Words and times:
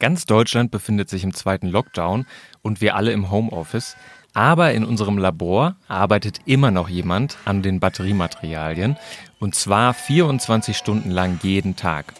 Ganz 0.00 0.24
Deutschland 0.24 0.70
befindet 0.70 1.10
sich 1.10 1.24
im 1.24 1.34
zweiten 1.34 1.68
Lockdown 1.68 2.24
und 2.62 2.80
wir 2.80 2.96
alle 2.96 3.12
im 3.12 3.30
Homeoffice. 3.30 3.96
Aber 4.32 4.72
in 4.72 4.84
unserem 4.84 5.18
Labor 5.18 5.76
arbeitet 5.88 6.40
immer 6.46 6.70
noch 6.70 6.88
jemand 6.88 7.36
an 7.44 7.62
den 7.62 7.80
Batteriematerialien 7.80 8.96
und 9.40 9.54
zwar 9.54 9.92
24 9.92 10.76
Stunden 10.76 11.10
lang 11.10 11.38
jeden 11.42 11.76
Tag. 11.76 12.14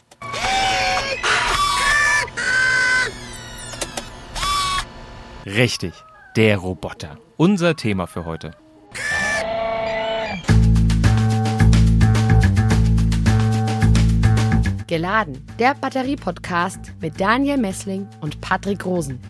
Richtig, 5.46 5.94
der 6.36 6.58
Roboter. 6.58 7.16
Unser 7.38 7.76
Thema 7.76 8.06
für 8.06 8.26
heute. 8.26 8.50
Geladen, 14.90 15.46
der 15.60 15.74
Batterie-Podcast 15.76 16.94
mit 17.00 17.20
Daniel 17.20 17.58
Messling 17.58 18.08
und 18.22 18.40
Patrick 18.40 18.84
Rosen. 18.84 19.20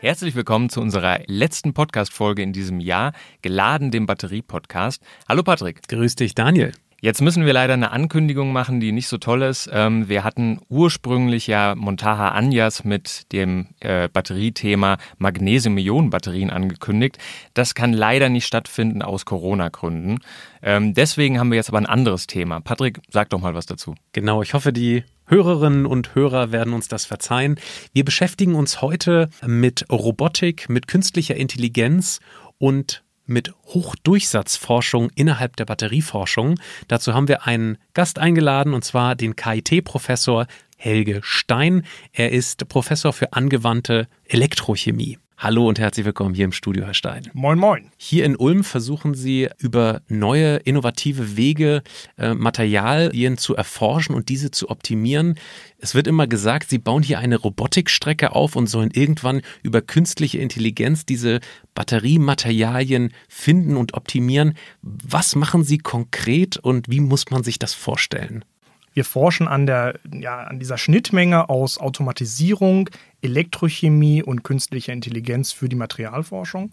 Herzlich 0.00 0.34
willkommen 0.34 0.68
zu 0.68 0.80
unserer 0.80 1.20
letzten 1.26 1.74
Podcast-Folge 1.74 2.42
in 2.42 2.52
diesem 2.52 2.80
Jahr, 2.80 3.12
geladen 3.42 3.92
dem 3.92 4.06
Batterie-Podcast. 4.06 5.00
Hallo 5.28 5.44
Patrick. 5.44 5.86
Grüß 5.86 6.16
dich, 6.16 6.34
Daniel. 6.34 6.72
Jetzt 7.02 7.22
müssen 7.22 7.46
wir 7.46 7.52
leider 7.54 7.74
eine 7.74 7.92
Ankündigung 7.92 8.52
machen, 8.52 8.78
die 8.78 8.92
nicht 8.92 9.08
so 9.08 9.16
toll 9.16 9.42
ist. 9.42 9.70
Ähm, 9.72 10.08
wir 10.08 10.22
hatten 10.22 10.60
ursprünglich 10.68 11.46
ja 11.46 11.74
Montaha 11.74 12.28
Anjas 12.28 12.84
mit 12.84 13.32
dem 13.32 13.68
äh, 13.80 14.08
Batteriethema 14.08 14.98
Magnesium-Ionen-Batterien 15.18 16.50
angekündigt. 16.50 17.18
Das 17.54 17.74
kann 17.74 17.94
leider 17.94 18.28
nicht 18.28 18.46
stattfinden 18.46 19.00
aus 19.00 19.24
Corona-Gründen. 19.24 20.18
Ähm, 20.62 20.92
deswegen 20.92 21.38
haben 21.38 21.50
wir 21.50 21.56
jetzt 21.56 21.70
aber 21.70 21.78
ein 21.78 21.86
anderes 21.86 22.26
Thema. 22.26 22.60
Patrick, 22.60 23.00
sag 23.08 23.30
doch 23.30 23.40
mal 23.40 23.54
was 23.54 23.64
dazu. 23.64 23.94
Genau, 24.12 24.42
ich 24.42 24.52
hoffe, 24.52 24.72
die 24.72 25.04
Hörerinnen 25.26 25.86
und 25.86 26.14
Hörer 26.14 26.52
werden 26.52 26.74
uns 26.74 26.88
das 26.88 27.06
verzeihen. 27.06 27.58
Wir 27.94 28.04
beschäftigen 28.04 28.54
uns 28.54 28.82
heute 28.82 29.30
mit 29.46 29.86
Robotik, 29.90 30.68
mit 30.68 30.86
künstlicher 30.86 31.36
Intelligenz 31.36 32.20
und 32.58 33.02
mit 33.30 33.54
Hochdurchsatzforschung 33.66 35.10
innerhalb 35.14 35.56
der 35.56 35.64
Batterieforschung. 35.64 36.58
Dazu 36.88 37.14
haben 37.14 37.28
wir 37.28 37.46
einen 37.46 37.78
Gast 37.94 38.18
eingeladen, 38.18 38.74
und 38.74 38.84
zwar 38.84 39.14
den 39.14 39.36
KIT-Professor 39.36 40.46
Helge 40.76 41.20
Stein. 41.22 41.86
Er 42.12 42.32
ist 42.32 42.68
Professor 42.68 43.12
für 43.12 43.32
angewandte 43.32 44.08
Elektrochemie. 44.26 45.18
Hallo 45.42 45.66
und 45.66 45.78
herzlich 45.78 46.04
willkommen 46.04 46.34
hier 46.34 46.44
im 46.44 46.52
Studio, 46.52 46.84
Herr 46.84 46.92
Stein. 46.92 47.30
Moin, 47.32 47.58
moin. 47.58 47.90
Hier 47.96 48.26
in 48.26 48.36
Ulm 48.36 48.62
versuchen 48.62 49.14
Sie 49.14 49.48
über 49.56 50.02
neue, 50.06 50.56
innovative 50.56 51.34
Wege 51.34 51.82
äh, 52.18 52.34
Materialien 52.34 53.38
zu 53.38 53.56
erforschen 53.56 54.14
und 54.14 54.28
diese 54.28 54.50
zu 54.50 54.68
optimieren. 54.68 55.36
Es 55.78 55.94
wird 55.94 56.08
immer 56.08 56.26
gesagt, 56.26 56.68
Sie 56.68 56.76
bauen 56.76 57.02
hier 57.02 57.20
eine 57.20 57.38
Robotikstrecke 57.38 58.32
auf 58.32 58.54
und 58.54 58.66
sollen 58.66 58.90
irgendwann 58.90 59.40
über 59.62 59.80
künstliche 59.80 60.36
Intelligenz 60.36 61.06
diese 61.06 61.40
Batteriematerialien 61.74 63.14
finden 63.30 63.78
und 63.78 63.94
optimieren. 63.94 64.58
Was 64.82 65.36
machen 65.36 65.64
Sie 65.64 65.78
konkret 65.78 66.58
und 66.58 66.90
wie 66.90 67.00
muss 67.00 67.30
man 67.30 67.44
sich 67.44 67.58
das 67.58 67.72
vorstellen? 67.72 68.44
Wir 68.92 69.04
forschen 69.04 69.46
an, 69.46 69.66
der, 69.66 69.98
ja, 70.12 70.40
an 70.42 70.58
dieser 70.58 70.78
Schnittmenge 70.78 71.48
aus 71.48 71.78
Automatisierung, 71.78 72.90
Elektrochemie 73.22 74.22
und 74.22 74.42
künstlicher 74.42 74.92
Intelligenz 74.92 75.52
für 75.52 75.68
die 75.68 75.76
Materialforschung. 75.76 76.72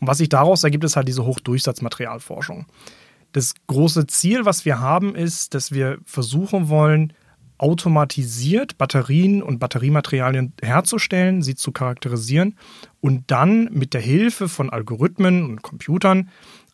Und 0.00 0.06
was 0.06 0.18
sich 0.18 0.28
daraus 0.28 0.62
ergibt, 0.62 0.84
ist 0.84 0.96
halt 0.96 1.08
diese 1.08 1.24
Hochdurchsatzmaterialforschung. 1.24 2.66
Das 3.32 3.54
große 3.66 4.06
Ziel, 4.06 4.44
was 4.44 4.64
wir 4.64 4.80
haben, 4.80 5.14
ist, 5.14 5.54
dass 5.54 5.72
wir 5.72 5.98
versuchen 6.04 6.68
wollen, 6.68 7.12
automatisiert 7.58 8.78
Batterien 8.78 9.42
und 9.42 9.58
Batteriematerialien 9.58 10.52
herzustellen, 10.62 11.42
sie 11.42 11.56
zu 11.56 11.72
charakterisieren 11.72 12.56
und 13.00 13.30
dann 13.32 13.68
mit 13.72 13.94
der 13.94 14.00
Hilfe 14.00 14.48
von 14.48 14.70
Algorithmen 14.70 15.44
und 15.44 15.62
Computern 15.62 16.30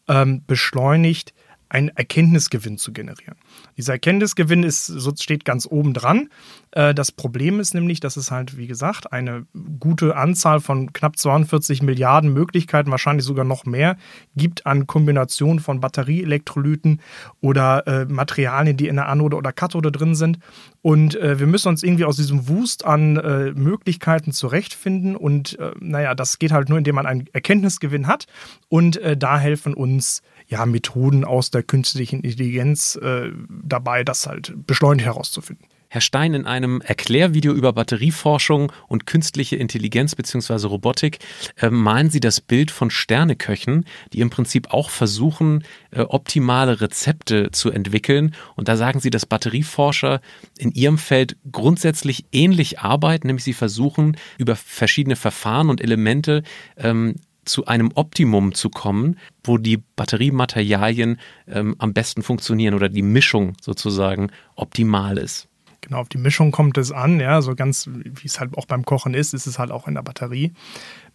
ähm, 0.08 0.42
beschleunigt 0.46 1.32
einen 1.74 1.88
Erkenntnisgewinn 1.88 2.78
zu 2.78 2.92
generieren. 2.92 3.34
Dieser 3.76 3.94
Erkenntnisgewinn 3.94 4.62
ist, 4.62 4.92
steht 5.20 5.44
ganz 5.44 5.66
oben 5.66 5.92
dran. 5.92 6.28
Äh, 6.70 6.94
das 6.94 7.10
Problem 7.10 7.58
ist 7.58 7.74
nämlich, 7.74 7.98
dass 7.98 8.16
es 8.16 8.30
halt, 8.30 8.56
wie 8.56 8.68
gesagt, 8.68 9.12
eine 9.12 9.46
gute 9.80 10.16
Anzahl 10.16 10.60
von 10.60 10.92
knapp 10.92 11.18
42 11.18 11.82
Milliarden 11.82 12.32
Möglichkeiten, 12.32 12.92
wahrscheinlich 12.92 13.26
sogar 13.26 13.44
noch 13.44 13.64
mehr, 13.64 13.96
gibt 14.36 14.66
an 14.66 14.86
Kombinationen 14.86 15.58
von 15.58 15.80
Batterieelektrolyten 15.80 17.00
oder 17.40 17.84
äh, 17.88 18.04
Materialien, 18.04 18.76
die 18.76 18.86
in 18.86 18.94
der 18.94 19.08
Anode 19.08 19.36
oder 19.36 19.52
Kathode 19.52 19.90
drin 19.90 20.14
sind. 20.14 20.38
Und 20.80 21.16
äh, 21.16 21.40
wir 21.40 21.48
müssen 21.48 21.68
uns 21.68 21.82
irgendwie 21.82 22.04
aus 22.04 22.16
diesem 22.16 22.48
Wust 22.48 22.84
an 22.84 23.14
Möglichkeiten 23.56 24.30
zurechtfinden. 24.30 25.16
Und 25.16 25.58
naja, 25.80 26.14
das 26.14 26.38
geht 26.38 26.52
halt 26.52 26.68
nur, 26.68 26.78
indem 26.78 26.94
man 26.94 27.06
einen 27.06 27.26
Erkenntnisgewinn 27.32 28.06
hat. 28.06 28.26
Und 28.68 29.00
da 29.16 29.38
helfen 29.38 29.74
uns 29.74 30.22
ja, 30.46 30.66
Methoden 30.66 31.24
aus 31.24 31.50
der 31.50 31.62
künstlichen 31.62 32.20
Intelligenz 32.20 32.96
äh, 32.96 33.30
dabei, 33.48 34.04
das 34.04 34.26
halt 34.26 34.54
beschleunigt 34.66 35.06
herauszufinden. 35.06 35.66
Herr 35.94 36.00
Stein, 36.00 36.34
in 36.34 36.44
einem 36.44 36.80
Erklärvideo 36.80 37.52
über 37.52 37.72
Batterieforschung 37.72 38.72
und 38.88 39.06
künstliche 39.06 39.54
Intelligenz 39.54 40.16
bzw. 40.16 40.66
Robotik 40.66 41.20
äh, 41.56 41.70
malen 41.70 42.10
Sie 42.10 42.18
das 42.18 42.40
Bild 42.40 42.72
von 42.72 42.90
Sterneköchen, 42.90 43.84
die 44.12 44.18
im 44.18 44.28
Prinzip 44.28 44.72
auch 44.72 44.90
versuchen, 44.90 45.62
äh, 45.92 46.00
optimale 46.00 46.80
Rezepte 46.80 47.52
zu 47.52 47.70
entwickeln. 47.70 48.34
Und 48.56 48.66
da 48.66 48.76
sagen 48.76 48.98
Sie, 48.98 49.10
dass 49.10 49.24
Batterieforscher 49.24 50.20
in 50.58 50.72
Ihrem 50.72 50.98
Feld 50.98 51.36
grundsätzlich 51.52 52.26
ähnlich 52.32 52.80
arbeiten, 52.80 53.28
nämlich 53.28 53.44
sie 53.44 53.52
versuchen, 53.52 54.16
über 54.36 54.56
verschiedene 54.56 55.14
Verfahren 55.14 55.70
und 55.70 55.80
Elemente 55.80 56.42
ähm, 56.76 57.14
zu 57.44 57.66
einem 57.66 57.90
Optimum 57.94 58.54
zu 58.54 58.70
kommen, 58.70 59.18
wo 59.42 59.58
die 59.58 59.78
Batteriematerialien 59.96 61.18
ähm, 61.48 61.74
am 61.78 61.92
besten 61.92 62.22
funktionieren 62.22 62.74
oder 62.74 62.88
die 62.88 63.02
Mischung 63.02 63.56
sozusagen 63.60 64.30
optimal 64.56 65.18
ist. 65.18 65.48
Genau, 65.84 65.98
auf 65.98 66.08
die 66.08 66.18
Mischung 66.18 66.50
kommt 66.50 66.78
es 66.78 66.92
an, 66.92 67.20
ja, 67.20 67.42
so 67.42 67.54
ganz 67.54 67.90
wie 67.90 68.26
es 68.26 68.40
halt 68.40 68.56
auch 68.56 68.64
beim 68.64 68.86
Kochen 68.86 69.12
ist, 69.12 69.34
ist 69.34 69.46
es 69.46 69.58
halt 69.58 69.70
auch 69.70 69.86
in 69.86 69.94
der 69.94 70.02
Batterie. 70.02 70.54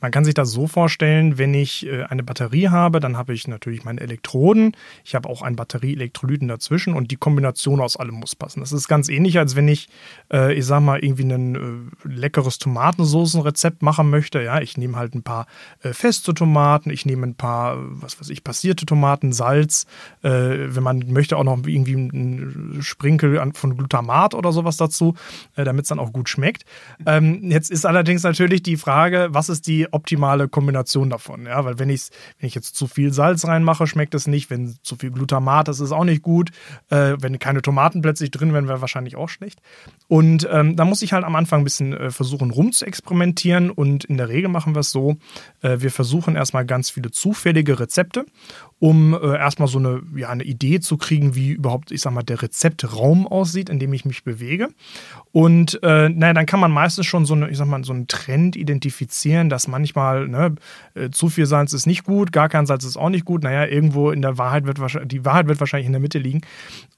Man 0.01 0.11
kann 0.11 0.23
sich 0.23 0.33
das 0.33 0.51
so 0.51 0.67
vorstellen, 0.67 1.37
wenn 1.37 1.53
ich 1.53 1.85
äh, 1.85 2.03
eine 2.03 2.23
Batterie 2.23 2.69
habe, 2.69 2.99
dann 2.99 3.17
habe 3.17 3.33
ich 3.33 3.47
natürlich 3.47 3.83
meine 3.83 3.99
Elektroden, 3.99 4.75
ich 5.03 5.15
habe 5.15 5.27
auch 5.27 5.41
einen 5.41 5.55
Batterieelektrolyten 5.55 6.47
dazwischen 6.47 6.93
und 6.93 7.11
die 7.11 7.17
Kombination 7.17 7.81
aus 7.81 7.97
allem 7.97 8.15
muss 8.15 8.35
passen. 8.35 8.61
Das 8.61 8.71
ist 8.71 8.87
ganz 8.87 9.09
ähnlich, 9.09 9.37
als 9.37 9.55
wenn 9.55 9.67
ich, 9.67 9.89
äh, 10.31 10.53
ich 10.53 10.65
sag 10.65 10.81
mal, 10.81 11.03
irgendwie 11.03 11.23
ein 11.23 11.55
äh, 11.55 12.07
leckeres 12.07 12.59
Tomatensoßenrezept 12.59 13.81
machen 13.81 14.09
möchte. 14.09 14.41
Ja, 14.41 14.61
ich 14.61 14.77
nehme 14.77 14.95
halt 14.97 15.15
ein 15.15 15.23
paar 15.23 15.47
feste 15.79 16.33
Tomaten, 16.33 16.89
ich 16.89 17.05
nehme 17.05 17.27
ein 17.27 17.35
paar, 17.35 17.77
was 17.79 18.19
weiß 18.19 18.29
ich, 18.29 18.43
passierte 18.43 18.85
Tomaten, 18.85 19.31
Salz, 19.33 19.85
wenn 20.21 20.83
man 20.83 21.11
möchte 21.11 21.37
auch 21.37 21.43
noch 21.43 21.65
irgendwie 21.65 21.95
einen 21.95 22.79
Sprinkel 22.81 23.41
von 23.53 23.77
Glutamat 23.77 24.33
oder 24.33 24.51
sowas 24.51 24.77
dazu, 24.77 25.15
damit 25.55 25.83
es 25.83 25.89
dann 25.89 25.99
auch 25.99 26.13
gut 26.13 26.29
schmeckt. 26.29 26.63
Ähm, 27.05 27.51
jetzt 27.51 27.71
ist 27.71 27.85
allerdings 27.85 28.23
natürlich 28.23 28.63
die 28.63 28.77
Frage, 28.77 29.29
was 29.31 29.49
ist 29.49 29.67
die 29.67 29.88
optimale 29.91 30.47
Kombination 30.47 31.09
davon. 31.09 31.45
Ja, 31.45 31.63
weil 31.65 31.79
wenn 31.79 31.89
ich, 31.89 32.09
wenn 32.39 32.47
ich 32.47 32.55
jetzt 32.55 32.75
zu 32.75 32.87
viel 32.87 33.13
Salz 33.13 33.45
reinmache, 33.45 33.87
schmeckt 33.87 34.15
es 34.15 34.27
nicht. 34.27 34.49
Wenn 34.49 34.75
zu 34.83 34.95
viel 34.95 35.11
Glutamat 35.11 35.69
ist, 35.69 35.79
ist 35.79 35.91
auch 35.91 36.03
nicht 36.03 36.21
gut. 36.21 36.51
Äh, 36.89 37.15
wenn 37.19 37.39
keine 37.39 37.61
Tomaten 37.61 38.01
plötzlich 38.01 38.31
drin 38.31 38.53
wären, 38.53 38.67
wäre 38.67 38.81
wahrscheinlich 38.81 39.15
auch 39.15 39.29
schlecht. 39.29 39.61
Und 40.07 40.47
ähm, 40.51 40.75
da 40.75 40.85
muss 40.85 41.01
ich 41.01 41.13
halt 41.13 41.23
am 41.23 41.35
Anfang 41.35 41.61
ein 41.61 41.63
bisschen 41.63 41.93
äh, 41.93 42.11
versuchen, 42.11 42.51
rum 42.51 42.71
zu 42.71 42.85
experimentieren. 42.85 43.69
Und 43.69 44.05
in 44.05 44.17
der 44.17 44.29
Regel 44.29 44.49
machen 44.49 44.75
wir 44.75 44.81
es 44.81 44.91
so, 44.91 45.17
äh, 45.61 45.77
wir 45.79 45.91
versuchen 45.91 46.35
erstmal 46.35 46.65
ganz 46.65 46.89
viele 46.89 47.11
zufällige 47.11 47.79
Rezepte 47.79 48.25
um 48.79 49.13
äh, 49.13 49.37
erstmal 49.37 49.67
so 49.67 49.77
eine, 49.77 50.01
ja, 50.15 50.29
eine 50.29 50.43
Idee 50.43 50.79
zu 50.79 50.97
kriegen, 50.97 51.35
wie 51.35 51.51
überhaupt, 51.51 51.91
ich 51.91 52.01
sag 52.01 52.13
mal, 52.13 52.23
der 52.23 52.41
Rezeptraum 52.41 53.27
aussieht, 53.27 53.69
in 53.69 53.77
dem 53.77 53.91
ich 53.91 54.05
mich 54.05 54.23
bewege. 54.23 54.69
Und 55.33 55.83
äh, 55.83 56.07
naja, 56.07 56.33
dann 56.33 56.45
kann 56.45 56.61
man 56.61 56.71
meistens 56.71 57.05
schon 57.05 57.25
so, 57.25 57.33
eine, 57.33 57.49
ich 57.49 57.57
sag 57.57 57.67
mal, 57.67 57.83
so 57.83 57.91
einen 57.91 58.07
Trend 58.07 58.55
identifizieren, 58.55 59.49
dass 59.49 59.67
manchmal 59.67 60.27
ne, 60.27 60.55
äh, 60.95 61.09
zu 61.09 61.27
viel 61.29 61.45
Salz 61.45 61.73
ist 61.73 61.87
nicht 61.87 62.05
gut, 62.05 62.31
gar 62.31 62.47
kein 62.47 62.65
Salz 62.65 62.85
ist 62.85 62.95
auch 62.95 63.09
nicht 63.09 63.25
gut. 63.25 63.43
Naja, 63.43 63.65
irgendwo 63.65 64.11
in 64.11 64.21
der 64.21 64.37
Wahrheit 64.37 64.65
wird 64.65 64.79
wahrscheinlich, 64.79 65.09
die 65.09 65.25
Wahrheit 65.25 65.47
wird 65.47 65.59
wahrscheinlich 65.59 65.87
in 65.87 65.93
der 65.93 66.01
Mitte 66.01 66.19
liegen. 66.19 66.41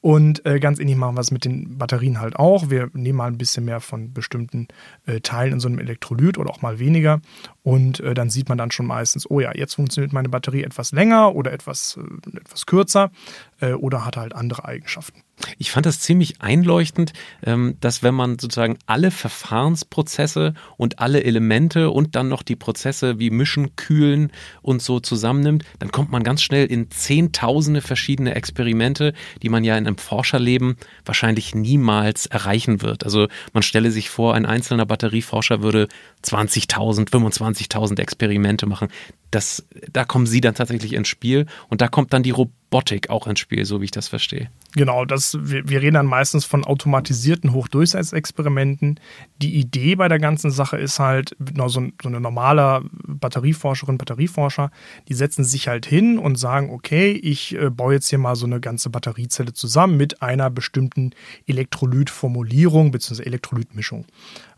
Und 0.01 0.45
äh, 0.45 0.59
ganz 0.59 0.79
ähnlich 0.79 0.97
machen 0.97 1.15
wir 1.15 1.21
es 1.21 1.31
mit 1.31 1.45
den 1.45 1.77
Batterien 1.77 2.19
halt 2.19 2.35
auch. 2.35 2.69
Wir 2.69 2.89
nehmen 2.93 3.17
mal 3.17 3.27
ein 3.27 3.37
bisschen 3.37 3.65
mehr 3.65 3.79
von 3.79 4.13
bestimmten 4.13 4.67
äh, 5.07 5.19
Teilen 5.19 5.53
in 5.53 5.59
so 5.59 5.67
einem 5.67 5.79
Elektrolyt 5.79 6.37
oder 6.37 6.51
auch 6.51 6.61
mal 6.61 6.79
weniger. 6.79 7.21
Und 7.63 7.99
äh, 7.99 8.13
dann 8.13 8.29
sieht 8.29 8.49
man 8.49 8.57
dann 8.57 8.71
schon 8.71 8.87
meistens, 8.87 9.29
oh 9.29 9.39
ja, 9.39 9.51
jetzt 9.55 9.75
funktioniert 9.75 10.13
meine 10.13 10.29
Batterie 10.29 10.63
etwas 10.63 10.91
länger 10.91 11.35
oder 11.35 11.51
etwas, 11.51 11.70
äh, 11.97 12.38
etwas 12.38 12.65
kürzer 12.65 13.12
äh, 13.59 13.73
oder 13.73 14.06
hat 14.06 14.18
halt 14.18 14.33
andere 14.33 14.65
Eigenschaften. 14.65 15.23
Ich 15.57 15.71
fand 15.71 15.85
das 15.85 15.99
ziemlich 15.99 16.41
einleuchtend, 16.41 17.13
ähm, 17.43 17.77
dass 17.79 18.03
wenn 18.03 18.15
man 18.15 18.39
sozusagen 18.39 18.77
alle 18.85 19.11
Verfahrensprozesse 19.11 20.53
und 20.77 20.99
alle 20.99 21.23
Elemente 21.23 21.89
und 21.89 22.15
dann 22.15 22.27
noch 22.27 22.43
die 22.43 22.55
Prozesse 22.55 23.19
wie 23.19 23.29
Mischen, 23.29 23.75
Kühlen 23.75 24.31
und 24.61 24.81
so 24.81 24.99
zusammennimmt, 24.99 25.63
dann 25.79 25.91
kommt 25.91 26.11
man 26.11 26.23
ganz 26.23 26.41
schnell 26.41 26.65
in 26.65 26.89
zehntausende 26.91 27.81
verschiedene 27.81 28.35
Experimente, 28.35 29.13
die 29.41 29.49
man 29.49 29.63
ja 29.63 29.77
in 29.77 29.88
einem 29.88 29.97
Forscherleben 29.97 30.77
wahrscheinlich 31.05 31.55
niemals 31.55 32.25
erreichen 32.25 32.81
wird. 32.81 33.03
Also 33.03 33.27
man 33.53 33.63
stelle 33.63 33.91
sich 33.91 34.09
vor, 34.09 34.33
ein 34.33 34.45
einzelner 34.45 34.85
Batterieforscher 34.85 35.61
würde 35.61 35.88
20.000, 36.23 37.09
25.000 37.09 37.99
Experimente 37.99 38.65
machen. 38.65 38.89
Das, 39.31 39.65
da 39.91 40.03
kommen 40.03 40.25
Sie 40.25 40.41
dann 40.41 40.55
tatsächlich 40.55 40.93
ins 40.93 41.07
Spiel 41.07 41.45
und 41.69 41.81
da 41.81 41.88
kommt 41.88 42.13
dann 42.13 42.23
die 42.23 42.31
Robotik 42.31 42.60
auch 43.09 43.27
ins 43.27 43.39
Spiel, 43.39 43.65
so 43.65 43.81
wie 43.81 43.85
ich 43.85 43.91
das 43.91 44.07
verstehe. 44.07 44.50
Genau, 44.73 45.03
das, 45.03 45.38
wir, 45.41 45.68
wir 45.68 45.81
reden 45.81 45.95
dann 45.95 46.06
meistens 46.06 46.45
von 46.45 46.63
automatisierten 46.63 47.51
Hochdurchsatzexperimenten. 47.51 49.00
Die 49.41 49.56
Idee 49.56 49.95
bei 49.95 50.07
der 50.07 50.19
ganzen 50.19 50.51
Sache 50.51 50.77
ist 50.77 50.97
halt, 50.97 51.35
so, 51.38 51.68
so 51.68 52.07
eine 52.07 52.21
normale 52.21 52.83
Batterieforscherin, 52.91 53.97
Batterieforscher, 53.97 54.71
die 55.09 55.13
setzen 55.13 55.44
sich 55.44 55.68
halt 55.68 55.85
hin 55.85 56.18
und 56.18 56.38
sagen, 56.38 56.69
okay, 56.69 57.12
ich 57.12 57.56
äh, 57.56 57.69
baue 57.69 57.94
jetzt 57.94 58.09
hier 58.09 58.19
mal 58.19 58.35
so 58.35 58.45
eine 58.45 58.62
ganze 58.62 58.89
Batteriezelle 58.89 59.51
zusammen 59.51 59.97
mit 59.97 60.21
einer 60.21 60.50
bestimmten 60.50 61.12
Elektrolytformulierung 61.47 62.91
bzw. 62.91 63.24
Elektrolytmischung. 63.24 64.06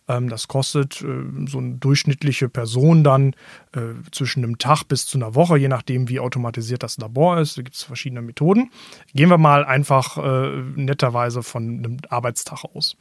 Ähm, 0.07 0.29
das 0.29 0.47
kostet 0.47 1.01
äh, 1.01 1.47
so 1.47 1.57
eine 1.59 1.75
durchschnittliche 1.75 2.49
Person 2.49 3.03
dann 3.03 3.35
äh, 3.73 3.93
zwischen 4.11 4.43
einem 4.43 4.57
Tag 4.57 4.83
bis 4.83 5.05
zu 5.05 5.17
einer 5.17 5.35
Woche, 5.35 5.57
je 5.57 5.67
nachdem, 5.67 6.09
wie 6.09 6.19
automatisiert 6.19 6.83
das 6.83 6.97
Labor 6.97 7.39
ist. 7.39 7.57
Da 7.57 7.61
gibt 7.61 7.75
es 7.75 7.83
verschiedene 7.83 8.21
Methoden. 8.21 8.71
Gehen 9.13 9.29
wir 9.29 9.37
mal 9.37 9.65
einfach 9.65 10.17
äh, 10.17 10.61
netterweise 10.75 11.43
von 11.43 11.63
einem 11.63 11.97
Arbeitstag 12.09 12.63
aus. 12.65 12.97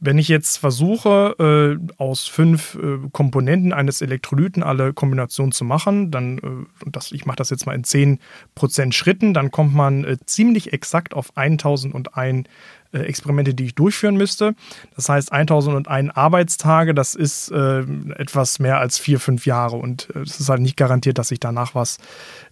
Wenn 0.00 0.18
ich 0.18 0.28
jetzt 0.28 0.58
versuche, 0.58 1.78
äh, 1.78 1.94
aus 1.96 2.26
fünf 2.26 2.76
äh, 2.76 2.98
Komponenten 3.10 3.72
eines 3.72 4.00
Elektrolyten 4.00 4.62
alle 4.62 4.92
Kombinationen 4.92 5.52
zu 5.52 5.64
machen, 5.64 6.10
dann, 6.10 6.38
äh, 6.38 6.90
das, 6.90 7.12
ich 7.12 7.26
mache 7.26 7.36
das 7.36 7.50
jetzt 7.50 7.66
mal 7.66 7.74
in 7.74 7.84
10% 7.84 8.92
Schritten, 8.92 9.34
dann 9.34 9.50
kommt 9.50 9.74
man 9.74 10.18
ziemlich 10.26 10.72
exakt 10.72 11.14
auf 11.14 11.36
1001 11.36 12.46
äh, 12.92 13.00
Experimente, 13.00 13.54
die 13.54 13.66
ich 13.66 13.74
durchführen 13.74 14.16
müsste. 14.16 14.54
Das 14.96 15.10
heißt, 15.10 15.30
1001 15.30 16.10
Arbeitstage, 16.16 16.94
das 16.94 17.14
ist 17.14 17.50
äh, 17.50 17.80
etwas 18.16 18.60
mehr 18.60 18.78
als 18.78 18.98
vier, 18.98 19.20
fünf 19.20 19.44
Jahre 19.44 19.76
und 19.76 20.08
äh, 20.14 20.20
es 20.20 20.40
ist 20.40 20.48
halt 20.48 20.62
nicht 20.62 20.78
garantiert, 20.78 21.18
dass 21.18 21.30
ich 21.30 21.38
danach 21.38 21.74
was, 21.74 21.98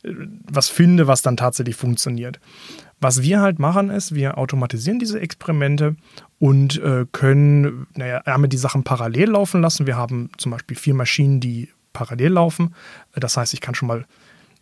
äh, 0.03 0.11
was 0.51 0.69
finde, 0.69 1.07
was 1.07 1.23
dann 1.23 1.39
tatsächlich 1.39 1.77
funktioniert. 1.77 2.39
Was 3.01 3.23
wir 3.23 3.41
halt 3.41 3.59
machen, 3.59 3.91
ist, 3.91 4.15
wir 4.15 4.39
automatisieren 4.39 4.99
diese 4.99 5.21
Experimente 5.21 5.97
und 6.39 6.81
äh, 6.83 7.05
können 7.13 7.87
naja, 7.95 8.19
einmal 8.25 8.49
die 8.49 8.57
Sachen 8.57 8.85
parallel 8.85 9.31
laufen 9.31 9.61
lassen. 9.61 9.87
Wir 9.87 9.97
haben 9.97 10.31
zum 10.39 10.53
Beispiel 10.53 10.77
vier 10.77 10.95
Maschinen, 10.95 11.41
die 11.41 11.69
parallel 11.93 12.33
laufen. 12.33 12.75
Das 13.15 13.37
heißt, 13.37 13.53
ich 13.55 13.61
kann 13.61 13.75
schon 13.75 13.89
mal 13.89 14.07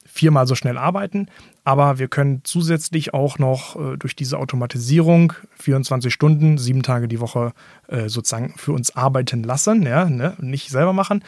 viermal 0.04 0.46
so 0.46 0.54
schnell 0.54 0.78
arbeiten. 0.78 1.28
Aber 1.64 1.98
wir 1.98 2.08
können 2.08 2.42
zusätzlich 2.44 3.14
auch 3.14 3.38
noch 3.38 3.76
äh, 3.76 3.96
durch 3.96 4.14
diese 4.14 4.38
Automatisierung 4.38 5.32
24 5.56 6.12
Stunden, 6.12 6.58
sieben 6.58 6.82
Tage 6.82 7.08
die 7.08 7.20
Woche 7.20 7.52
äh, 7.88 8.08
sozusagen 8.08 8.54
für 8.56 8.72
uns 8.72 8.94
arbeiten 8.94 9.42
lassen, 9.42 9.82
ja, 9.82 10.04
ne? 10.04 10.34
nicht 10.38 10.68
selber 10.68 10.92
machen. 10.92 11.24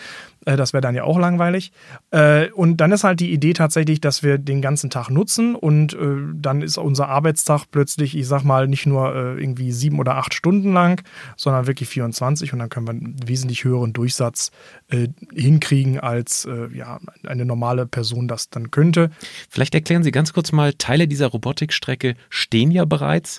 Äh, 0.46 0.56
das 0.56 0.72
wäre 0.72 0.80
dann 0.80 0.94
ja 0.94 1.04
auch 1.04 1.18
langweilig. 1.18 1.72
Äh, 2.10 2.50
und 2.52 2.78
dann 2.78 2.92
ist 2.92 3.04
halt 3.04 3.20
die 3.20 3.32
Idee 3.32 3.52
tatsächlich, 3.52 4.00
dass 4.00 4.22
wir 4.22 4.38
den 4.38 4.62
ganzen 4.62 4.88
Tag 4.88 5.10
nutzen 5.10 5.54
und 5.54 5.92
äh, 5.92 6.16
dann 6.34 6.62
ist 6.62 6.78
unser 6.78 7.08
Arbeitstag 7.08 7.66
plötzlich, 7.70 8.16
ich 8.16 8.26
sag 8.26 8.44
mal, 8.44 8.68
nicht 8.68 8.86
nur 8.86 9.14
äh, 9.14 9.40
irgendwie 9.40 9.72
sieben 9.72 9.98
oder 9.98 10.16
acht 10.16 10.32
Stunden 10.32 10.72
lang, 10.72 11.02
sondern 11.36 11.66
wirklich 11.66 11.88
24 11.90 12.52
und 12.52 12.60
dann 12.60 12.68
können 12.70 12.86
wir 12.86 12.92
einen 12.92 13.28
wesentlich 13.28 13.64
höheren 13.64 13.92
Durchsatz 13.92 14.50
hinkriegen, 15.34 15.98
als 15.98 16.48
ja, 16.72 17.00
eine 17.26 17.44
normale 17.44 17.86
Person 17.86 18.28
das 18.28 18.50
dann 18.50 18.70
könnte. 18.70 19.10
Vielleicht 19.50 19.74
erklären 19.74 20.04
Sie 20.04 20.12
ganz 20.12 20.25
ganz 20.26 20.32
kurz 20.32 20.50
mal, 20.50 20.72
Teile 20.72 21.06
dieser 21.06 21.28
Robotikstrecke 21.28 22.16
stehen 22.30 22.72
ja 22.72 22.84
bereits. 22.84 23.38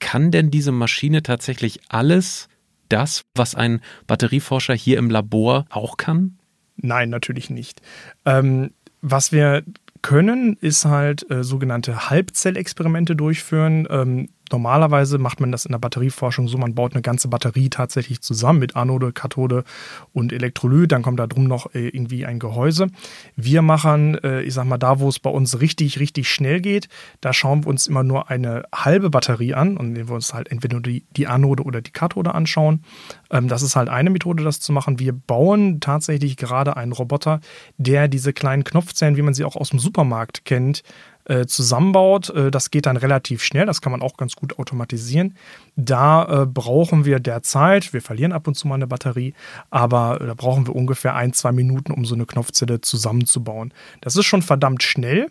Kann 0.00 0.32
denn 0.32 0.50
diese 0.50 0.72
Maschine 0.72 1.22
tatsächlich 1.22 1.78
alles 1.88 2.48
das, 2.88 3.22
was 3.36 3.54
ein 3.54 3.80
Batterieforscher 4.08 4.74
hier 4.74 4.98
im 4.98 5.08
Labor 5.08 5.66
auch 5.70 5.96
kann? 5.96 6.36
Nein, 6.78 7.10
natürlich 7.10 7.48
nicht. 7.48 7.80
Ähm, 8.24 8.72
was 9.02 9.30
wir 9.30 9.62
können, 10.02 10.56
ist 10.60 10.84
halt 10.84 11.30
äh, 11.30 11.44
sogenannte 11.44 12.10
Halbzellexperimente 12.10 13.14
durchführen. 13.14 13.86
Ähm, 13.88 14.28
Normalerweise 14.52 15.18
macht 15.18 15.40
man 15.40 15.50
das 15.50 15.64
in 15.64 15.72
der 15.72 15.78
Batterieforschung 15.78 16.46
so, 16.46 16.56
man 16.56 16.74
baut 16.74 16.92
eine 16.92 17.02
ganze 17.02 17.28
Batterie 17.28 17.68
tatsächlich 17.68 18.20
zusammen 18.20 18.60
mit 18.60 18.76
Anode, 18.76 19.12
Kathode 19.12 19.64
und 20.12 20.32
Elektrolyt, 20.32 20.92
dann 20.92 21.02
kommt 21.02 21.18
da 21.18 21.26
drum 21.26 21.44
noch 21.44 21.74
äh, 21.74 21.88
irgendwie 21.88 22.26
ein 22.26 22.38
Gehäuse. 22.38 22.88
Wir 23.34 23.62
machen, 23.62 24.16
äh, 24.22 24.42
ich 24.42 24.54
sag 24.54 24.64
mal, 24.64 24.78
da 24.78 25.00
wo 25.00 25.08
es 25.08 25.18
bei 25.18 25.30
uns 25.30 25.60
richtig, 25.60 25.98
richtig 25.98 26.28
schnell 26.28 26.60
geht, 26.60 26.88
da 27.20 27.32
schauen 27.32 27.64
wir 27.64 27.70
uns 27.70 27.86
immer 27.86 28.04
nur 28.04 28.30
eine 28.30 28.62
halbe 28.74 29.10
Batterie 29.10 29.54
an 29.54 29.76
und 29.76 29.88
indem 29.88 30.08
wir 30.08 30.14
uns 30.14 30.32
halt 30.32 30.50
entweder 30.50 30.80
die, 30.80 31.04
die 31.16 31.26
Anode 31.26 31.64
oder 31.64 31.80
die 31.80 31.90
Kathode 31.90 32.34
anschauen. 32.34 32.84
Ähm, 33.30 33.48
das 33.48 33.62
ist 33.62 33.74
halt 33.74 33.88
eine 33.88 34.10
Methode, 34.10 34.44
das 34.44 34.60
zu 34.60 34.72
machen. 34.72 34.98
Wir 34.98 35.12
bauen 35.12 35.80
tatsächlich 35.80 36.36
gerade 36.36 36.76
einen 36.76 36.92
Roboter, 36.92 37.40
der 37.78 38.08
diese 38.08 38.32
kleinen 38.32 38.64
Knopfzellen, 38.64 39.16
wie 39.16 39.22
man 39.22 39.34
sie 39.34 39.44
auch 39.44 39.56
aus 39.56 39.70
dem 39.70 39.80
Supermarkt 39.80 40.44
kennt, 40.44 40.82
äh, 41.26 41.46
zusammenbaut. 41.46 42.30
Äh, 42.30 42.50
das 42.50 42.70
geht 42.70 42.86
dann 42.86 42.96
relativ 42.96 43.42
schnell, 43.42 43.66
das 43.66 43.80
kann 43.80 43.92
man 43.92 44.02
auch 44.02 44.16
ganz 44.16 44.36
gut 44.36 44.58
automatisieren. 44.58 45.36
Da 45.76 46.42
äh, 46.42 46.46
brauchen 46.46 47.04
wir 47.04 47.20
derzeit, 47.20 47.92
wir 47.92 48.00
verlieren 48.00 48.32
ab 48.32 48.46
und 48.46 48.54
zu 48.54 48.68
mal 48.68 48.76
eine 48.76 48.86
Batterie, 48.86 49.34
aber 49.70 50.18
da 50.20 50.34
brauchen 50.34 50.66
wir 50.66 50.74
ungefähr 50.74 51.14
ein, 51.14 51.32
zwei 51.32 51.52
Minuten, 51.52 51.92
um 51.92 52.04
so 52.04 52.14
eine 52.14 52.26
Knopfzelle 52.26 52.80
zusammenzubauen. 52.80 53.74
Das 54.00 54.16
ist 54.16 54.26
schon 54.26 54.42
verdammt 54.42 54.82
schnell. 54.82 55.28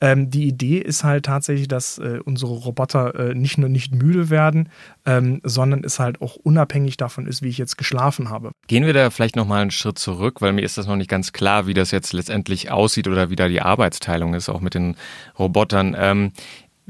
Ähm, 0.00 0.30
die 0.30 0.46
Idee 0.46 0.78
ist 0.78 1.04
halt 1.04 1.26
tatsächlich, 1.26 1.68
dass 1.68 1.98
äh, 1.98 2.20
unsere 2.24 2.52
Roboter 2.52 3.14
äh, 3.14 3.34
nicht 3.34 3.58
nur 3.58 3.68
nicht 3.68 3.94
müde 3.94 4.30
werden, 4.30 4.68
ähm, 5.06 5.40
sondern 5.42 5.84
es 5.84 5.98
halt 5.98 6.20
auch 6.20 6.36
unabhängig 6.36 6.96
davon 6.96 7.26
ist, 7.26 7.42
wie 7.42 7.48
ich 7.48 7.58
jetzt 7.58 7.76
geschlafen 7.78 8.30
habe. 8.30 8.52
Gehen 8.66 8.86
wir 8.86 8.92
da 8.92 9.10
vielleicht 9.10 9.36
nochmal 9.36 9.62
einen 9.62 9.70
Schritt 9.70 9.98
zurück, 9.98 10.40
weil 10.40 10.52
mir 10.52 10.62
ist 10.62 10.78
das 10.78 10.86
noch 10.86 10.96
nicht 10.96 11.10
ganz 11.10 11.32
klar, 11.32 11.66
wie 11.66 11.74
das 11.74 11.90
jetzt 11.90 12.12
letztendlich 12.12 12.70
aussieht 12.70 13.08
oder 13.08 13.30
wie 13.30 13.36
da 13.36 13.48
die 13.48 13.60
Arbeitsteilung 13.60 14.34
ist, 14.34 14.48
auch 14.48 14.60
mit 14.60 14.74
den 14.74 14.96
Robotern. 15.38 15.96
Ähm, 15.98 16.32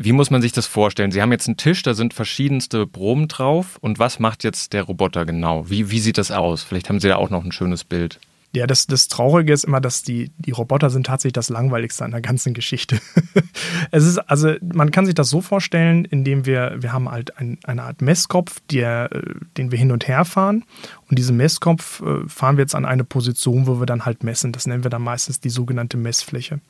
wie 0.01 0.13
muss 0.13 0.31
man 0.31 0.41
sich 0.41 0.53
das 0.53 0.67
vorstellen? 0.67 1.11
Sie 1.11 1.21
haben 1.21 1.33
jetzt 1.33 1.49
einen 1.49 1.57
Tisch, 1.57 1.83
da 1.83 1.93
sind 1.93 2.15
verschiedenste 2.15 2.87
Proben 2.87 3.27
drauf. 3.27 3.79
Und 3.81 3.99
was 3.99 4.21
macht 4.21 4.45
jetzt 4.45 4.73
der 4.73 4.85
Roboter 4.85 5.27
genau? 5.27 5.69
Wie, 5.69 5.91
wie 5.91 5.99
sieht 5.99 6.19
das 6.19 6.31
aus? 6.31 6.63
Vielleicht 6.63 6.89
haben 6.89 7.01
Sie 7.01 7.09
da 7.09 7.17
auch 7.17 7.31
noch 7.31 7.45
ein 7.45 7.51
schönes 7.51 7.83
Bild. 7.83 8.21
Ja, 8.55 8.67
das, 8.67 8.87
das 8.87 9.09
Traurige 9.09 9.52
ist 9.52 9.64
immer, 9.64 9.81
dass 9.81 10.02
die, 10.02 10.33
die 10.38 10.52
Roboter 10.52 10.88
sind 10.88 11.07
tatsächlich 11.07 11.35
das 11.35 11.50
Langweiligste 11.50 12.05
an 12.05 12.12
der 12.12 12.23
ganzen 12.23 12.55
Geschichte. 12.55 12.99
es 13.90 14.07
ist, 14.07 14.19
also 14.19 14.55
man 14.62 14.90
kann 14.90 15.05
sich 15.05 15.14
das 15.14 15.28
so 15.28 15.43
vorstellen, 15.43 16.07
indem 16.07 16.47
wir, 16.47 16.76
wir 16.78 16.93
haben 16.93 17.11
halt 17.11 17.37
ein, 17.37 17.59
eine 17.64 17.83
Art 17.83 18.00
Messkopf, 18.00 18.61
der, 18.71 19.11
äh, 19.12 19.35
den 19.59 19.71
wir 19.71 19.78
hin 19.78 19.93
und 19.93 20.09
her 20.09 20.25
fahren. 20.25 20.64
Und 21.11 21.19
diesen 21.19 21.37
Messkopf 21.37 22.00
äh, 22.00 22.26
fahren 22.26 22.57
wir 22.57 22.62
jetzt 22.62 22.75
an 22.75 22.87
eine 22.87 23.05
Position, 23.05 23.67
wo 23.67 23.81
wir 23.81 23.87
dann 23.87 24.07
halt 24.07 24.25
messen. 24.25 24.52
Das 24.52 24.67
nennen 24.67 24.83
wir 24.83 24.90
dann 24.90 25.02
meistens 25.02 25.40
die 25.40 25.50
sogenannte 25.50 25.99
Messfläche. 25.99 26.61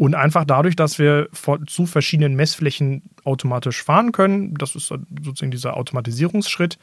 Und 0.00 0.14
einfach 0.14 0.46
dadurch, 0.46 0.76
dass 0.76 0.98
wir 0.98 1.28
zu 1.66 1.84
verschiedenen 1.84 2.34
Messflächen 2.34 3.02
automatisch 3.24 3.82
fahren 3.82 4.12
können, 4.12 4.54
das 4.54 4.74
ist 4.74 4.86
sozusagen 4.86 5.50
dieser 5.50 5.76
Automatisierungsschritt, 5.76 6.78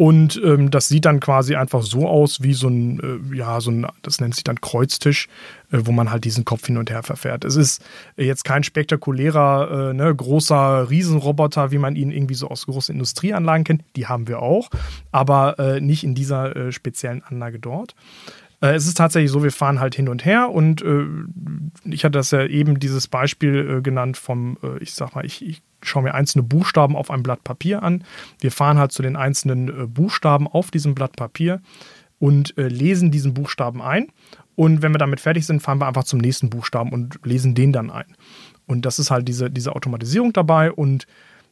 und 0.00 0.40
ähm, 0.42 0.70
das 0.70 0.88
sieht 0.88 1.04
dann 1.04 1.20
quasi 1.20 1.56
einfach 1.56 1.82
so 1.82 2.08
aus 2.08 2.42
wie 2.42 2.54
so 2.54 2.68
ein, 2.68 3.00
äh, 3.32 3.36
ja, 3.36 3.60
so 3.60 3.70
ein, 3.70 3.86
das 4.00 4.18
nennt 4.18 4.34
sich 4.34 4.44
dann 4.44 4.58
Kreuztisch, 4.58 5.28
äh, 5.72 5.80
wo 5.84 5.92
man 5.92 6.10
halt 6.10 6.24
diesen 6.24 6.46
Kopf 6.46 6.64
hin 6.64 6.78
und 6.78 6.88
her 6.88 7.02
verfährt. 7.02 7.44
Es 7.44 7.54
ist 7.54 7.84
jetzt 8.16 8.44
kein 8.44 8.62
spektakulärer, 8.62 9.90
äh, 9.90 9.92
ne, 9.92 10.16
großer 10.16 10.88
Riesenroboter, 10.88 11.70
wie 11.70 11.76
man 11.76 11.96
ihn 11.96 12.12
irgendwie 12.12 12.34
so 12.34 12.48
aus 12.48 12.64
großen 12.64 12.94
Industrieanlagen 12.94 13.64
kennt. 13.64 13.82
Die 13.94 14.06
haben 14.06 14.26
wir 14.26 14.40
auch, 14.40 14.70
aber 15.12 15.58
äh, 15.58 15.82
nicht 15.82 16.02
in 16.02 16.14
dieser 16.14 16.56
äh, 16.56 16.72
speziellen 16.72 17.22
Anlage 17.22 17.58
dort. 17.58 17.94
Äh, 18.60 18.74
es 18.74 18.86
ist 18.86 18.96
tatsächlich 18.96 19.30
so, 19.30 19.42
wir 19.42 19.52
fahren 19.52 19.80
halt 19.80 19.94
hin 19.94 20.08
und 20.08 20.24
her 20.24 20.50
und 20.50 20.84
ich 21.84 22.04
hatte 22.04 22.18
das 22.18 22.30
ja 22.30 22.46
eben 22.46 22.78
dieses 22.78 23.08
Beispiel 23.08 23.82
genannt 23.82 24.16
vom, 24.16 24.58
ich 24.80 24.94
sag 24.94 25.14
mal, 25.14 25.24
ich, 25.24 25.44
ich 25.44 25.62
schaue 25.82 26.02
mir 26.02 26.14
einzelne 26.14 26.42
Buchstaben 26.42 26.96
auf 26.96 27.10
einem 27.10 27.22
Blatt 27.22 27.44
Papier 27.44 27.82
an. 27.82 28.04
Wir 28.40 28.52
fahren 28.52 28.78
halt 28.78 28.92
zu 28.92 29.02
den 29.02 29.16
einzelnen 29.16 29.68
äh, 29.68 29.86
Buchstaben 29.86 30.46
auf 30.46 30.70
diesem 30.70 30.94
Blatt 30.94 31.16
Papier 31.16 31.60
und 32.18 32.56
äh, 32.58 32.68
lesen 32.68 33.10
diesen 33.10 33.34
Buchstaben 33.34 33.82
ein. 33.82 34.08
Und 34.56 34.82
wenn 34.82 34.92
wir 34.92 34.98
damit 34.98 35.20
fertig 35.20 35.46
sind, 35.46 35.60
fahren 35.60 35.78
wir 35.78 35.86
einfach 35.86 36.04
zum 36.04 36.18
nächsten 36.18 36.50
Buchstaben 36.50 36.92
und 36.92 37.18
lesen 37.24 37.54
den 37.54 37.72
dann 37.72 37.90
ein. 37.90 38.16
Und 38.66 38.84
das 38.84 38.98
ist 38.98 39.10
halt 39.10 39.26
diese, 39.26 39.50
diese 39.50 39.74
Automatisierung 39.74 40.32
dabei. 40.32 40.70
Und 40.70 41.06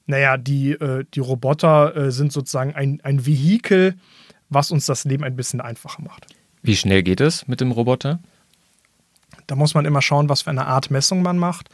naja, 0.07 0.37
die, 0.37 0.73
äh, 0.73 1.05
die 1.15 1.21
Roboter 1.21 1.97
äh, 1.97 2.11
sind 2.11 2.33
sozusagen 2.33 2.75
ein, 2.75 3.01
ein 3.03 3.25
Vehikel, 3.25 3.97
was 4.51 4.71
uns 4.71 4.87
das 4.87 5.05
Leben 5.05 5.25
ein 5.25 5.37
bisschen 5.37 5.61
einfacher 5.61 6.03
macht. 6.03 6.27
Wie 6.63 6.77
schnell 6.77 7.03
geht 7.03 7.21
es 7.21 7.47
mit 7.49 7.61
dem 7.61 7.71
Roboter? 7.71 8.21
Da 9.47 9.57
muss 9.57 9.75
man 9.75 9.85
immer 9.85 10.03
schauen, 10.03 10.29
was 10.29 10.43
für 10.43 10.51
eine 10.51 10.67
Art 10.67 10.91
Messung 10.91 11.23
man 11.23 11.39
macht. 11.39 11.69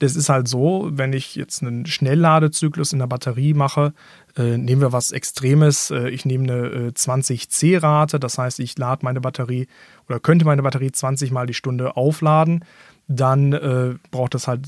Das 0.00 0.16
ist 0.16 0.28
halt 0.28 0.48
so, 0.48 0.90
wenn 0.92 1.12
ich 1.12 1.36
jetzt 1.36 1.62
einen 1.62 1.86
Schnellladezyklus 1.86 2.92
in 2.92 2.98
der 2.98 3.06
Batterie 3.06 3.54
mache, 3.54 3.94
äh, 4.36 4.58
nehmen 4.58 4.80
wir 4.80 4.92
was 4.92 5.12
Extremes. 5.12 5.90
Äh, 5.90 6.08
ich 6.10 6.24
nehme 6.24 6.52
eine 6.52 6.66
äh, 6.66 6.88
20C-Rate, 6.90 8.18
das 8.18 8.36
heißt, 8.36 8.58
ich 8.58 8.76
lade 8.76 9.04
meine 9.04 9.20
Batterie 9.20 9.68
oder 10.08 10.18
könnte 10.18 10.44
meine 10.44 10.62
Batterie 10.62 10.90
20 10.90 11.30
Mal 11.30 11.46
die 11.46 11.54
Stunde 11.54 11.96
aufladen. 11.96 12.64
Dann 13.06 13.52
äh, 13.52 13.94
braucht 14.10 14.34
das 14.34 14.48
halt 14.48 14.66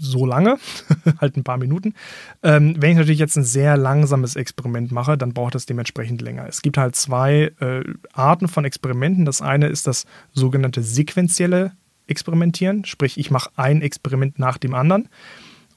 so 0.00 0.26
lange, 0.26 0.58
halt 1.20 1.36
ein 1.36 1.44
paar 1.44 1.58
Minuten. 1.58 1.94
Ähm, 2.42 2.76
wenn 2.78 2.92
ich 2.92 2.96
natürlich 2.96 3.18
jetzt 3.18 3.36
ein 3.36 3.44
sehr 3.44 3.76
langsames 3.76 4.36
Experiment 4.36 4.92
mache, 4.92 5.16
dann 5.16 5.32
braucht 5.32 5.54
es 5.54 5.66
dementsprechend 5.66 6.22
länger. 6.22 6.46
Es 6.48 6.62
gibt 6.62 6.78
halt 6.78 6.96
zwei 6.96 7.52
äh, 7.60 7.82
Arten 8.12 8.48
von 8.48 8.64
Experimenten. 8.64 9.24
Das 9.24 9.42
eine 9.42 9.68
ist 9.68 9.86
das 9.86 10.06
sogenannte 10.32 10.82
sequentielle 10.82 11.72
Experimentieren, 12.06 12.84
sprich 12.84 13.18
ich 13.18 13.30
mache 13.30 13.50
ein 13.56 13.82
Experiment 13.82 14.38
nach 14.38 14.58
dem 14.58 14.74
anderen. 14.74 15.08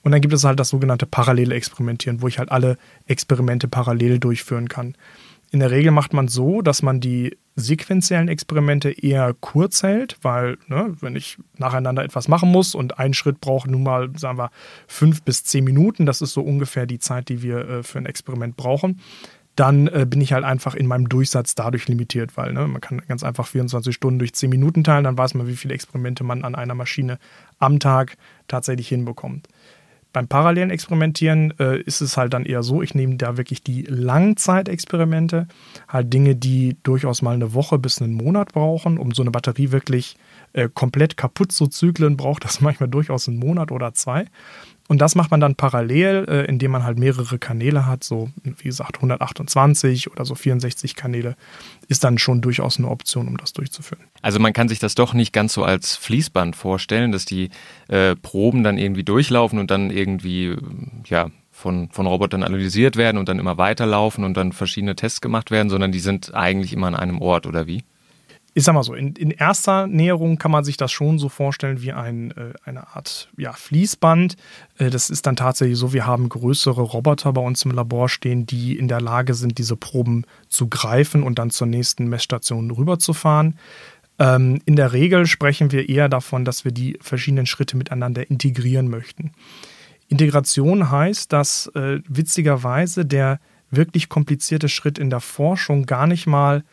Und 0.01 0.11
dann 0.11 0.19
gibt 0.19 0.33
es 0.33 0.43
halt 0.43 0.59
das 0.59 0.69
sogenannte 0.69 1.05
parallele 1.05 1.55
Experimentieren, 1.55 2.21
wo 2.21 2.27
ich 2.27 2.39
halt 2.39 2.51
alle 2.51 2.77
Experimente 3.05 3.67
parallel 3.67 4.19
durchführen 4.19 4.67
kann. 4.67 4.95
In 5.53 5.59
der 5.59 5.69
Regel 5.69 5.91
macht 5.91 6.13
man 6.13 6.29
so, 6.29 6.63
dass 6.63 6.81
man 6.81 6.99
die 6.99 7.37
sequenziellen 7.55 8.27
Experimente 8.27 8.89
eher 8.89 9.35
kurz 9.39 9.83
hält, 9.83 10.17
weil, 10.23 10.57
ne, 10.67 10.95
wenn 10.99 11.15
ich 11.15 11.37
nacheinander 11.59 12.03
etwas 12.03 12.27
machen 12.27 12.49
muss 12.49 12.73
und 12.73 12.97
ein 12.97 13.13
Schritt 13.13 13.39
braucht 13.39 13.69
nun 13.69 13.83
mal, 13.83 14.09
sagen 14.17 14.39
wir, 14.39 14.49
fünf 14.87 15.21
bis 15.21 15.43
zehn 15.43 15.63
Minuten, 15.63 16.07
das 16.07 16.23
ist 16.23 16.33
so 16.33 16.41
ungefähr 16.41 16.87
die 16.87 16.97
Zeit, 16.97 17.29
die 17.29 17.43
wir 17.43 17.69
äh, 17.69 17.83
für 17.83 17.99
ein 17.99 18.07
Experiment 18.07 18.57
brauchen, 18.57 18.99
dann 19.55 19.85
äh, 19.89 20.07
bin 20.09 20.21
ich 20.21 20.33
halt 20.33 20.43
einfach 20.43 20.73
in 20.73 20.87
meinem 20.87 21.07
Durchsatz 21.07 21.53
dadurch 21.53 21.87
limitiert, 21.87 22.35
weil 22.35 22.51
ne, 22.51 22.67
man 22.67 22.81
kann 22.81 23.03
ganz 23.07 23.21
einfach 23.21 23.45
24 23.45 23.93
Stunden 23.93 24.17
durch 24.17 24.33
10 24.33 24.49
Minuten 24.49 24.83
teilen, 24.83 25.03
dann 25.03 25.19
weiß 25.19 25.35
man, 25.35 25.47
wie 25.47 25.55
viele 25.55 25.75
Experimente 25.75 26.23
man 26.23 26.43
an 26.43 26.55
einer 26.55 26.73
Maschine 26.73 27.19
am 27.59 27.79
Tag 27.79 28.17
tatsächlich 28.47 28.87
hinbekommt. 28.87 29.47
Beim 30.13 30.27
parallelen 30.27 30.69
Experimentieren 30.69 31.53
äh, 31.59 31.81
ist 31.81 32.01
es 32.01 32.17
halt 32.17 32.33
dann 32.33 32.45
eher 32.45 32.61
so, 32.61 32.83
ich 32.83 32.93
nehme 32.93 33.15
da 33.15 33.35
wirklich 33.35 33.63
die 33.63 33.81
Langzeitexperimente, 33.81 35.47
halt 35.87 36.13
Dinge, 36.13 36.35
die 36.35 36.77
durchaus 36.83 37.23
mal 37.23 37.33
eine 37.33 37.55
Woche 37.55 37.79
bis 37.79 38.01
einen 38.01 38.13
Monat 38.13 38.53
brauchen, 38.53 38.99
um 38.99 39.11
so 39.11 39.23
eine 39.23 39.31
Batterie 39.31 39.71
wirklich 39.71 40.15
äh, 40.53 40.69
komplett 40.71 41.17
kaputt 41.17 41.51
zu 41.51 41.65
zyklen, 41.65 42.15
braucht 42.15 42.45
das 42.45 42.61
manchmal 42.61 42.89
durchaus 42.89 43.27
einen 43.27 43.39
Monat 43.39 43.71
oder 43.71 43.93
zwei. 43.95 44.25
Und 44.89 44.99
das 44.99 45.15
macht 45.15 45.31
man 45.31 45.39
dann 45.39 45.55
parallel, 45.55 46.25
äh, 46.27 46.45
indem 46.45 46.71
man 46.71 46.83
halt 46.83 46.99
mehrere 46.99 47.39
Kanäle 47.39 47.85
hat, 47.85 48.03
so 48.03 48.29
wie 48.43 48.63
gesagt 48.63 48.97
128 48.97 50.11
oder 50.11 50.25
so 50.25 50.35
64 50.35 50.95
Kanäle, 50.95 51.35
ist 51.87 52.03
dann 52.03 52.17
schon 52.17 52.41
durchaus 52.41 52.77
eine 52.77 52.89
Option, 52.89 53.27
um 53.27 53.37
das 53.37 53.53
durchzuführen. 53.53 54.03
Also 54.21 54.39
man 54.39 54.51
kann 54.51 54.67
sich 54.67 54.79
das 54.79 54.95
doch 54.95 55.13
nicht 55.13 55.31
ganz 55.31 55.53
so 55.53 55.63
als 55.63 55.95
Fließband 55.95 56.55
vorstellen, 56.55 57.11
dass 57.13 57.25
die 57.25 57.49
äh, 57.87 58.15
Proben 58.15 58.63
dann 58.63 58.77
irgendwie 58.77 59.03
durchlaufen 59.03 59.57
und 59.57 59.71
dann 59.71 59.89
irgendwie 59.89 60.55
ja 61.05 61.29
von, 61.51 61.89
von 61.91 62.05
Robotern 62.05 62.43
analysiert 62.43 62.97
werden 62.97 63.17
und 63.17 63.29
dann 63.29 63.39
immer 63.39 63.57
weiterlaufen 63.57 64.25
und 64.25 64.35
dann 64.35 64.51
verschiedene 64.51 64.95
Tests 64.95 65.21
gemacht 65.21 65.49
werden, 65.49 65.69
sondern 65.69 65.91
die 65.91 65.99
sind 65.99 66.33
eigentlich 66.33 66.73
immer 66.73 66.87
an 66.87 66.95
einem 66.95 67.21
Ort 67.21 67.45
oder 67.45 67.67
wie? 67.67 67.83
Ich 68.55 68.63
sag 68.63 68.73
mal 68.73 68.83
so, 68.83 68.93
in, 68.93 69.13
in, 69.13 69.31
erster 69.31 69.87
Näherung 69.87 70.37
kann 70.37 70.51
man 70.51 70.63
sich 70.63 70.77
das 70.77 70.91
schon 70.91 71.17
so 71.17 71.27
vorstellen 71.27 71.81
wie 71.81 71.91
ein, 71.91 72.31
äh, 72.31 72.53
eine 72.63 72.87
Art 72.95 73.29
ja, 73.35 73.53
Fließband. 73.53 74.35
Äh, 74.77 74.89
das 74.89 75.09
ist 75.09 75.25
dann 75.25 75.35
tatsächlich 75.35 75.77
so, 75.77 75.91
wir 75.91 76.05
haben 76.05 76.29
größere 76.29 76.81
Roboter 76.81 77.33
bei 77.33 77.41
uns 77.41 77.65
im 77.65 77.71
Labor 77.71 78.09
stehen, 78.09 78.45
die 78.45 78.77
in 78.77 78.87
der 78.87 79.01
Lage 79.01 79.33
sind, 79.33 79.57
diese 79.57 79.75
Proben 79.75 80.25
zu 80.49 80.67
greifen 80.67 81.23
und 81.23 81.39
dann 81.39 81.49
zur 81.49 81.67
nächsten 81.67 82.07
Messstation 82.07 82.69
rüberzufahren. 82.69 83.57
Ähm, 84.19 84.61
in 84.65 84.75
der 84.75 84.93
Regel 84.93 85.25
sprechen 85.25 85.71
wir 85.71 85.89
eher 85.89 86.07
davon, 86.07 86.45
dass 86.45 86.63
wir 86.63 86.71
die 86.71 86.97
verschiedenen 87.01 87.47
Schritte 87.47 87.75
miteinander 87.75 88.29
integrieren 88.29 88.87
möchten. 88.87 89.31
Integration 90.09 90.91
heißt, 90.91 91.33
dass 91.33 91.67
äh, 91.73 92.01
witzigerweise 92.07 93.03
der 93.03 93.39
wirklich 93.71 94.09
komplizierte 94.09 94.69
Schritt 94.69 94.99
in 94.99 95.09
der 95.09 95.21
Forschung 95.21 95.87
gar 95.87 96.05
nicht 96.05 96.27
mal 96.27 96.63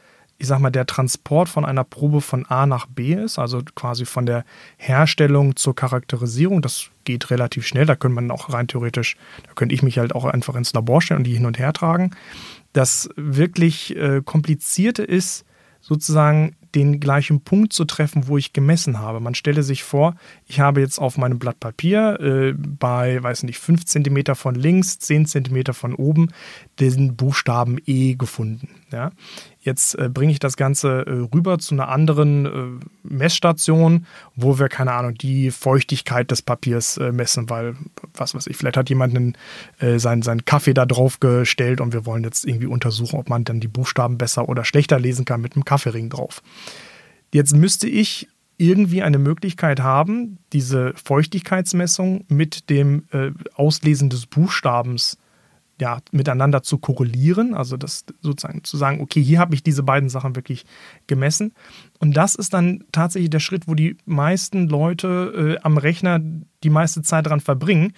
ich 0.40 0.46
sag 0.46 0.58
mal, 0.58 0.70
der 0.70 0.86
Transport 0.86 1.50
von 1.50 1.66
einer 1.66 1.84
Probe 1.84 2.22
von 2.22 2.46
A 2.46 2.64
nach 2.64 2.86
B 2.86 3.12
ist, 3.12 3.38
also 3.38 3.60
quasi 3.74 4.06
von 4.06 4.24
der 4.24 4.46
Herstellung 4.78 5.54
zur 5.54 5.74
Charakterisierung, 5.74 6.62
das 6.62 6.88
geht 7.04 7.30
relativ 7.30 7.66
schnell. 7.66 7.84
Da 7.84 7.94
könnte 7.94 8.14
man 8.14 8.30
auch 8.30 8.50
rein 8.50 8.66
theoretisch, 8.66 9.18
da 9.46 9.52
könnte 9.52 9.74
ich 9.74 9.82
mich 9.82 9.98
halt 9.98 10.14
auch 10.14 10.24
einfach 10.24 10.54
ins 10.54 10.72
Labor 10.72 11.02
stellen 11.02 11.18
und 11.18 11.24
die 11.24 11.34
hin 11.34 11.44
und 11.44 11.58
her 11.58 11.74
tragen. 11.74 12.12
Das 12.72 13.10
wirklich 13.16 13.94
äh, 13.96 14.22
komplizierte 14.24 15.02
ist, 15.02 15.44
sozusagen 15.82 16.56
den 16.74 17.00
gleichen 17.00 17.40
Punkt 17.40 17.72
zu 17.72 17.84
treffen, 17.84 18.28
wo 18.28 18.38
ich 18.38 18.52
gemessen 18.52 18.98
habe. 18.98 19.20
Man 19.20 19.34
stelle 19.34 19.62
sich 19.62 19.82
vor, 19.82 20.14
ich 20.46 20.60
habe 20.60 20.80
jetzt 20.80 20.98
auf 20.98 21.18
meinem 21.18 21.38
Blatt 21.38 21.58
Papier 21.58 22.20
äh, 22.20 22.54
bei, 22.56 23.22
weiß 23.22 23.42
nicht, 23.42 23.58
5 23.58 23.84
cm 23.84 24.34
von 24.34 24.54
links, 24.54 24.98
10 25.00 25.26
cm 25.26 25.72
von 25.72 25.94
oben 25.94 26.28
den 26.78 27.16
Buchstaben 27.16 27.78
E 27.86 28.14
gefunden. 28.14 28.68
Ja? 28.92 29.10
Jetzt 29.62 29.94
äh, 29.98 30.08
bringe 30.08 30.32
ich 30.32 30.38
das 30.38 30.56
Ganze 30.56 31.04
äh, 31.06 31.34
rüber 31.34 31.58
zu 31.58 31.74
einer 31.74 31.90
anderen 31.90 32.46
äh, 32.46 32.86
Messstation, 33.02 34.06
wo 34.34 34.58
wir, 34.58 34.68
keine 34.70 34.92
Ahnung, 34.92 35.14
die 35.14 35.50
Feuchtigkeit 35.50 36.30
des 36.30 36.40
Papiers 36.40 36.96
äh, 36.96 37.12
messen, 37.12 37.50
weil, 37.50 37.76
was 38.14 38.34
weiß 38.34 38.46
ich, 38.46 38.56
vielleicht 38.56 38.78
hat 38.78 38.88
jemand 38.88 39.14
einen, 39.14 39.36
äh, 39.78 39.98
seinen, 39.98 40.22
seinen 40.22 40.46
Kaffee 40.46 40.72
da 40.72 40.86
drauf 40.86 41.20
gestellt 41.20 41.82
und 41.82 41.92
wir 41.92 42.06
wollen 42.06 42.24
jetzt 42.24 42.46
irgendwie 42.46 42.68
untersuchen, 42.68 43.20
ob 43.20 43.28
man 43.28 43.44
dann 43.44 43.60
die 43.60 43.68
Buchstaben 43.68 44.16
besser 44.16 44.48
oder 44.48 44.64
schlechter 44.64 44.98
lesen 44.98 45.26
kann 45.26 45.42
mit 45.42 45.54
einem 45.54 45.66
Kaffeering 45.66 46.08
drauf. 46.08 46.42
Jetzt 47.32 47.54
müsste 47.54 47.86
ich 47.86 48.28
irgendwie 48.56 49.02
eine 49.02 49.18
Möglichkeit 49.18 49.80
haben, 49.80 50.38
diese 50.54 50.94
Feuchtigkeitsmessung 50.94 52.24
mit 52.28 52.70
dem 52.70 53.04
äh, 53.12 53.30
Auslesen 53.54 54.08
des 54.08 54.26
Buchstabens 54.26 55.18
ja, 55.80 56.00
miteinander 56.12 56.62
zu 56.62 56.78
korrelieren, 56.78 57.54
also 57.54 57.76
das 57.78 58.04
sozusagen 58.20 58.62
zu 58.64 58.76
sagen, 58.76 59.00
okay, 59.00 59.22
hier 59.22 59.38
habe 59.38 59.54
ich 59.54 59.62
diese 59.62 59.82
beiden 59.82 60.10
Sachen 60.10 60.36
wirklich 60.36 60.66
gemessen. 61.06 61.52
Und 61.98 62.16
das 62.16 62.34
ist 62.34 62.52
dann 62.52 62.84
tatsächlich 62.92 63.30
der 63.30 63.40
Schritt, 63.40 63.66
wo 63.66 63.74
die 63.74 63.96
meisten 64.04 64.68
Leute 64.68 65.56
äh, 65.58 65.62
am 65.62 65.78
Rechner 65.78 66.20
die 66.62 66.70
meiste 66.70 67.00
Zeit 67.00 67.26
dran 67.26 67.40
verbringen. 67.40 67.94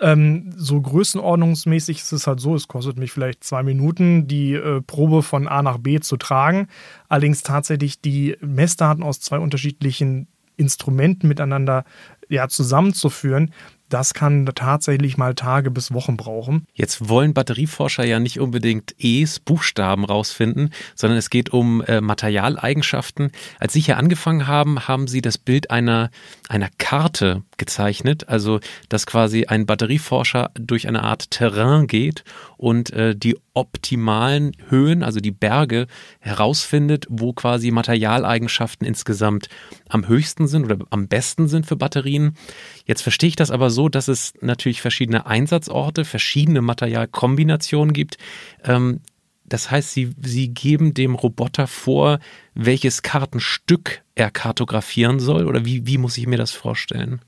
Ähm, 0.00 0.50
so 0.56 0.80
größenordnungsmäßig 0.80 1.98
ist 1.98 2.12
es 2.12 2.26
halt 2.26 2.40
so, 2.40 2.54
es 2.54 2.68
kostet 2.68 2.98
mich 2.98 3.12
vielleicht 3.12 3.44
zwei 3.44 3.62
Minuten, 3.62 4.26
die 4.26 4.54
äh, 4.54 4.80
Probe 4.80 5.22
von 5.22 5.46
A 5.46 5.62
nach 5.62 5.78
B 5.78 6.00
zu 6.00 6.16
tragen. 6.16 6.68
Allerdings 7.08 7.42
tatsächlich 7.42 8.00
die 8.00 8.36
Messdaten 8.40 9.02
aus 9.02 9.20
zwei 9.20 9.38
unterschiedlichen 9.38 10.28
Instrumenten 10.56 11.28
miteinander 11.28 11.84
ja, 12.28 12.48
zusammenzuführen, 12.48 13.52
das 13.88 14.14
kann 14.14 14.46
tatsächlich 14.54 15.16
mal 15.16 15.34
Tage 15.34 15.70
bis 15.70 15.92
Wochen 15.92 16.16
brauchen. 16.16 16.66
Jetzt 16.74 17.08
wollen 17.08 17.34
Batterieforscher 17.34 18.04
ja 18.04 18.18
nicht 18.18 18.40
unbedingt 18.40 18.94
E's, 18.98 19.38
Buchstaben 19.40 20.04
rausfinden, 20.04 20.70
sondern 20.94 21.18
es 21.18 21.30
geht 21.30 21.50
um 21.50 21.82
äh, 21.82 22.00
Materialeigenschaften. 22.00 23.30
Als 23.58 23.72
Sie 23.72 23.80
hier 23.80 23.96
angefangen 23.96 24.46
haben, 24.46 24.88
haben 24.88 25.06
Sie 25.06 25.22
das 25.22 25.38
Bild 25.38 25.70
einer, 25.70 26.10
einer 26.48 26.68
Karte 26.78 27.42
gezeichnet, 27.56 28.28
also 28.28 28.60
dass 28.88 29.06
quasi 29.06 29.46
ein 29.46 29.66
Batterieforscher 29.66 30.50
durch 30.54 30.88
eine 30.88 31.02
Art 31.02 31.30
Terrain 31.30 31.86
geht 31.86 32.24
und 32.56 32.92
äh, 32.92 33.14
die 33.14 33.36
optimalen 33.54 34.52
Höhen, 34.68 35.02
also 35.02 35.20
die 35.20 35.30
Berge, 35.30 35.86
herausfindet, 36.20 37.06
wo 37.08 37.32
quasi 37.32 37.70
Materialeigenschaften 37.70 38.86
insgesamt 38.86 39.48
am 39.88 40.08
höchsten 40.08 40.46
sind 40.46 40.64
oder 40.64 40.78
am 40.90 41.08
besten 41.08 41.48
sind 41.48 41.66
für 41.66 41.76
Batterien. 41.76 42.36
Jetzt 42.84 43.02
verstehe 43.02 43.28
ich 43.28 43.36
das 43.36 43.50
aber 43.50 43.70
so, 43.70 43.88
dass 43.88 44.08
es 44.08 44.34
natürlich 44.40 44.80
verschiedene 44.80 45.26
Einsatzorte, 45.26 46.04
verschiedene 46.04 46.62
Materialkombinationen 46.62 47.92
gibt. 47.92 48.18
Ähm, 48.64 49.00
das 49.44 49.70
heißt, 49.70 49.92
Sie, 49.92 50.10
Sie 50.22 50.48
geben 50.48 50.92
dem 50.92 51.14
Roboter 51.14 51.66
vor, 51.66 52.18
welches 52.54 53.02
Kartenstück 53.02 54.02
er 54.14 54.30
kartografieren 54.30 55.20
soll? 55.20 55.46
Oder 55.46 55.64
wie, 55.64 55.86
wie 55.86 55.98
muss 55.98 56.18
ich 56.18 56.26
mir 56.26 56.38
das 56.38 56.50
vorstellen? 56.50 57.20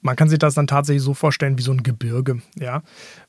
Man 0.00 0.16
kann 0.16 0.28
sich 0.28 0.38
das 0.38 0.54
dann 0.54 0.66
tatsächlich 0.66 1.02
so 1.02 1.14
vorstellen 1.14 1.58
wie 1.58 1.62
so 1.62 1.72
ein 1.72 1.82
Gebirge. 1.82 2.40
Ja? 2.56 2.82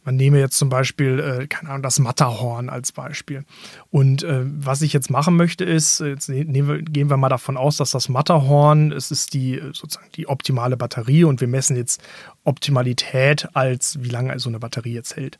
Man 0.03 0.15
nehme 0.15 0.39
jetzt 0.39 0.57
zum 0.57 0.69
Beispiel, 0.69 1.19
äh, 1.19 1.47
keine 1.47 1.69
Ahnung, 1.69 1.83
das 1.83 1.99
Matterhorn 1.99 2.69
als 2.69 2.91
Beispiel. 2.91 3.43
Und 3.89 4.23
äh, 4.23 4.41
was 4.43 4.81
ich 4.81 4.93
jetzt 4.93 5.09
machen 5.09 5.35
möchte, 5.35 5.63
ist, 5.63 5.99
jetzt 5.99 6.29
nehmen 6.29 6.67
wir, 6.67 6.81
gehen 6.81 7.09
wir 7.09 7.17
mal 7.17 7.29
davon 7.29 7.57
aus, 7.57 7.77
dass 7.77 7.91
das 7.91 8.09
Matterhorn, 8.09 8.91
es 8.91 9.11
ist 9.11 9.33
die 9.33 9.61
sozusagen 9.73 10.11
die 10.15 10.27
optimale 10.27 10.77
Batterie 10.77 11.23
und 11.23 11.41
wir 11.41 11.47
messen 11.47 11.75
jetzt 11.75 12.01
Optimalität 12.43 13.47
als, 13.53 14.03
wie 14.03 14.09
lange 14.09 14.37
so 14.39 14.49
eine 14.49 14.59
Batterie 14.59 14.93
jetzt 14.93 15.15
hält. 15.15 15.37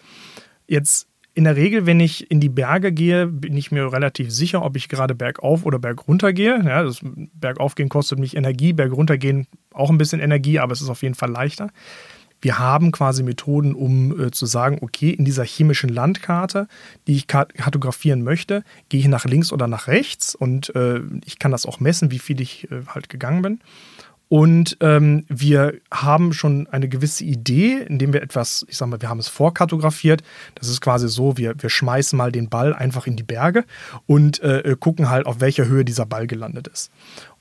Jetzt 0.67 1.08
in 1.39 1.45
der 1.45 1.55
Regel, 1.55 1.85
wenn 1.85 2.01
ich 2.01 2.29
in 2.29 2.41
die 2.41 2.49
Berge 2.49 2.91
gehe, 2.91 3.25
bin 3.25 3.55
ich 3.55 3.71
mir 3.71 3.93
relativ 3.93 4.29
sicher, 4.29 4.61
ob 4.61 4.75
ich 4.75 4.89
gerade 4.89 5.15
bergauf 5.15 5.65
oder 5.65 5.79
bergunter 5.79 6.33
gehe. 6.33 6.61
Ja, 6.65 6.83
das 6.83 6.99
Bergaufgehen 7.01 7.87
kostet 7.87 8.19
mich 8.19 8.35
Energie, 8.35 8.73
berguntergehen 8.73 9.47
auch 9.73 9.89
ein 9.89 9.97
bisschen 9.97 10.19
Energie, 10.19 10.59
aber 10.59 10.73
es 10.73 10.81
ist 10.81 10.89
auf 10.89 11.01
jeden 11.01 11.15
Fall 11.15 11.31
leichter. 11.31 11.69
Wir 12.41 12.59
haben 12.59 12.91
quasi 12.91 13.23
Methoden, 13.23 13.73
um 13.73 14.19
äh, 14.19 14.31
zu 14.31 14.47
sagen, 14.47 14.79
okay, 14.81 15.11
in 15.11 15.23
dieser 15.23 15.45
chemischen 15.45 15.87
Landkarte, 15.89 16.67
die 17.07 17.15
ich 17.15 17.27
kartografieren 17.27 18.21
möchte, 18.21 18.65
gehe 18.89 18.99
ich 18.99 19.07
nach 19.07 19.23
links 19.23 19.53
oder 19.53 19.67
nach 19.67 19.87
rechts 19.87 20.35
und 20.35 20.75
äh, 20.75 20.99
ich 21.23 21.39
kann 21.39 21.51
das 21.51 21.65
auch 21.65 21.79
messen, 21.79 22.11
wie 22.11 22.19
viel 22.19 22.41
ich 22.41 22.69
äh, 22.69 22.81
halt 22.93 23.07
gegangen 23.07 23.43
bin. 23.43 23.59
Und 24.29 24.77
ähm, 24.81 25.25
wir 25.27 25.73
haben 25.91 26.33
schon 26.33 26.67
eine 26.67 26.87
gewisse 26.87 27.23
Idee, 27.23 27.79
indem 27.87 28.13
wir 28.13 28.21
etwas, 28.21 28.63
ich 28.69 28.77
sag 28.77 28.87
mal, 28.87 29.01
wir 29.01 29.09
haben 29.09 29.17
es 29.17 29.27
vorkartografiert. 29.27 30.21
Das 30.53 30.67
ist 30.69 30.81
quasi 30.81 31.09
so, 31.09 31.35
wir, 31.35 31.55
wir 31.57 31.69
schmeißen 31.69 32.15
mal 32.15 32.31
den 32.31 32.47
Ball 32.47 32.73
einfach 32.75 33.07
in 33.07 33.15
die 33.15 33.23
Berge 33.23 33.65
und 34.05 34.39
äh, 34.43 34.75
gucken 34.79 35.09
halt, 35.09 35.25
auf 35.25 35.41
welcher 35.41 35.65
Höhe 35.65 35.83
dieser 35.83 36.05
Ball 36.05 36.27
gelandet 36.27 36.67
ist. 36.67 36.91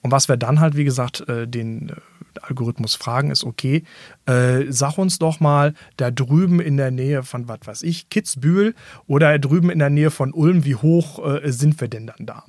Und 0.00 0.12
was 0.12 0.28
wir 0.28 0.38
dann 0.38 0.60
halt, 0.60 0.76
wie 0.76 0.84
gesagt, 0.84 1.28
äh, 1.28 1.46
den 1.46 1.90
äh, 1.90 1.92
Algorithmus 2.40 2.94
fragen, 2.94 3.30
ist, 3.30 3.44
okay, 3.44 3.84
äh, 4.26 4.64
sag 4.70 4.96
uns 4.96 5.18
doch 5.18 5.40
mal, 5.40 5.74
da 5.96 6.10
drüben 6.10 6.60
in 6.60 6.78
der 6.78 6.90
Nähe 6.90 7.22
von, 7.22 7.48
was 7.48 7.60
weiß 7.64 7.82
ich, 7.82 8.08
Kitzbühel 8.08 8.74
oder 9.06 9.38
drüben 9.38 9.70
in 9.70 9.78
der 9.78 9.90
Nähe 9.90 10.10
von 10.10 10.32
Ulm, 10.32 10.64
wie 10.64 10.76
hoch 10.76 11.42
äh, 11.42 11.50
sind 11.50 11.80
wir 11.80 11.88
denn 11.88 12.06
dann 12.06 12.26
da? 12.26 12.44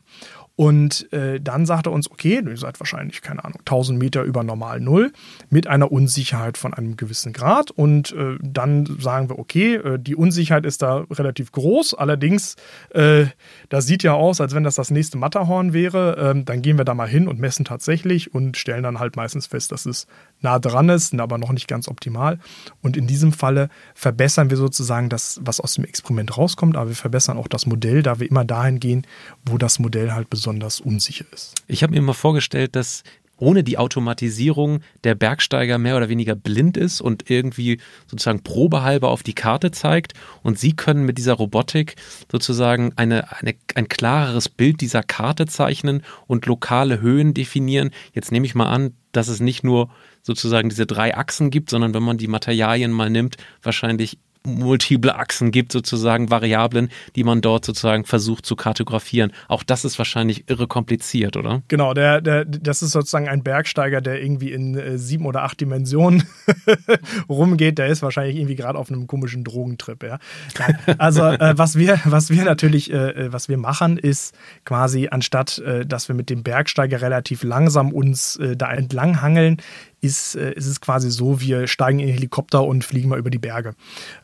Und 0.60 1.14
äh, 1.14 1.40
dann 1.40 1.66
sagt 1.66 1.88
er 1.88 1.94
uns, 1.94 2.12
okay, 2.12 2.44
ihr 2.46 2.58
seid 2.58 2.82
wahrscheinlich, 2.82 3.22
keine 3.22 3.46
Ahnung, 3.46 3.60
1000 3.60 3.98
Meter 3.98 4.24
über 4.24 4.44
normal 4.44 4.82
Null 4.82 5.14
mit 5.50 5.68
einer 5.68 5.90
Unsicherheit 5.90 6.58
von 6.58 6.74
einem 6.74 6.98
gewissen 6.98 7.32
Grad. 7.32 7.72
Und 7.72 8.12
äh, 8.12 8.38
dann 8.42 8.86
sagen 9.00 9.30
wir, 9.30 9.40
okay, 9.40 9.76
äh, 9.76 9.98
die 9.98 10.18
Unsicherheit 10.18 10.66
ist 10.66 10.82
da 10.82 11.06
relativ 11.10 11.54
groß. 11.54 11.94
Allerdings, 11.94 12.58
äh, 12.90 13.28
das 13.70 13.88
sieht 13.88 14.04
ja 14.04 14.16
aus, 14.16 14.42
als 14.42 14.54
wenn 14.54 14.66
das 14.66 14.76
das 14.76 14.92
nächste 14.92 15.18
Matterhorn 15.18 15.72
wäre. 15.72 16.18
Ähm, 16.20 16.44
dann 16.44 16.62
gehen 16.62 16.78
wir 16.78 16.84
da 16.84 16.94
mal 16.94 17.08
hin 17.08 17.30
und 17.30 17.40
messen 17.40 17.64
tatsächlich 17.64 18.34
und 18.34 18.58
stellen 18.58 18.84
dann 18.84 19.00
halt 19.00 19.16
meistens 19.16 19.48
fest, 19.48 19.72
dass 19.72 19.86
es 19.86 20.08
nah 20.42 20.60
dran 20.60 20.90
ist, 20.90 21.14
aber 21.20 21.38
noch 21.38 21.52
nicht 21.52 21.68
ganz 21.68 21.88
optimal. 21.88 22.40
Und 22.82 22.98
in 22.98 23.08
diesem 23.08 23.32
Falle 23.34 23.70
verbessern 23.94 24.50
wir 24.50 24.58
sozusagen 24.58 25.10
das, 25.10 25.40
was 25.44 25.60
aus 25.60 25.76
dem 25.76 25.84
Experiment 25.84 26.38
rauskommt, 26.38 26.76
aber 26.76 26.90
wir 26.90 26.96
verbessern 26.96 27.38
auch 27.38 27.48
das 27.48 27.66
Modell, 27.66 28.04
da 28.04 28.20
wir 28.20 28.30
immer 28.30 28.46
dahin 28.46 28.80
gehen, 28.80 29.06
wo 29.46 29.58
das 29.58 29.80
Modell 29.80 30.12
halt 30.12 30.30
besonders 30.30 30.80
unsicher 30.80 31.26
ist. 31.34 31.56
Ich 31.68 31.84
habe 31.84 31.92
mir 31.92 31.98
immer 31.98 32.14
vorgestellt, 32.14 32.76
dass 32.76 33.04
ohne 33.40 33.64
die 33.64 33.78
Automatisierung 33.78 34.82
der 35.04 35.16
Bergsteiger 35.16 35.78
mehr 35.78 35.98
oder 35.98 36.10
weniger 36.10 36.36
blind 36.36 36.78
ist 36.78 37.02
und 37.02 37.30
irgendwie 37.30 37.80
sozusagen 38.08 38.44
probehalber 38.44 39.10
auf 39.10 39.24
die 39.24 39.34
Karte 39.34 39.72
zeigt. 39.72 40.14
Und 40.44 40.60
Sie 40.60 40.74
können 40.74 41.06
mit 41.06 41.18
dieser 41.18 41.34
Robotik 41.34 41.96
sozusagen 42.32 42.94
eine, 42.96 43.32
eine, 43.40 43.56
ein 43.76 43.88
klareres 43.88 44.50
Bild 44.50 44.82
dieser 44.82 45.04
Karte 45.04 45.46
zeichnen 45.46 46.04
und 46.28 46.46
lokale 46.46 47.02
Höhen 47.02 47.34
definieren. 47.34 47.92
Jetzt 48.14 48.32
nehme 48.32 48.46
ich 48.46 48.56
mal 48.56 48.70
an, 48.70 48.94
dass 49.12 49.28
es 49.28 49.40
nicht 49.40 49.64
nur 49.64 49.90
sozusagen 50.22 50.70
diese 50.70 50.86
drei 50.86 51.16
Achsen 51.16 51.50
gibt, 51.50 51.70
sondern 51.70 51.94
wenn 51.94 52.04
man 52.04 52.18
die 52.18 52.28
Materialien 52.28 52.92
mal 52.92 53.10
nimmt, 53.10 53.38
wahrscheinlich 53.62 54.18
multiple 54.46 55.16
Achsen 55.16 55.52
gibt, 55.52 55.72
sozusagen 55.72 56.30
Variablen, 56.30 56.90
die 57.16 57.24
man 57.24 57.42
dort 57.42 57.66
sozusagen 57.66 58.06
versucht 58.06 58.46
zu 58.46 58.56
kartografieren. 58.56 59.32
Auch 59.48 59.64
das 59.64 59.84
ist 59.84 59.98
wahrscheinlich 59.98 60.50
irre 60.50 60.68
kompliziert, 60.68 61.36
oder? 61.36 61.62
Genau, 61.68 61.94
der, 61.94 62.22
der, 62.22 62.46
das 62.46 62.82
ist 62.82 62.92
sozusagen 62.92 63.28
ein 63.28 63.44
Bergsteiger, 63.44 64.02
der 64.02 64.22
irgendwie 64.22 64.52
in 64.52 64.78
äh, 64.78 64.98
sieben 64.98 65.26
oder 65.26 65.44
acht 65.44 65.60
Dimensionen 65.60 66.24
rumgeht. 67.30 67.78
Der 67.78 67.88
ist 67.88 68.02
wahrscheinlich 68.02 68.38
irgendwie 68.38 68.56
gerade 68.56 68.80
auf 68.80 68.90
einem 68.90 69.08
komischen 69.08 69.44
Drogentrip. 69.44 70.04
Ja? 70.04 70.20
Also 70.98 71.26
äh, 71.26 71.58
was 71.58 71.78
wir, 71.78 72.00
was 72.06 72.30
wir 72.30 72.46
natürlich, 72.46 72.92
äh, 72.92 73.26
äh, 73.26 73.34
was 73.34 73.50
wir 73.50 73.58
machen, 73.58 73.98
ist 73.98 74.34
quasi 74.64 75.10
anstatt, 75.12 75.60
äh, 75.60 75.86
dass 75.86 76.08
wir 76.08 76.16
mit 76.16 76.30
dem 76.30 76.44
Bergsteiger 76.44 77.02
relativ 77.02 77.44
langsam 77.44 77.92
uns 77.92 78.38
äh, 78.38 78.56
da 78.56 78.72
entlang 78.72 79.22
hangeln, 79.22 79.58
ist, 80.02 80.36
äh, 80.36 80.54
ist 80.54 80.68
es 80.68 80.82
quasi 80.82 81.12
so, 81.12 81.42
wir 81.42 81.68
steigen 81.68 82.00
in 82.00 82.08
den 82.08 82.16
Helikopter 82.16 82.64
und 82.64 82.84
fliegen 82.84 83.10
mal 83.10 83.20
über 83.20 83.30
die 83.30 83.40
Berge. 83.40 83.74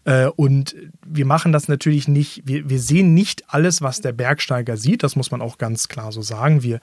Äh, 0.04 0.28
und 0.28 0.76
wir 1.06 1.26
machen 1.26 1.52
das 1.52 1.68
natürlich 1.68 2.08
nicht, 2.08 2.44
wir, 2.46 2.70
wir 2.70 2.80
sehen 2.80 3.14
nicht 3.14 3.44
alles, 3.48 3.82
was 3.82 4.02
der 4.02 4.14
Bergsteiger 4.14 4.78
sieht, 4.78 5.04
das 5.04 5.16
muss 5.16 5.32
man 5.32 5.42
auch 5.42 5.58
ganz 5.58 5.88
klar 5.88 6.12
so 6.12 6.22
sagen. 6.22 6.64
Wir, 6.64 6.80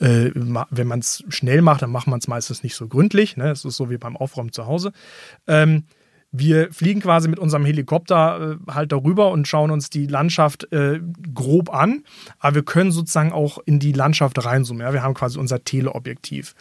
äh, 0.00 0.30
wenn 0.34 0.86
man 0.86 1.00
es 1.00 1.24
schnell 1.28 1.62
macht, 1.62 1.82
dann 1.82 1.90
macht 1.90 2.06
man 2.06 2.18
es 2.18 2.28
meistens 2.28 2.62
nicht 2.62 2.74
so 2.74 2.88
gründlich. 2.88 3.36
Ne? 3.36 3.44
Das 3.44 3.64
ist 3.64 3.76
so 3.76 3.90
wie 3.90 3.98
beim 3.98 4.16
Aufräumen 4.16 4.52
zu 4.52 4.66
Hause. 4.66 4.92
Ähm, 5.46 5.84
wir 6.38 6.72
fliegen 6.72 7.00
quasi 7.00 7.28
mit 7.28 7.38
unserem 7.38 7.64
Helikopter 7.64 8.58
äh, 8.68 8.72
halt 8.72 8.92
darüber 8.92 9.30
und 9.30 9.48
schauen 9.48 9.70
uns 9.70 9.90
die 9.90 10.06
Landschaft 10.06 10.70
äh, 10.72 11.00
grob 11.34 11.72
an, 11.72 12.04
aber 12.38 12.56
wir 12.56 12.64
können 12.64 12.92
sozusagen 12.92 13.32
auch 13.32 13.58
in 13.64 13.78
die 13.78 13.92
Landschaft 13.92 14.44
reinzoomen. 14.44 14.84
Ja? 14.84 14.92
Wir 14.92 15.02
haben 15.02 15.14
quasi 15.14 15.38
unser 15.38 15.64
Teleobjektiv. 15.64 16.54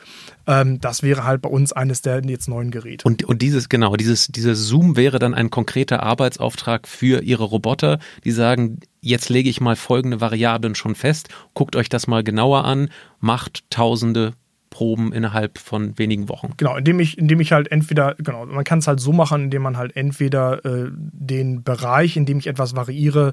Ähm, 0.48 0.80
das 0.80 1.04
wäre 1.04 1.24
halt 1.24 1.42
bei 1.42 1.50
uns 1.50 1.74
eines 1.74 2.02
der 2.02 2.24
jetzt 2.26 2.48
neuen 2.48 2.72
Geräte. 2.72 3.08
Und, 3.08 3.24
und 3.24 3.42
dieses, 3.42 3.70
genau, 3.70 3.96
dieses, 3.96 4.28
dieses 4.28 4.68
Zoom 4.68 4.96
wäre 4.96 5.20
dann 5.20 5.34
ein 5.34 5.50
konkreter 5.50 6.04
Arbeitsauftrag 6.04 6.88
für 6.88 7.22
Ihre 7.22 7.44
Roboter, 7.44 8.00
die 8.24 8.32
sagen, 8.32 8.80
jetzt 9.02 9.30
lege 9.30 9.50
ich 9.50 9.62
mal 9.62 9.76
folgende 9.76 10.22
Variablen 10.22 10.76
schon 10.76 10.96
fest, 10.96 11.30
guckt 11.54 11.76
euch 11.76 11.90
das 11.90 12.08
mal 12.08 12.24
genauer 12.24 12.66
an, 12.66 12.90
macht 13.20 13.70
tausende 13.70 14.34
Proben 14.76 15.14
innerhalb 15.14 15.58
von 15.58 15.98
wenigen 15.98 16.28
Wochen. 16.28 16.52
Genau, 16.58 16.76
indem 16.76 17.00
ich, 17.00 17.18
indem 17.18 17.40
ich 17.40 17.54
halt 17.54 17.72
entweder, 17.72 18.16
genau, 18.16 18.46
man 18.46 18.66
kann 18.66 18.80
es 18.80 18.88
halt 18.88 19.00
so 19.00 19.14
machen, 19.14 19.46
indem 19.46 19.62
man 19.62 19.78
halt 19.78 19.96
entweder 19.96 20.66
äh, 20.66 20.90
den 20.92 21.64
Bereich, 21.64 22.18
in 22.18 22.26
dem 22.26 22.40
ich 22.40 22.48
etwas 22.48 22.76
variiere, 22.76 23.32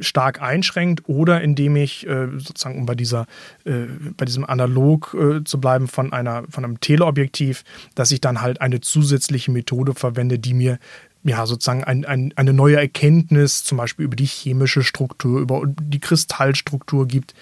stark 0.00 0.40
einschränkt 0.40 1.08
oder 1.08 1.40
indem 1.40 1.74
ich 1.74 2.06
äh, 2.06 2.28
sozusagen, 2.38 2.78
um 2.78 2.86
bei 2.86 2.94
dieser, 2.94 3.26
äh, 3.64 3.86
bei 4.16 4.24
diesem 4.24 4.44
Analog 4.44 5.16
äh, 5.18 5.42
zu 5.42 5.60
bleiben 5.60 5.88
von 5.88 6.12
einer, 6.12 6.44
von 6.48 6.64
einem 6.64 6.78
Teleobjektiv, 6.78 7.64
dass 7.96 8.12
ich 8.12 8.20
dann 8.20 8.40
halt 8.40 8.60
eine 8.60 8.80
zusätzliche 8.80 9.50
Methode 9.50 9.94
verwende, 9.94 10.38
die 10.38 10.54
mir 10.54 10.78
ja, 11.22 11.44
sozusagen 11.44 11.84
ein, 11.84 12.04
ein, 12.04 12.32
eine 12.36 12.52
neue 12.52 12.76
Erkenntnis, 12.76 13.62
zum 13.62 13.76
Beispiel 13.76 14.06
über 14.06 14.16
die 14.16 14.26
chemische 14.26 14.82
Struktur, 14.82 15.40
über 15.40 15.64
die 15.66 16.00
Kristallstruktur 16.00 17.06
gibt, 17.06 17.34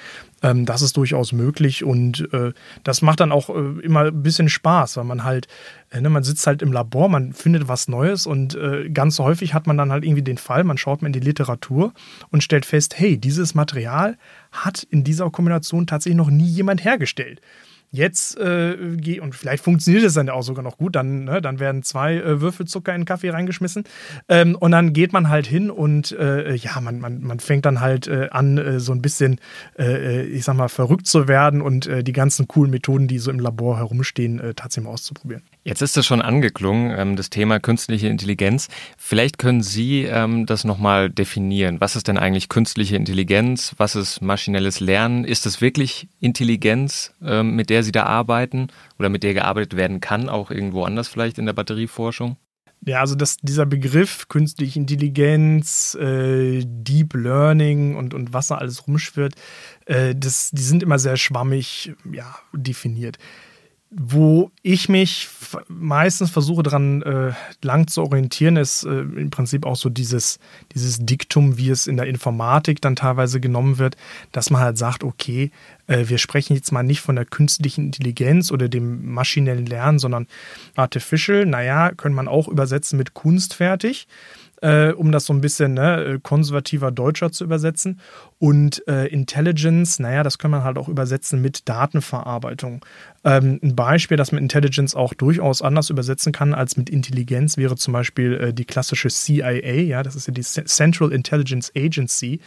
ähm, 0.43 0.67
das 0.67 0.83
ist 0.83 0.97
durchaus 0.97 1.33
möglich 1.33 1.85
und 1.85 2.33
äh, 2.33 2.53
das 2.85 3.03
macht 3.03 3.21
dann 3.21 3.33
auch 3.33 3.51
äh, 3.51 3.81
immer 3.81 4.07
ein 4.07 4.23
bisschen 4.23 4.49
Spaß, 4.49 4.97
weil 4.97 5.05
man 5.05 5.25
halt, 5.25 5.47
äh, 5.91 6.01
ne, 6.01 6.11
man 6.11 6.23
sitzt 6.23 6.47
halt 6.47 6.63
im 6.63 6.73
Labor, 6.73 7.09
man 7.09 7.33
findet 7.33 7.69
was 7.69 7.89
Neues 7.89 8.27
und 8.27 8.55
äh, 8.55 8.89
ganz 8.91 9.19
häufig 9.19 9.55
hat 9.55 9.67
man 9.67 9.77
dann 9.77 9.93
halt 9.93 10.05
irgendwie 10.05 10.23
den 10.23 10.39
Fall, 10.39 10.65
man 10.65 10.79
schaut 10.79 11.03
mal 11.03 11.09
in 11.09 11.13
die 11.13 11.21
Literatur 11.21 11.93
und 12.31 12.43
stellt 12.43 12.67
fest, 12.67 12.99
hey, 12.99 13.19
dieses 13.19 13.55
Material 13.55 14.17
hat 14.53 14.83
in 14.91 15.05
dieser 15.05 15.31
Kombination 15.31 15.87
tatsächlich 15.87 16.17
noch 16.17 16.31
nie 16.31 16.49
jemand 16.49 16.85
hergestellt. 16.85 17.41
Jetzt 17.91 18.39
äh, 18.39 18.77
und 19.21 19.35
vielleicht 19.35 19.65
funktioniert 19.65 20.05
es 20.05 20.15
dann 20.15 20.29
auch 20.29 20.43
sogar 20.43 20.63
noch 20.63 20.77
gut, 20.77 20.95
dann, 20.95 21.25
ne, 21.25 21.41
dann 21.41 21.59
werden 21.59 21.83
zwei 21.83 22.17
äh, 22.17 22.41
Würfel 22.41 22.67
Zucker 22.67 22.95
in 22.95 23.03
den 23.03 23.07
Kaffee 23.07 23.31
reingeschmissen 23.31 23.85
ähm, 24.29 24.57
und 24.57 24.73
dann 24.73 24.93
geht 24.93 25.15
man 25.15 25.31
halt 25.31 25.47
hin 25.47 25.71
und 25.71 26.13
äh, 26.13 26.55
ja, 26.55 26.81
man, 26.83 27.01
man, 27.01 27.23
man 27.23 27.41
fängt 27.41 27.65
dann 27.65 27.81
halt 27.81 28.07
äh, 28.07 28.29
an, 28.31 28.59
äh, 28.59 28.79
so 28.79 28.93
ein 28.93 29.01
bisschen, 29.01 29.41
äh, 29.79 30.25
ich 30.25 30.45
sag 30.45 30.57
mal, 30.57 30.69
verrückt 30.69 31.07
zu 31.07 31.29
werden 31.29 31.63
und 31.63 31.89
die 31.89 32.13
ganzen 32.13 32.49
coolen 32.49 32.71
Methoden, 32.71 33.09
die 33.09 33.19
so 33.19 33.31
im 33.31 33.41
Labor 33.41 33.79
herumstehen, 33.79 34.39
tatsächlich 34.55 34.85
mal 34.85 34.93
auszuprobieren. 34.93 35.43
Jetzt 35.69 35.83
ist 35.83 35.99
das 35.99 36.07
schon 36.07 36.23
angeklungen, 36.23 36.99
ähm, 36.99 37.15
das 37.15 37.29
Thema 37.29 37.61
künstliche 37.61 38.09
Intelligenz. 38.09 38.69
Vielleicht 38.97 39.37
können 39.37 39.63
Sie 39.63 40.05
ähm, 40.05 40.47
das 40.47 40.65
nochmal 40.65 41.11
definieren. 41.11 41.79
Was 41.79 41.95
ist 41.95 42.09
denn 42.09 42.17
eigentlich 42.17 42.49
künstliche 42.49 42.97
Intelligenz? 42.97 43.75
Was 43.77 43.95
ist 43.95 44.23
maschinelles 44.23 44.81
Lernen? 44.81 45.25
Ist 45.25 45.45
es 45.45 45.61
wirklich 45.61 46.09
Intelligenz, 46.21 47.13
ähm, 47.23 47.55
mit 47.55 47.69
der 47.69 47.83
Sie 47.83 47.93
da 47.93 48.05
arbeiten 48.05 48.69
oder 48.99 49.11
mit 49.11 49.23
der 49.23 49.35
gearbeitet 49.35 49.77
werden 49.77 50.01
kann, 50.01 50.31
auch 50.31 50.51
irgendwo 50.51 50.85
anders 50.85 51.07
vielleicht 51.07 51.37
in 51.37 51.45
der 51.45 51.53
Batterieforschung? 51.53 52.39
Ja, 52.87 53.01
also 53.01 53.15
das, 53.15 53.37
dieser 53.37 53.67
Begriff 53.67 54.27
künstliche 54.29 54.79
Intelligenz, 54.79 55.95
äh, 56.01 56.65
Deep 56.65 57.13
Learning 57.13 57.95
und, 57.95 58.15
und 58.15 58.33
was 58.33 58.47
da 58.47 58.55
alles 58.55 58.87
rumschwirrt, 58.87 59.35
äh, 59.85 60.15
das, 60.15 60.51
die 60.51 60.63
sind 60.63 60.83
immer 60.83 60.99
sehr 60.99 61.19
schwammig 61.19 61.93
ja, 62.11 62.35
definiert 62.55 63.19
wo 63.91 64.51
ich 64.63 64.91
mich 64.91 65.29
meistens 65.69 66.31
versuche 66.31 66.63
daran 66.63 67.01
äh, 67.03 67.33
lang 67.63 67.87
zu 67.87 68.03
orientieren, 68.03 68.57
ist 68.57 68.85
äh, 68.85 69.01
im 69.01 69.31
Prinzip 69.31 69.65
auch 69.65 69.77
so 69.77 69.89
dieses, 69.89 70.39
dieses 70.75 70.99
Diktum, 70.99 71.57
wie 71.57 71.71
es 71.71 71.87
in 71.87 71.97
der 71.97 72.07
Informatik 72.07 72.83
dann 72.83 72.97
teilweise 72.97 73.41
genommen 73.41 73.79
wird, 73.79 73.97
dass 74.33 74.51
man 74.51 74.61
halt 74.61 74.77
sagt, 74.77 75.05
okay, 75.05 75.51
äh, 75.87 76.05
wir 76.09 76.19
sprechen 76.19 76.55
jetzt 76.55 76.71
mal 76.71 76.83
nicht 76.83 77.01
von 77.01 77.17
der 77.17 77.25
künstlichen 77.25 77.87
Intelligenz 77.87 78.53
oder 78.53 78.69
dem 78.69 79.11
maschinellen 79.11 79.65
Lernen, 79.65 79.99
sondern 79.99 80.27
Artificial, 80.77 81.47
naja, 81.47 81.91
könnte 81.93 82.17
man 82.17 82.29
auch 82.29 82.49
übersetzen 82.49 82.99
mit 82.99 83.15
kunstfertig 83.15 84.07
äh, 84.63 84.93
um 84.93 85.13
das 85.13 85.27
so 85.27 85.33
ein 85.33 85.41
bisschen 85.41 85.75
ne, 85.75 86.05
äh, 86.05 86.19
konservativer 86.21 86.91
Deutscher 86.91 87.31
zu 87.31 87.45
übersetzen. 87.45 88.01
Und 88.39 88.87
äh, 88.87 89.07
Intelligence, 89.07 89.99
naja, 89.99 90.23
das 90.23 90.39
kann 90.39 90.51
man 90.51 90.65
halt 90.65 90.79
auch 90.79 90.89
übersetzen 90.89 91.41
mit 91.41 91.69
Datenverarbeitung. 91.69 92.85
Ähm, 93.25 93.59
ein 93.63 93.75
Beispiel, 93.75 94.17
das 94.17 94.33
man 94.33 94.43
Intelligence 94.43 94.95
auch 94.95 95.15
durchaus 95.15 95.63
anders 95.63 95.91
übersetzen 95.91 96.33
kann 96.33 96.55
als 96.55 96.77
mit 96.77 96.91
Intelligenz, 96.91 97.57
wäre 97.57 97.77
zum 97.77 97.93
Beispiel 97.93 98.35
äh, 98.35 98.55
die 98.55 98.65
klassische 98.65 99.09
CIA, 99.09 99.83
ja, 99.83 100.03
das 100.03 100.17
ist 100.17 100.29
ja 100.29 100.33
die 100.33 100.43
Central 100.43 101.13
Intelligence 101.13 101.73
Agency. 101.77 102.41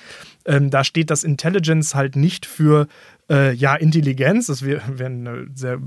Ähm, 0.45 0.69
da 0.69 0.83
steht 0.83 1.09
das 1.09 1.23
Intelligence 1.23 1.95
halt 1.95 2.15
nicht 2.15 2.45
für 2.45 2.87
äh, 3.29 3.53
ja, 3.53 3.75
Intelligenz, 3.75 4.47
das 4.47 4.63
wäre 4.63 4.81
wär 4.99 5.07
eine 5.07 5.47
sehr 5.53 5.79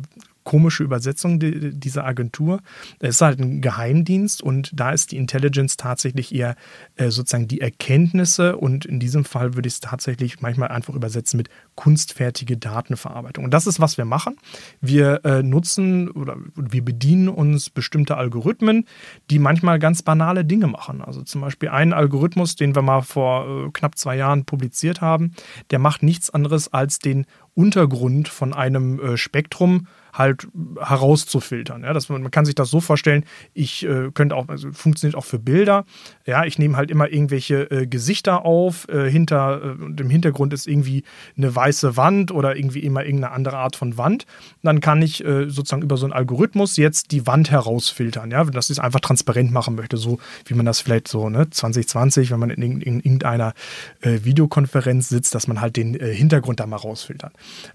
komische 0.45 0.85
Übersetzung 0.85 1.41
dieser 1.41 2.05
Agentur. 2.05 2.61
Es 3.01 3.17
ist 3.17 3.21
halt 3.23 3.41
ein 3.41 3.61
Geheimdienst 3.61 4.43
und 4.43 4.71
da 4.75 4.93
ist 4.93 5.13
die 5.13 5.17
Intelligence 5.17 5.77
tatsächlich 5.77 6.35
eher 6.35 6.55
äh, 6.97 7.11
sozusagen 7.11 7.49
die 7.49 7.61
Erkenntnisse 7.61 8.57
und 8.57 8.85
in 8.85 9.01
diesem 9.01 9.25
Fall 9.25 9.55
würde 9.55 9.67
ich 9.67 9.75
es 9.75 9.81
tatsächlich 9.81 10.41
manchmal 10.41 10.69
einfach 10.69 10.95
übersetzen 10.95 11.39
mit 11.39 11.49
kunstfertige 11.75 12.57
Datenverarbeitung. 12.57 13.45
Und 13.45 13.53
das 13.53 13.67
ist, 13.67 13.81
was 13.81 13.99
wir 13.99 14.05
machen. 14.05 14.37
Wir 14.81 15.25
äh, 15.25 15.43
nutzen 15.43 16.11
oder 16.11 16.37
wir 16.55 16.85
bedienen 16.85 17.29
uns 17.29 17.71
bestimmte 17.71 18.17
Algorithmen, 18.17 18.87
die 19.31 19.39
manchmal 19.39 19.79
ganz 19.79 20.03
banale 20.03 20.45
Dinge 20.45 20.67
machen. 20.67 21.01
Also 21.01 21.23
zum 21.23 21.41
Beispiel 21.41 21.71
einen 21.71 21.93
Algorithmus, 21.93 22.55
den 22.55 22.75
wir 22.75 22.83
mal 22.83 23.03
vor 23.03 23.67
äh, 23.67 23.71
knapp 23.73 23.97
zwei 23.97 24.17
Jahren 24.17 24.45
publiziert 24.45 25.01
haben, 25.01 25.33
der 25.71 25.79
macht 25.79 26.03
nichts 26.03 26.31
anderes 26.31 26.73
als 26.73 26.99
den 26.99 27.27
Untergrund 27.55 28.29
von 28.29 28.53
einem 28.53 29.01
äh, 29.01 29.17
Spektrum 29.17 29.87
halt 30.15 30.47
herauszufiltern. 30.81 31.83
Ja, 31.83 31.93
das, 31.93 32.09
man 32.09 32.31
kann 32.31 32.45
sich 32.45 32.55
das 32.55 32.71
so 32.71 32.81
vorstellen, 32.81 33.25
ich 33.53 33.85
äh, 33.85 34.11
könnte 34.15 34.37
auch, 34.37 34.49
also 34.49 34.73
funktioniert 34.73 35.17
auch 35.17 35.25
für 35.25 35.41
Bilder. 35.41 35.85
Ja, 36.25 36.45
ich 36.45 36.59
nehme 36.59 36.77
halt 36.77 36.91
immer 36.91 37.13
irgendwelche 37.13 37.71
äh, 37.71 37.87
Gesichter 37.87 38.45
auf, 38.45 38.89
äh, 38.89 39.11
hinter, 39.11 39.61
äh, 39.63 39.85
und 39.85 40.01
im 40.01 40.11
Hintergrund 40.11 40.53
ist 40.53 40.69
irgendwie 40.69 41.03
eine 41.37 41.55
weiße 41.55 41.97
Wand 41.97 42.31
oder 42.31 42.57
irgendwie 42.57 42.81
immer 42.81 43.05
irgendeine 43.05 43.35
andere 43.35 43.57
Art 43.57 43.77
von 43.77 43.99
Wand. 43.99 44.25
dann 44.63 44.81
kann 44.81 45.03
ich 45.03 45.25
äh, 45.25 45.51
sozusagen 45.51 45.83
über 45.83 45.97
so 45.97 46.07
einen 46.07 46.13
Algorithmus 46.13 46.77
jetzt 46.77 47.11
die 47.11 47.27
Wand 47.27 47.51
herausfiltern, 47.51 48.31
ja, 48.31 48.45
dass 48.45 48.67
ich 48.67 48.79
es 48.79 48.79
einfach 48.79 49.01
transparent 49.01 49.51
machen 49.51 49.75
möchte, 49.75 49.97
so 49.97 50.19
wie 50.47 50.55
man 50.55 50.65
das 50.65 50.81
vielleicht 50.81 51.09
so, 51.09 51.29
ne, 51.29 51.51
2020, 51.51 52.31
wenn 52.31 52.39
man 52.39 52.51
in, 52.51 52.63
in, 52.63 52.81
in 52.81 53.01
irgendeiner 53.01 53.53
äh, 54.01 54.21
Videokonferenz 54.23 55.09
sitzt, 55.09 55.35
dass 55.35 55.49
man 55.49 55.61
halt 55.61 55.77
den 55.77 55.95
Hintergrund 55.95 56.61
da 56.61 56.67
mal 56.67 56.77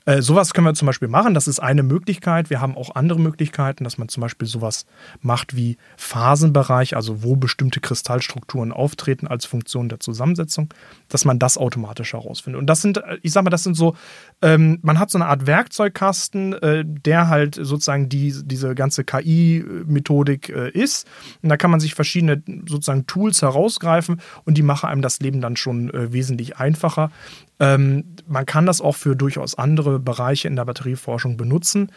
rausfiltert. 0.08 0.24
sowas 0.24 0.54
können 0.54 0.68
wir 0.68 0.74
zum 0.74 0.86
Beispiel 0.86 1.08
machen, 1.08 1.34
das 1.34 1.48
ist 1.48 1.60
eine 1.60 1.84
Möglichkeit. 1.84 2.50
Wir 2.50 2.62
haben 2.62 2.76
auch 2.76 2.96
andere 2.96 3.20
Möglichkeiten, 3.20 3.84
dass 3.84 3.98
man 3.98 4.10
zum 4.10 4.22
Beispiel 4.22 4.48
sowas 4.48 4.86
macht 5.22 5.56
wie 5.56 5.78
Phasenbereich, 5.98 6.96
also 6.96 7.24
wo 7.24 7.36
bestimmte 7.36 7.80
Kristallstrukturen 7.80 8.72
auftreten 8.72 9.28
als 9.28 9.46
Funktion 9.46 9.90
der 9.90 10.00
Zusammensetzung, 10.00 10.74
dass 11.08 11.26
man 11.26 11.40
das 11.40 11.58
automatisch 11.58 12.14
herausfindet. 12.14 12.60
Und 12.60 12.68
das 12.68 12.82
sind, 12.82 13.02
ich 13.22 13.32
sag 13.32 13.44
mal, 13.44 13.50
das 13.50 13.64
sind 13.64 13.76
so, 13.76 13.96
ähm, 14.42 14.80
man 14.82 15.00
hat 15.00 15.12
so 15.12 15.18
eine 15.18 15.28
Art 15.28 15.48
Werkzeugkasten, 15.48 16.54
äh, 16.54 16.84
der 16.86 17.28
halt 17.30 17.56
sozusagen 17.56 18.10
die, 18.10 18.34
diese 18.44 18.76
ganze 18.76 19.04
KI-Methodik 19.04 20.50
äh, 20.50 20.70
ist. 20.72 21.08
Und 21.42 21.50
da 21.50 21.58
kann 21.58 21.72
man 21.72 21.80
sich 21.80 21.96
verschiedene 21.96 22.42
sozusagen 22.68 23.08
Tools 23.08 23.42
herausgreifen 23.42 24.22
und 24.46 24.58
die 24.58 24.64
machen 24.64 24.90
einem 24.90 25.02
das 25.02 25.20
Leben 25.20 25.42
dann 25.42 25.56
schon 25.56 25.94
äh, 25.94 26.12
wesentlich 26.14 26.58
einfacher. 26.58 27.12
Ähm, 27.60 28.16
man 28.28 28.46
kann 28.46 28.66
das 28.66 28.82
auch 28.82 28.96
für 28.96 29.16
durchaus 29.16 29.56
andere 29.56 30.00
Bereiche 30.00 30.48
in 30.48 30.56
der 30.56 30.66
Batterieforschung 30.66 31.38
benutzen, 31.38 31.92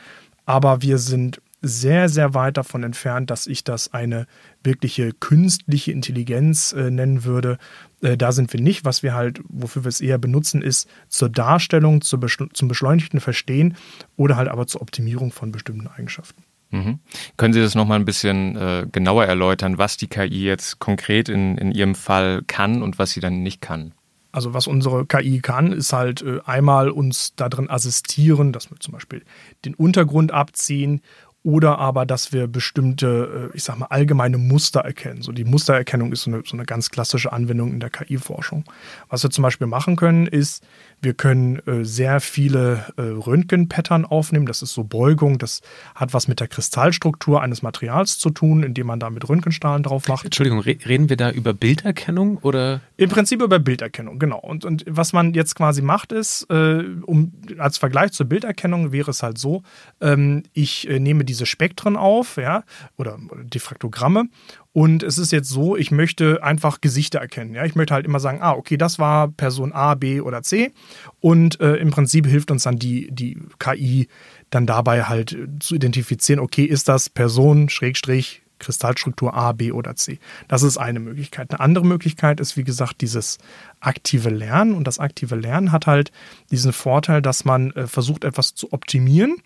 aber 0.45 0.83
wir 0.83 0.99
sind 0.99 1.41
sehr, 1.63 2.09
sehr 2.09 2.35
weit 2.35 2.57
davon 2.57 2.83
entfernt, 2.83 3.31
dass 3.31 3.47
ich 3.47 3.63
das 3.63 3.95
eine 3.95 4.27
wirkliche 4.65 5.13
künstliche 5.13 5.93
Intelligenz 5.93 6.73
äh, 6.73 6.91
nennen 6.91 7.25
würde. 7.25 7.59
Äh, 8.03 8.17
da 8.17 8.33
sind 8.33 8.53
wir 8.53 8.61
nicht. 8.61 8.85
Was 8.85 9.05
wir 9.05 9.15
halt, 9.15 9.41
wofür 9.49 9.85
wir 9.85 9.89
es 9.89 10.01
eher 10.01 10.19
benutzen, 10.19 10.61
ist 10.61 10.89
zur 11.09 11.29
Darstellung, 11.29 12.01
zur 12.01 12.19
Beschle 12.19 12.49
zum 12.53 12.67
beschleunigten 12.67 13.21
Verstehen 13.21 13.77
oder 14.17 14.37
halt 14.37 14.49
aber 14.49 14.67
zur 14.67 14.83
Optimierung 14.83 15.31
von 15.31 15.53
bestimmten 15.53 15.87
Eigenschaften. 15.87 16.43
Mhm. 16.71 16.99
Können 17.37 17.55
Sie 17.55 17.61
das 17.61 17.77
nochmal 17.77 18.01
ein 18.01 18.07
bisschen 18.07 18.57
äh, 18.57 18.87
genauer 18.91 19.27
erläutern, 19.27 19.79
was 19.79 19.97
die 19.97 20.09
KI 20.09 20.45
jetzt 20.45 20.81
konkret 20.81 21.29
in, 21.29 21.59
in 21.59 21.71
Ihrem 21.71 21.95
Fall 21.95 22.43
kann 22.47 22.83
und 22.83 22.99
was 22.99 23.13
sie 23.13 23.21
dann 23.21 23.43
nicht 23.43 23.61
kann? 23.61 23.93
Also 24.33 24.55
was 24.55 24.67
unsere 24.67 25.07
KI 25.07 25.41
kann, 25.41 25.73
ist 25.73 25.93
halt 25.93 26.23
äh, 26.23 26.41
einmal 26.45 26.91
uns 26.91 27.35
darin 27.37 27.71
assistieren, 27.71 28.53
dass 28.53 28.71
wir 28.71 28.81
zum 28.81 28.95
Beispiel 28.95 29.23
den 29.65 29.75
Untergrund 29.75 30.33
abziehen 30.33 31.03
oder 31.45 31.79
aber, 31.79 32.07
dass 32.07 32.33
wir 32.33 32.47
bestimmte, 32.47 33.51
äh, 33.53 33.57
ich 33.57 33.65
sag 33.65 33.79
mal, 33.79 33.87
allgemeine 33.87 34.39
Muster 34.39 34.81
erkennen. 34.81 35.23
So 35.23 35.33
die 35.33 35.45
Mustererkennung 35.45 36.13
ist 36.13 36.23
so 36.23 36.31
eine, 36.31 36.43
so 36.47 36.57
eine 36.57 36.65
ganz 36.65 36.91
klassische 36.91 37.33
Anwendung 37.33 37.73
in 37.73 37.81
der 37.81 37.91
KI-Forschung. 37.91 38.65
Was 39.09 39.23
wir 39.23 39.31
zum 39.31 39.43
Beispiel 39.43 39.67
machen 39.67 39.97
können, 39.97 40.27
ist, 40.27 40.65
wir 41.03 41.15
können 41.15 41.59
äh, 41.67 41.85
sehr 41.85 42.21
viele 42.21 42.87
äh, 42.97 43.03
Röntgen-Pattern 43.03 44.05
aufnehmen. 44.05 44.47
Das 44.47 44.63
ist 44.63 44.73
so 44.73 44.85
Beugung. 44.85 45.39
Das 45.39 45.61
hat 45.95 46.15
was 46.15 46.29
mit 46.29 46.41
der 46.41 46.49
Kristallstruktur 46.49 47.43
eines 47.43 47.63
Materials 47.63 48.19
zu 48.19 48.31
tun, 48.31 48.63
indem 48.63 48.87
man 48.87 49.01
da 49.01 49.11
mit 49.11 49.29
Röntgenstrahlen 49.29 49.83
drauf 49.83 50.07
macht. 50.09 50.25
Entschuldigung, 50.25 50.61
re 50.61 50.79
reden 50.87 51.09
wir 51.09 51.17
da 51.17 51.31
über 51.31 51.53
Bilderkennung 51.53 52.39
oder? 52.39 52.81
Im 52.97 53.11
Prinzip 53.11 53.43
über 53.43 53.59
Bilderkennung, 53.59 54.19
genau. 54.19 54.39
Und, 54.39 54.65
und 54.65 54.85
was 54.89 55.13
man 55.13 55.35
jetzt 55.35 55.57
quasi 55.57 55.83
macht, 55.83 56.13
ist, 56.13 56.49
äh, 56.51 56.85
um 57.03 57.33
als 57.59 57.79
Vergleich 57.79 58.13
zur 58.13 58.27
Bilderkennung 58.27 58.93
wäre 58.93 59.11
es 59.11 59.23
halt 59.23 59.39
so, 59.39 59.63
ähm, 60.01 60.45
ich 60.53 60.89
äh, 60.89 61.01
nehme 61.01 61.25
diese 61.25 61.47
Spektren 61.47 61.97
auf, 61.97 62.37
ja, 62.37 62.63
oder, 62.97 63.19
oder 63.29 63.43
Diffraktogramme 63.43 64.29
und 64.73 65.03
es 65.03 65.19
ist 65.19 65.33
jetzt 65.33 65.51
so, 65.51 65.77
ich 65.77 65.91
möchte 65.91 66.43
einfach 66.43 66.81
Gesichter 66.81 67.19
erkennen. 67.19 67.55
Ja? 67.55 67.65
Ich 67.65 67.75
möchte 67.75 67.93
halt 67.93 68.07
immer 68.07 68.21
sagen, 68.21 68.39
ah, 68.41 68.53
okay, 68.53 68.79
das 68.79 68.99
war 68.99 69.29
Person 69.29 69.73
A, 69.73 69.95
B 69.95 70.21
oder 70.21 70.43
C. 70.43 70.73
Und 71.21 71.61
äh, 71.61 71.77
im 71.77 71.91
Prinzip 71.91 72.27
hilft 72.27 72.51
uns 72.51 72.63
dann 72.63 72.79
die, 72.79 73.11
die 73.11 73.39
KI 73.59 74.09
dann 74.49 74.67
dabei 74.67 75.05
halt 75.05 75.37
zu 75.61 75.75
identifizieren, 75.75 76.41
okay, 76.41 76.65
ist 76.65 76.89
das 76.89 77.11
Person, 77.11 77.69
Schrägstrich, 77.69 78.43
Kristallstruktur 78.59 79.35
A, 79.35 79.53
B 79.53 79.73
oder 79.73 79.95
C. 79.97 80.19
Das 80.49 80.63
ist 80.63 80.79
eine 80.79 81.01
Möglichkeit. 81.01 81.51
Eine 81.51 81.61
andere 81.61 81.85
Möglichkeit 81.85 82.41
ist, 82.41 82.57
wie 82.57 82.65
gesagt, 82.65 83.01
dieses 83.01 83.39
aktive 83.83 84.31
Lernen. 84.31 84.75
Und 84.75 84.87
das 84.87 84.99
aktive 84.99 85.35
Lernen 85.35 85.73
hat 85.73 85.87
halt 85.87 86.13
diesen 86.51 86.73
Vorteil, 86.73 87.21
dass 87.21 87.45
man 87.45 87.73
äh, 87.73 87.87
versucht, 87.87 88.25
etwas 88.25 88.55
zu 88.55 88.73
optimieren. 88.73 89.37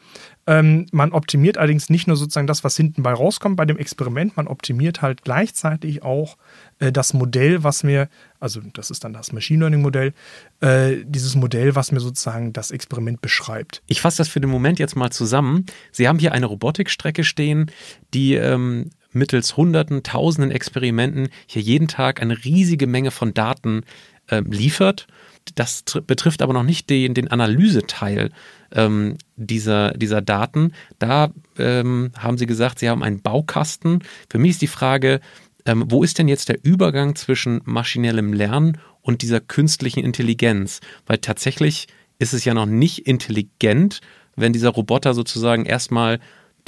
Ähm, 0.46 0.87
man 0.92 1.12
optimiert 1.12 1.59
allerdings 1.59 1.90
nicht 1.90 2.07
nur 2.07 2.16
sozusagen 2.16 2.46
das, 2.46 2.62
was 2.62 2.77
hinten 2.77 3.03
bei 3.03 3.12
rauskommt 3.12 3.57
bei 3.57 3.64
dem 3.64 3.79
Experiment, 3.79 4.37
man 4.37 4.46
optimiert 4.46 5.03
halt 5.03 5.22
gleichzeitig 5.22 6.05
auch 6.05 6.37
äh, 6.79 6.92
das 6.92 7.14
Modell, 7.14 7.64
was 7.64 7.83
mir, 7.83 8.09
also 8.38 8.61
das 8.72 8.92
ist 8.92 9.03
dann 9.03 9.12
das 9.12 9.33
Machine 9.33 9.61
Learning 9.61 9.83
Modell, 9.83 10.12
äh, 10.61 10.99
dieses 11.05 11.35
Modell, 11.35 11.75
was 11.75 11.90
mir 11.90 11.99
sozusagen 11.99 12.53
das 12.53 12.70
Experiment 12.70 13.20
beschreibt. 13.20 13.83
Ich 13.88 14.01
fasse 14.01 14.18
das 14.18 14.29
für 14.29 14.40
den 14.40 14.51
Moment 14.51 14.79
jetzt 14.79 14.94
mal 14.94 15.11
zusammen. 15.11 15.66
Sie 15.90 16.07
haben 16.07 16.20
hier 16.20 16.31
eine 16.33 16.46
Robotikstrecke 16.46 17.25
stehen, 17.25 17.72
die 18.14 18.35
ähm, 18.35 18.90
mittels 19.16 19.57
Hunderten, 19.57 20.02
Tausenden 20.02 20.50
Experimenten 20.50 21.29
hier 21.46 21.62
jeden 21.62 21.88
Tag 21.88 22.22
eine 22.22 22.44
riesige 22.44 22.87
Menge 22.87 23.11
von 23.11 23.35
Daten 23.35 23.83
äh, 24.29 24.40
liefert. 24.40 25.07
Das 25.55 25.85
betrifft 26.07 26.42
aber 26.42 26.52
noch 26.52 26.62
nicht 26.62 26.90
den, 26.90 27.14
den 27.14 27.29
Analyseteil 27.29 28.31
ähm, 28.72 29.16
dieser, 29.37 29.92
dieser 29.92 30.20
Daten. 30.20 30.72
Da 30.98 31.31
ähm, 31.59 32.11
haben 32.18 32.37
Sie 32.37 32.46
gesagt, 32.46 32.79
Sie 32.79 32.88
haben 32.88 33.02
einen 33.02 33.22
Baukasten. 33.22 34.00
Für 34.29 34.38
mich 34.38 34.52
ist 34.52 34.62
die 34.62 34.66
Frage, 34.66 35.20
ähm, 35.64 35.85
wo 35.88 36.02
ist 36.02 36.18
denn 36.18 36.29
jetzt 36.29 36.48
der 36.48 36.64
Übergang 36.64 37.14
zwischen 37.14 37.61
maschinellem 37.64 38.33
Lernen 38.33 38.79
und 39.02 39.22
dieser 39.22 39.40
künstlichen 39.40 40.05
Intelligenz? 40.05 40.81
Weil 41.07 41.18
tatsächlich 41.18 41.87
ist 42.18 42.33
es 42.33 42.44
ja 42.44 42.55
noch 42.55 42.66
nicht 42.66 43.07
intelligent, 43.07 44.00
wenn 44.37 44.52
dieser 44.52 44.70
Roboter 44.70 45.14
sozusagen 45.14 45.64
erstmal 45.64 46.18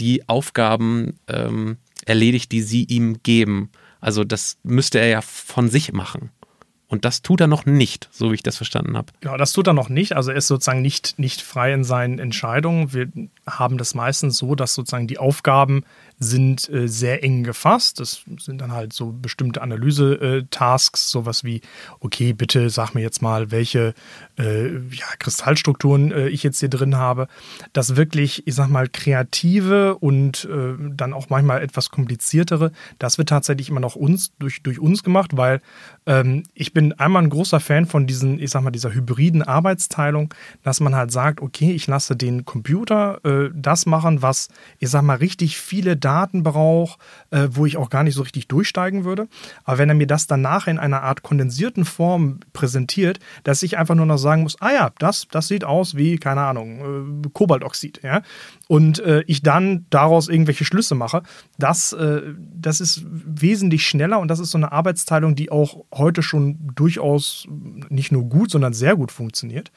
die 0.01 0.29
Aufgaben 0.29 1.19
ähm, 1.27 1.79
erledigt, 2.07 2.53
die 2.53 2.63
sie 2.63 2.85
ihm 2.85 3.23
geben. 3.23 3.71
Also 4.01 4.25
das 4.25 4.59
müsste 4.63 4.99
er 4.99 5.09
ja 5.09 5.21
von 5.21 5.69
sich 5.69 5.93
machen. 5.93 6.31
Und 6.89 7.05
das 7.05 7.21
tut 7.21 7.43
er 7.43 7.49
noch 7.49 7.67
nicht, 7.67 8.09
so 8.11 8.31
wie 8.31 8.37
ich 8.37 8.43
das 8.43 8.57
verstanden 8.57 8.97
habe. 8.97 9.13
Genau, 9.21 9.37
das 9.37 9.53
tut 9.53 9.67
er 9.67 9.75
noch 9.75 9.91
nicht. 9.91 10.17
Also 10.17 10.31
er 10.31 10.39
ist 10.39 10.47
sozusagen 10.47 10.81
nicht, 10.81 11.19
nicht 11.19 11.43
frei 11.43 11.75
in 11.75 11.85
seinen 11.85 12.19
Entscheidungen. 12.19 12.95
Wir 12.95 13.09
haben 13.47 13.77
das 13.77 13.95
meistens 13.95 14.39
so, 14.39 14.55
dass 14.55 14.75
sozusagen 14.75 15.07
die 15.07 15.19
Aufgaben 15.19 15.85
sind 16.19 16.69
äh, 16.69 16.89
sehr 16.89 17.23
eng 17.23 17.45
gefasst. 17.45 18.01
Das 18.01 18.23
sind 18.39 18.61
dann 18.61 18.73
halt 18.73 18.93
so 18.93 19.13
bestimmte 19.13 19.63
Analyse-Tasks, 19.63 21.11
sowas 21.11 21.45
wie, 21.45 21.61
okay, 22.01 22.33
bitte 22.33 22.71
sag 22.71 22.95
mir 22.95 23.03
jetzt 23.03 23.23
mal, 23.23 23.51
welche 23.51 23.95
äh, 24.39 24.79
ja, 24.79 25.07
Kristallstrukturen 25.19 26.13
äh, 26.13 26.29
ich 26.29 26.43
jetzt 26.43 26.61
hier 26.61 26.69
drin 26.69 26.97
habe. 26.97 27.29
Das 27.73 27.97
wirklich, 27.97 28.47
ich 28.47 28.55
sag 28.55 28.69
mal, 28.69 28.89
kreative 28.89 29.97
und 29.97 30.45
äh, 30.45 30.75
dann 30.79 31.13
auch 31.13 31.31
manchmal 31.31 31.63
etwas 31.63 31.91
kompliziertere, 31.91 32.73
das 32.99 33.19
wird 33.19 33.29
tatsächlich 33.29 33.69
immer 33.69 33.81
noch 33.81 33.95
uns, 33.95 34.33
durch, 34.39 34.63
durch 34.63 34.79
uns 34.79 35.03
gemacht, 35.03 35.37
weil 35.37 35.61
ähm, 36.09 36.43
ich 36.55 36.73
bin 36.73 36.95
einmal 36.95 37.23
ein 37.23 37.29
großer 37.29 37.61
Fan 37.61 37.85
von 37.85 38.07
diesen, 38.07 38.41
ich 38.41 38.51
sag 38.51 38.63
mal, 38.63 38.71
dieser 38.71 38.95
hybriden 38.95 39.43
Arbeitsteilung, 39.43 40.33
dass 40.63 40.81
man 40.81 40.97
halt 40.97 41.13
sagt, 41.13 41.43
okay, 41.43 41.73
ich 41.73 41.87
lasse 41.87 42.17
den 42.17 42.47
Computer 42.47 43.21
äh, 43.25 43.51
das 43.55 43.85
machen, 43.85 44.23
was, 44.23 44.49
ich 44.79 44.89
sag 44.89 45.03
mal, 45.03 45.19
richtig 45.19 45.59
viele 45.59 45.99
Daten 45.99 46.43
braucht, 46.43 46.99
äh, 47.31 47.49
wo 47.51 47.67
ich 47.67 47.77
auch 47.77 47.91
gar 47.91 48.05
nicht 48.05 48.15
so 48.15 48.23
richtig 48.23 48.49
durchsteigen 48.49 49.05
würde. 49.05 49.29
Aber 49.65 49.77
wenn 49.77 49.91
er 49.91 49.95
mir 49.95 50.07
das 50.07 50.27
dann 50.27 50.41
nachher 50.41 50.71
in 50.71 50.79
einer 50.79 51.03
Art 51.03 51.23
kondensierten 51.23 51.85
Form 51.85 52.41
präsentiert, 52.55 53.21
dass 53.45 53.63
ich 53.63 53.77
einfach 53.77 53.95
nur 53.95 54.07
noch 54.07 54.19
sagen 54.19 54.43
muss, 54.43 54.61
ah 54.63 54.73
ja, 54.73 54.91
das, 54.99 55.29
das 55.31 55.49
sieht 55.49 55.65
aus 55.65 55.95
wie, 55.95 56.17
keine 56.17 56.41
Ahnung, 56.41 57.25
äh, 57.27 57.29
Kobaltoxid, 57.35 58.01
ja. 58.03 58.23
Und 58.67 58.99
äh, 59.01 59.25
ich 59.27 59.43
dann 59.43 59.85
daraus 59.91 60.29
irgendwelche 60.29 60.65
Schlüsse 60.65 60.95
mache, 60.95 61.23
das, 61.59 61.93
äh, 61.93 62.23
das 62.55 62.81
ist 62.81 63.05
wesentlich 63.07 63.87
schneller 63.87 64.21
und 64.21 64.29
das 64.29 64.39
ist 64.39 64.51
so 64.51 64.59
eine 64.59 64.73
Arbeitsteilung, 64.73 65.35
die 65.35 65.51
auch 65.51 65.85
heute 65.99 66.23
schon 66.23 66.73
durchaus 66.75 67.47
nicht 67.89 68.13
nur 68.13 68.25
gut, 68.25 68.51
sondern 68.51 68.73
sehr 68.73 68.97
gut 68.97 69.13
funktioniert. 69.13 69.71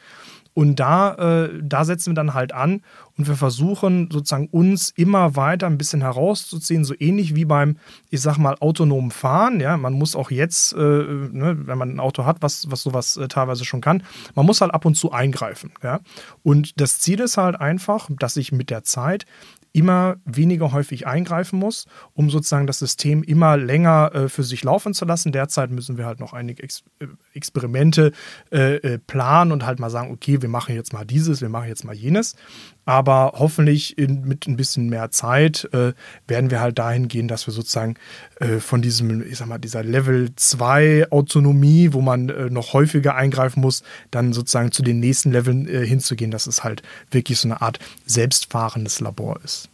Und 0.54 0.82
da, 0.82 1.14
äh, 1.46 1.60
da 1.64 1.86
setzen 1.86 2.12
wir 2.12 2.16
dann 2.16 2.34
halt 2.34 2.52
an 2.54 2.82
und 3.18 3.28
wir 3.28 3.36
versuchen 3.36 4.10
sozusagen 4.12 4.48
uns 4.48 4.90
immer 4.90 5.38
weiter 5.38 5.68
ein 5.68 5.78
bisschen 5.78 6.02
herauszuziehen, 6.02 6.84
so 6.84 6.94
ähnlich 7.00 7.36
wie 7.36 7.46
beim, 7.46 7.78
ich 8.10 8.20
sag 8.20 8.38
mal, 8.38 8.58
autonomen 8.60 9.12
Fahren. 9.12 9.62
Ja, 9.62 9.78
man 9.78 9.94
muss 9.94 10.14
auch 10.14 10.30
jetzt, 10.30 10.74
äh, 10.74 10.78
ne, 10.78 11.56
wenn 11.68 11.78
man 11.78 11.96
ein 11.96 12.00
Auto 12.02 12.26
hat, 12.26 12.42
was, 12.42 12.70
was 12.70 12.84
sowas 12.84 13.16
äh, 13.16 13.30
teilweise 13.30 13.64
schon 13.64 13.80
kann, 13.80 14.04
man 14.36 14.46
muss 14.46 14.60
halt 14.60 14.74
ab 14.74 14.84
und 14.84 14.96
zu 14.96 15.14
eingreifen. 15.14 15.72
Ja. 15.84 16.02
Und 16.44 16.82
das 16.82 17.00
Ziel 17.00 17.22
ist 17.22 17.38
halt 17.38 17.60
einfach, 17.60 18.10
dass 18.20 18.36
ich 18.36 18.52
mit 18.52 18.70
der 18.70 18.84
Zeit 18.84 19.26
immer 19.74 20.18
weniger 20.26 20.72
häufig 20.72 21.08
eingreifen 21.08 21.58
muss, 21.58 21.86
um 22.14 22.30
sozusagen 22.30 22.68
das 22.68 22.80
System 22.80 23.24
immer 23.24 23.58
länger 23.58 24.12
äh, 24.14 24.30
für 24.30 24.44
sich 24.44 24.64
laufen 24.64 24.94
zu 24.94 25.06
lassen. 25.06 25.32
Derzeit 25.32 25.72
müssen 25.72 25.98
wir 25.98 26.06
halt 26.06 26.20
noch 26.20 26.34
einige 26.34 26.64
Ex 26.64 26.84
äh, 27.00 27.08
Experimente 27.34 28.12
äh, 28.52 28.76
äh, 28.76 28.98
planen 29.00 29.52
und 29.52 29.66
halt 29.66 29.80
mal 29.80 29.90
sagen, 29.90 30.12
okay, 30.12 30.42
wir 30.42 30.50
machen 30.50 30.76
jetzt 30.76 30.94
mal 30.94 31.06
dieses, 31.06 31.42
wir 31.42 31.50
machen 31.50 31.68
jetzt 31.68 31.86
mal 31.86 31.96
jenes. 31.96 32.36
Aber 32.86 33.34
hoffentlich 33.36 33.98
in, 33.98 34.28
mit 34.28 34.48
ein 34.48 34.58
bisschen 34.58 34.90
mehr 34.90 35.12
Zeit 35.12 35.70
äh, 35.72 35.94
werden 36.28 36.50
wir 36.50 36.62
halt 36.62 36.80
dahin 36.80 37.08
gehen, 37.08 37.28
dass 37.28 37.48
wir 37.48 37.54
sozusagen 37.54 37.96
äh, 38.40 38.58
von 38.58 38.82
diesem, 38.82 39.26
ich 39.26 39.38
sag 39.38 39.48
mal, 39.48 39.60
dieser 39.60 39.84
Level 39.84 40.32
2 40.36 41.12
Autonomie, 41.12 41.94
wo 41.94 42.02
man 42.02 42.30
äh, 42.30 42.50
noch 42.50 42.74
häufiger 42.74 43.16
eingreifen 43.16 43.62
muss, 43.62 43.84
dann 44.10 44.34
sozusagen 44.34 44.72
zu 44.72 44.82
den 44.82 45.00
nächsten 45.00 45.32
Leveln 45.32 45.68
äh, 45.68 45.86
hinzugehen, 45.86 46.32
dass 46.32 46.48
es 46.48 46.64
halt 46.64 46.82
wirklich 47.12 47.40
so 47.40 47.48
eine 47.48 47.62
Art 47.62 47.80
selbstfahrendes 48.06 49.00
Labor 49.00 49.40
ist. 49.44 49.70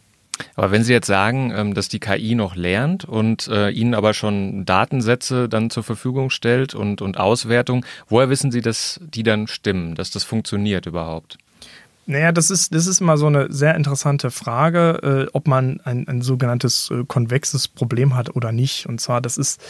Aber 0.54 0.70
wenn 0.70 0.84
Sie 0.84 0.92
jetzt 0.92 1.06
sagen, 1.06 1.52
ähm, 1.54 1.74
dass 1.74 1.88
die 1.88 2.00
KI 2.00 2.34
noch 2.34 2.54
lernt 2.54 3.04
und 3.04 3.48
äh, 3.48 3.70
Ihnen 3.70 3.94
aber 3.94 4.14
schon 4.14 4.64
Datensätze 4.64 5.48
dann 5.48 5.70
zur 5.70 5.82
Verfügung 5.82 6.30
stellt 6.30 6.74
und, 6.74 7.02
und 7.02 7.18
Auswertung, 7.18 7.84
woher 8.08 8.30
wissen 8.30 8.52
Sie, 8.52 8.60
dass 8.60 9.00
die 9.02 9.22
dann 9.22 9.46
stimmen, 9.46 9.94
dass 9.94 10.10
das 10.10 10.24
funktioniert 10.24 10.86
überhaupt? 10.86 11.38
Naja, 12.10 12.32
das 12.32 12.48
ist, 12.50 12.74
das 12.74 12.86
ist 12.86 13.02
mal 13.02 13.18
so 13.18 13.26
eine 13.26 13.52
sehr 13.52 13.74
interessante 13.74 14.30
Frage, 14.30 15.26
äh, 15.26 15.30
ob 15.34 15.46
man 15.46 15.78
ein, 15.84 16.08
ein 16.08 16.22
sogenanntes 16.22 16.90
äh, 16.90 17.04
konvexes 17.06 17.68
Problem 17.68 18.16
hat 18.16 18.34
oder 18.34 18.50
nicht. 18.50 18.86
Und 18.86 18.98
zwar, 18.98 19.20
das 19.20 19.36
ist 19.36 19.60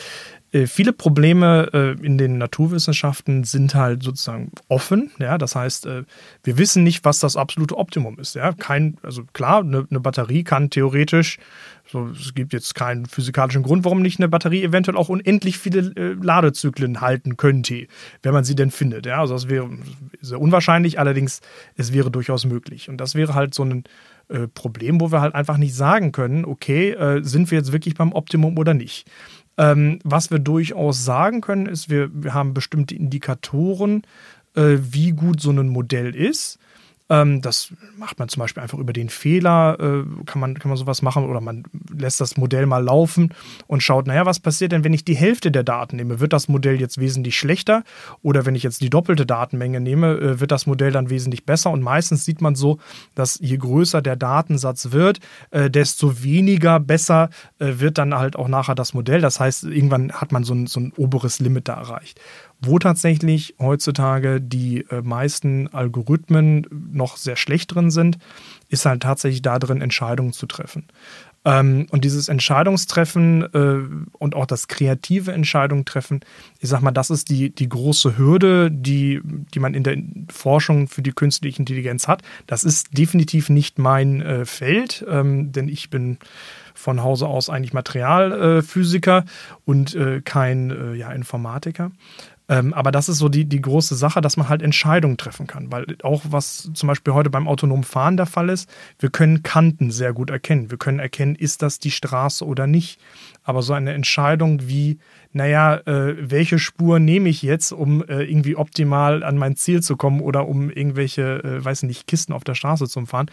viele 0.66 0.92
Probleme 0.94 1.68
äh, 1.74 2.04
in 2.04 2.16
den 2.16 2.38
Naturwissenschaften 2.38 3.44
sind 3.44 3.74
halt 3.74 4.02
sozusagen 4.02 4.50
offen. 4.68 5.10
Ja, 5.18 5.36
das 5.36 5.54
heißt, 5.54 5.86
äh, 5.86 6.04
wir 6.42 6.58
wissen 6.58 6.84
nicht, 6.84 7.04
was 7.04 7.18
das 7.18 7.36
absolute 7.36 7.76
Optimum 7.76 8.18
ist. 8.18 8.34
Ja, 8.34 8.52
kein, 8.52 8.96
also 9.02 9.24
klar, 9.32 9.60
eine, 9.60 9.86
eine 9.90 10.00
Batterie 10.00 10.44
kann 10.44 10.70
theoretisch, 10.70 11.38
so, 11.90 12.08
es 12.08 12.34
gibt 12.34 12.52
jetzt 12.52 12.74
keinen 12.74 13.06
physikalischen 13.06 13.62
Grund, 13.62 13.84
warum 13.84 14.02
nicht 14.02 14.18
eine 14.20 14.28
Batterie 14.28 14.62
eventuell 14.62 14.96
auch 14.96 15.08
unendlich 15.08 15.58
viele 15.58 15.92
äh, 15.96 16.14
Ladezyklen 16.20 17.00
halten 17.00 17.36
könnte, 17.36 17.86
wenn 18.22 18.32
man 18.32 18.44
sie 18.44 18.54
denn 18.54 18.70
findet. 18.70 19.06
Ja, 19.06 19.20
also 19.20 19.34
das 19.34 19.48
wäre 19.48 19.70
sehr 20.20 20.40
unwahrscheinlich, 20.40 20.98
allerdings 20.98 21.40
es 21.76 21.92
wäre 21.92 22.10
durchaus 22.10 22.44
möglich. 22.46 22.88
Und 22.88 22.98
das 22.98 23.14
wäre 23.14 23.34
halt 23.34 23.54
so 23.54 23.64
ein 23.64 23.84
äh, 24.28 24.46
Problem, 24.48 25.00
wo 25.00 25.10
wir 25.10 25.22
halt 25.22 25.34
einfach 25.34 25.56
nicht 25.56 25.74
sagen 25.74 26.12
können, 26.12 26.44
okay, 26.44 26.90
äh, 26.90 27.22
sind 27.22 27.50
wir 27.50 27.58
jetzt 27.58 27.72
wirklich 27.72 27.94
beim 27.94 28.12
Optimum 28.12 28.58
oder 28.58 28.74
nicht. 28.74 29.10
Ähm, 29.58 29.98
was 30.04 30.30
wir 30.30 30.38
durchaus 30.38 31.04
sagen 31.04 31.40
können, 31.40 31.66
ist, 31.66 31.90
wir, 31.90 32.10
wir 32.12 32.32
haben 32.32 32.54
bestimmte 32.54 32.94
Indikatoren, 32.94 34.02
äh, 34.54 34.78
wie 34.80 35.10
gut 35.10 35.40
so 35.40 35.50
ein 35.50 35.68
Modell 35.68 36.14
ist. 36.14 36.58
Ähm, 37.10 37.40
das 37.40 37.72
macht 37.96 38.18
man 38.18 38.28
zum 38.28 38.40
Beispiel 38.40 38.62
einfach 38.62 38.78
über 38.78 38.92
den 38.92 39.08
Fehler, 39.08 39.76
äh, 39.80 40.24
kann, 40.26 40.40
man, 40.40 40.58
kann 40.58 40.68
man 40.68 40.76
sowas 40.76 41.02
machen 41.02 41.24
oder 41.24 41.40
man 41.40 41.64
lässt 41.94 42.20
das 42.20 42.36
Modell 42.36 42.66
mal 42.66 42.82
laufen 42.82 43.34
und 43.66 43.82
schaut, 43.82 44.06
naja, 44.06 44.26
was 44.26 44.40
passiert 44.40 44.72
denn, 44.72 44.84
wenn 44.84 44.92
ich 44.92 45.04
die 45.04 45.16
Hälfte 45.16 45.50
der 45.50 45.62
Daten 45.62 45.96
nehme? 45.96 46.20
Wird 46.20 46.32
das 46.32 46.48
Modell 46.48 46.80
jetzt 46.80 46.98
wesentlich 46.98 47.36
schlechter? 47.38 47.82
Oder 48.22 48.46
wenn 48.46 48.54
ich 48.54 48.62
jetzt 48.62 48.80
die 48.80 48.90
doppelte 48.90 49.26
Datenmenge 49.26 49.80
nehme, 49.80 50.18
äh, 50.18 50.40
wird 50.40 50.50
das 50.50 50.66
Modell 50.66 50.92
dann 50.92 51.10
wesentlich 51.10 51.46
besser? 51.46 51.70
Und 51.70 51.82
meistens 51.82 52.24
sieht 52.24 52.40
man 52.40 52.54
so, 52.54 52.78
dass 53.14 53.38
je 53.40 53.56
größer 53.56 54.02
der 54.02 54.16
Datensatz 54.16 54.92
wird, 54.92 55.20
äh, 55.50 55.70
desto 55.70 56.22
weniger 56.22 56.80
besser 56.80 57.30
äh, 57.58 57.74
wird 57.78 57.98
dann 57.98 58.14
halt 58.14 58.36
auch 58.36 58.48
nachher 58.48 58.74
das 58.74 58.92
Modell. 58.94 59.20
Das 59.20 59.40
heißt, 59.40 59.64
irgendwann 59.64 60.12
hat 60.12 60.32
man 60.32 60.44
so 60.44 60.54
ein, 60.54 60.66
so 60.66 60.80
ein 60.80 60.92
oberes 60.96 61.40
Limit 61.40 61.68
da 61.68 61.74
erreicht. 61.74 62.20
Wo 62.60 62.80
tatsächlich 62.80 63.54
heutzutage 63.60 64.40
die 64.40 64.84
äh, 64.90 65.00
meisten 65.02 65.68
Algorithmen 65.68 66.66
noch 66.92 67.16
sehr 67.16 67.36
schlecht 67.36 67.74
drin 67.74 67.92
sind, 67.92 68.18
ist 68.68 68.84
halt 68.84 69.02
tatsächlich 69.02 69.42
da 69.42 69.60
drin, 69.60 69.80
Entscheidungen 69.80 70.32
zu 70.32 70.46
treffen. 70.46 70.86
Ähm, 71.44 71.86
und 71.90 72.04
dieses 72.04 72.28
Entscheidungstreffen 72.28 73.42
äh, 73.54 74.08
und 74.18 74.34
auch 74.34 74.44
das 74.44 74.66
kreative 74.66 75.32
Entscheidung 75.32 75.84
treffen, 75.84 76.20
ich 76.58 76.68
sag 76.68 76.82
mal, 76.82 76.90
das 76.90 77.10
ist 77.10 77.30
die, 77.30 77.54
die 77.54 77.68
große 77.68 78.18
Hürde, 78.18 78.72
die, 78.72 79.20
die 79.22 79.60
man 79.60 79.74
in 79.74 79.84
der 79.84 79.96
Forschung 80.28 80.88
für 80.88 81.02
die 81.02 81.12
künstliche 81.12 81.60
Intelligenz 81.60 82.08
hat. 82.08 82.22
Das 82.48 82.64
ist 82.64 82.98
definitiv 82.98 83.50
nicht 83.50 83.78
mein 83.78 84.20
äh, 84.20 84.44
Feld, 84.44 85.06
ähm, 85.08 85.52
denn 85.52 85.68
ich 85.68 85.90
bin 85.90 86.18
von 86.74 87.02
Hause 87.02 87.28
aus 87.28 87.50
eigentlich 87.50 87.72
Materialphysiker 87.72 89.24
und 89.64 89.98
kein 90.24 90.94
ja, 90.94 91.10
Informatiker. 91.10 91.90
Ähm, 92.48 92.72
aber 92.72 92.90
das 92.90 93.08
ist 93.08 93.18
so 93.18 93.28
die, 93.28 93.44
die 93.44 93.60
große 93.60 93.94
Sache, 93.94 94.20
dass 94.20 94.36
man 94.36 94.48
halt 94.48 94.62
Entscheidungen 94.62 95.18
treffen 95.18 95.46
kann. 95.46 95.70
Weil 95.70 95.86
auch 96.02 96.22
was 96.30 96.70
zum 96.72 96.86
Beispiel 96.86 97.12
heute 97.12 97.30
beim 97.30 97.46
autonomen 97.46 97.84
Fahren 97.84 98.16
der 98.16 98.26
Fall 98.26 98.48
ist, 98.48 98.70
wir 98.98 99.10
können 99.10 99.42
Kanten 99.42 99.90
sehr 99.90 100.12
gut 100.12 100.30
erkennen. 100.30 100.70
Wir 100.70 100.78
können 100.78 100.98
erkennen, 100.98 101.34
ist 101.34 101.62
das 101.62 101.78
die 101.78 101.90
Straße 101.90 102.44
oder 102.44 102.66
nicht. 102.66 103.00
Aber 103.48 103.62
so 103.62 103.72
eine 103.72 103.94
Entscheidung 103.94 104.68
wie, 104.68 104.98
naja, 105.32 105.76
äh, 105.86 106.16
welche 106.18 106.58
Spur 106.58 106.98
nehme 106.98 107.30
ich 107.30 107.40
jetzt, 107.40 107.72
um 107.72 108.04
äh, 108.04 108.22
irgendwie 108.24 108.56
optimal 108.56 109.22
an 109.22 109.38
mein 109.38 109.56
Ziel 109.56 109.82
zu 109.82 109.96
kommen 109.96 110.20
oder 110.20 110.46
um 110.46 110.68
irgendwelche, 110.68 111.42
äh, 111.42 111.64
weiß 111.64 111.84
nicht, 111.84 112.06
Kisten 112.06 112.34
auf 112.34 112.44
der 112.44 112.54
Straße 112.54 112.88
zu 112.88 113.06
fahren, 113.06 113.30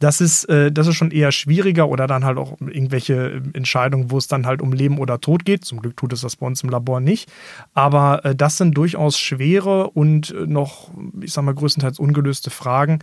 das 0.00 0.20
ist, 0.20 0.44
äh, 0.50 0.70
das 0.70 0.86
ist 0.86 0.96
schon 0.96 1.12
eher 1.12 1.32
schwieriger 1.32 1.88
oder 1.88 2.06
dann 2.06 2.26
halt 2.26 2.36
auch 2.36 2.60
irgendwelche 2.60 3.40
Entscheidungen, 3.54 4.10
wo 4.10 4.18
es 4.18 4.28
dann 4.28 4.44
halt 4.44 4.60
um 4.60 4.74
Leben 4.74 4.98
oder 4.98 5.18
Tod 5.18 5.46
geht. 5.46 5.64
Zum 5.64 5.80
Glück 5.80 5.96
tut 5.96 6.12
es 6.12 6.20
das 6.20 6.36
bei 6.36 6.46
uns 6.46 6.62
im 6.62 6.68
Labor 6.68 7.00
nicht. 7.00 7.32
Aber 7.72 8.22
äh, 8.22 8.34
das 8.34 8.58
sind 8.58 8.76
durchaus 8.76 9.18
schwere 9.18 9.88
und 9.92 10.30
äh, 10.30 10.46
noch, 10.46 10.90
ich 11.22 11.32
sag 11.32 11.42
mal, 11.42 11.54
größtenteils 11.54 11.98
ungelöste 11.98 12.50
Fragen, 12.50 12.98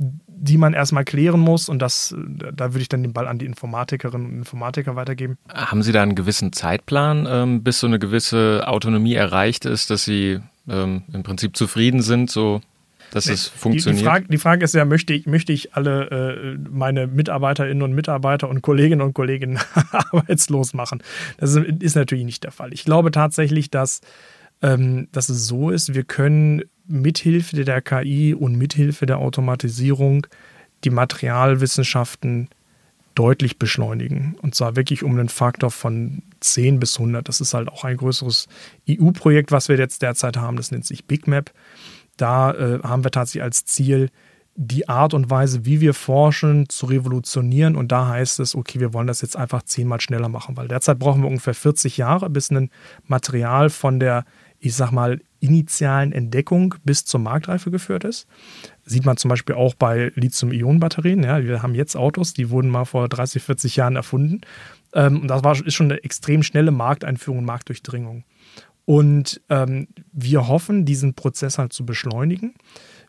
die 0.00 0.56
man 0.56 0.72
erstmal 0.72 1.04
klären 1.04 1.40
muss. 1.40 1.68
Und 1.68 1.80
das, 1.80 2.14
da 2.16 2.72
würde 2.72 2.80
ich 2.80 2.88
dann 2.88 3.02
den 3.02 3.12
Ball 3.12 3.28
an 3.28 3.38
die 3.38 3.46
Informatikerinnen 3.46 4.26
und 4.26 4.38
Informatiker 4.38 4.96
weitergeben. 4.96 5.36
Haben 5.52 5.82
Sie 5.82 5.92
da 5.92 6.02
einen 6.02 6.14
gewissen 6.14 6.52
Zeitplan, 6.52 7.26
ähm, 7.28 7.62
bis 7.62 7.80
so 7.80 7.86
eine 7.86 7.98
gewisse 7.98 8.64
Autonomie 8.66 9.14
erreicht 9.14 9.66
ist, 9.66 9.90
dass 9.90 10.04
Sie 10.04 10.40
ähm, 10.68 11.02
im 11.12 11.22
Prinzip 11.22 11.56
zufrieden 11.56 12.00
sind, 12.00 12.30
so 12.30 12.62
dass 13.10 13.26
nee, 13.26 13.32
es 13.32 13.48
funktioniert? 13.48 13.98
Die, 13.98 14.02
die, 14.02 14.08
Frage, 14.08 14.26
die, 14.28 14.38
Frage, 14.38 14.64
ist 14.64 14.74
ja, 14.74 14.84
möchte 14.84 15.12
ich, 15.12 15.26
möchte 15.26 15.52
ich 15.52 15.74
alle 15.74 16.10
äh, 16.10 16.58
meine 16.70 17.06
Mitarbeiterinnen 17.06 17.82
und 17.82 17.92
Mitarbeiter 17.92 18.48
und 18.48 18.62
Kolleginnen 18.62 19.02
und 19.02 19.12
Kollegen 19.14 19.58
arbeitslos 19.92 20.72
machen? 20.72 21.02
Das 21.36 21.54
ist, 21.54 21.82
ist, 21.82 21.96
natürlich 21.96 22.24
nicht 22.24 22.44
der 22.44 22.52
Fall. 22.52 22.72
Ich 22.72 22.84
glaube 22.84 23.10
tatsächlich, 23.10 23.70
dass, 23.70 24.00
ähm, 24.62 25.08
dass 25.12 25.28
es 25.28 25.46
so 25.46 25.70
ist, 25.70 25.94
wir 25.94 26.04
können 26.04 26.62
mithilfe 26.90 27.64
der 27.64 27.80
KI 27.80 28.34
und 28.34 28.56
mithilfe 28.56 29.06
der 29.06 29.18
Automatisierung 29.18 30.26
die 30.84 30.90
Materialwissenschaften 30.90 32.48
deutlich 33.14 33.58
beschleunigen. 33.58 34.36
Und 34.40 34.54
zwar 34.54 34.76
wirklich 34.76 35.02
um 35.02 35.12
einen 35.12 35.28
Faktor 35.28 35.70
von 35.70 36.22
10 36.40 36.80
bis 36.80 36.98
100. 36.98 37.28
Das 37.28 37.40
ist 37.40 37.54
halt 37.54 37.68
auch 37.68 37.84
ein 37.84 37.96
größeres 37.96 38.48
EU-Projekt, 38.88 39.52
was 39.52 39.68
wir 39.68 39.76
jetzt 39.76 40.02
derzeit 40.02 40.36
haben. 40.36 40.56
Das 40.56 40.70
nennt 40.70 40.86
sich 40.86 41.04
BigMap. 41.04 41.52
Da 42.16 42.52
äh, 42.52 42.80
haben 42.82 43.04
wir 43.04 43.10
tatsächlich 43.10 43.42
als 43.42 43.64
Ziel, 43.64 44.10
die 44.56 44.88
Art 44.88 45.14
und 45.14 45.30
Weise, 45.30 45.64
wie 45.64 45.80
wir 45.80 45.94
forschen, 45.94 46.68
zu 46.68 46.86
revolutionieren. 46.86 47.76
Und 47.76 47.92
da 47.92 48.08
heißt 48.08 48.40
es, 48.40 48.54
okay, 48.54 48.80
wir 48.80 48.92
wollen 48.92 49.06
das 49.06 49.22
jetzt 49.22 49.36
einfach 49.36 49.62
zehnmal 49.62 50.00
schneller 50.00 50.28
machen, 50.28 50.56
weil 50.56 50.68
derzeit 50.68 50.98
brauchen 50.98 51.22
wir 51.22 51.28
ungefähr 51.28 51.54
40 51.54 51.96
Jahre, 51.96 52.28
bis 52.30 52.50
ein 52.50 52.70
Material 53.06 53.70
von 53.70 54.00
der, 54.00 54.24
ich 54.60 54.74
sag 54.74 54.92
mal, 54.92 55.20
initialen 55.40 56.12
Entdeckung 56.12 56.74
bis 56.84 57.04
zur 57.06 57.20
Marktreife 57.20 57.70
geführt 57.70 58.04
ist. 58.04 58.26
Sieht 58.84 59.06
man 59.06 59.16
zum 59.16 59.30
Beispiel 59.30 59.56
auch 59.56 59.74
bei 59.74 60.12
Lithium-Ionen-Batterien. 60.14 61.22
Ja, 61.22 61.42
wir 61.42 61.62
haben 61.62 61.74
jetzt 61.74 61.96
Autos, 61.96 62.34
die 62.34 62.50
wurden 62.50 62.68
mal 62.68 62.84
vor 62.84 63.08
30, 63.08 63.42
40 63.42 63.76
Jahren 63.76 63.96
erfunden. 63.96 64.42
Ähm, 64.92 65.22
und 65.22 65.28
das 65.28 65.42
war, 65.42 65.52
ist 65.64 65.74
schon 65.74 65.90
eine 65.90 66.04
extrem 66.04 66.42
schnelle 66.42 66.70
Markteinführung 66.70 67.38
und 67.38 67.46
Marktdurchdringung. 67.46 68.24
Und 68.84 69.40
ähm, 69.48 69.88
wir 70.12 70.48
hoffen, 70.48 70.84
diesen 70.84 71.14
Prozess 71.14 71.58
halt 71.58 71.72
zu 71.72 71.86
beschleunigen. 71.86 72.54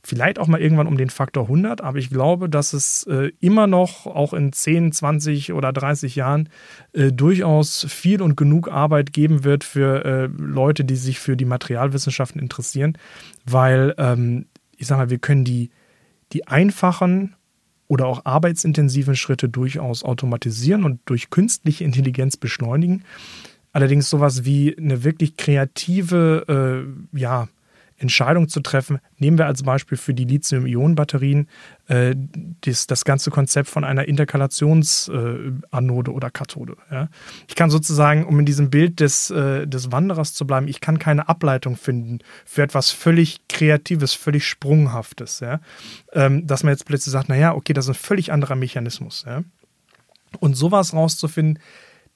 Vielleicht 0.03 0.39
auch 0.39 0.47
mal 0.47 0.59
irgendwann 0.59 0.87
um 0.87 0.97
den 0.97 1.11
Faktor 1.11 1.43
100, 1.43 1.81
aber 1.81 1.99
ich 1.99 2.09
glaube, 2.09 2.49
dass 2.49 2.73
es 2.73 3.03
äh, 3.03 3.31
immer 3.39 3.67
noch, 3.67 4.07
auch 4.07 4.33
in 4.33 4.51
10, 4.51 4.91
20 4.93 5.53
oder 5.53 5.71
30 5.71 6.15
Jahren, 6.15 6.49
äh, 6.93 7.11
durchaus 7.11 7.85
viel 7.87 8.21
und 8.21 8.35
genug 8.35 8.67
Arbeit 8.71 9.13
geben 9.13 9.43
wird 9.43 9.63
für 9.63 10.03
äh, 10.03 10.29
Leute, 10.37 10.85
die 10.85 10.95
sich 10.95 11.19
für 11.19 11.37
die 11.37 11.45
Materialwissenschaften 11.45 12.41
interessieren, 12.41 12.97
weil 13.45 13.93
ähm, 13.99 14.47
ich 14.75 14.87
sage 14.87 15.03
mal, 15.03 15.09
wir 15.11 15.19
können 15.19 15.45
die, 15.45 15.69
die 16.33 16.47
einfachen 16.47 17.35
oder 17.87 18.07
auch 18.07 18.25
arbeitsintensiven 18.25 19.15
Schritte 19.15 19.49
durchaus 19.49 20.03
automatisieren 20.03 20.83
und 20.83 20.99
durch 21.05 21.29
künstliche 21.29 21.83
Intelligenz 21.83 22.37
beschleunigen. 22.37 23.03
Allerdings 23.73 24.09
sowas 24.09 24.43
wie 24.45 24.75
eine 24.75 25.03
wirklich 25.03 25.37
kreative, 25.37 26.85
äh, 27.13 27.17
ja, 27.19 27.47
Entscheidungen 28.01 28.49
zu 28.49 28.59
treffen. 28.61 28.99
Nehmen 29.17 29.37
wir 29.37 29.45
als 29.45 29.61
Beispiel 29.63 29.97
für 29.97 30.15
die 30.15 30.25
Lithium-Ionen-Batterien 30.25 31.47
äh, 31.87 32.15
das, 32.61 32.87
das 32.87 33.05
ganze 33.05 33.29
Konzept 33.29 33.69
von 33.69 33.83
einer 33.83 34.07
Interkalationsanode 34.07 36.11
äh, 36.11 36.13
oder 36.13 36.31
Kathode. 36.31 36.77
Ja. 36.89 37.09
Ich 37.47 37.55
kann 37.55 37.69
sozusagen, 37.69 38.25
um 38.25 38.39
in 38.39 38.45
diesem 38.45 38.71
Bild 38.71 38.99
des, 38.99 39.29
äh, 39.29 39.67
des 39.67 39.91
Wanderers 39.91 40.33
zu 40.33 40.47
bleiben, 40.47 40.67
ich 40.67 40.81
kann 40.81 40.97
keine 40.97 41.29
Ableitung 41.29 41.77
finden 41.77 42.19
für 42.43 42.63
etwas 42.63 42.89
völlig 42.89 43.47
Kreatives, 43.47 44.13
völlig 44.13 44.47
Sprunghaftes. 44.47 45.39
Ja. 45.39 45.59
Ähm, 46.11 46.47
dass 46.47 46.63
man 46.63 46.73
jetzt 46.73 46.85
plötzlich 46.85 47.11
sagt, 47.11 47.29
naja, 47.29 47.53
okay, 47.53 47.73
das 47.73 47.85
ist 47.85 47.91
ein 47.91 47.95
völlig 47.95 48.31
anderer 48.31 48.55
Mechanismus. 48.55 49.25
Ja. 49.27 49.43
Und 50.39 50.55
sowas 50.55 50.93
rauszufinden, 50.93 51.59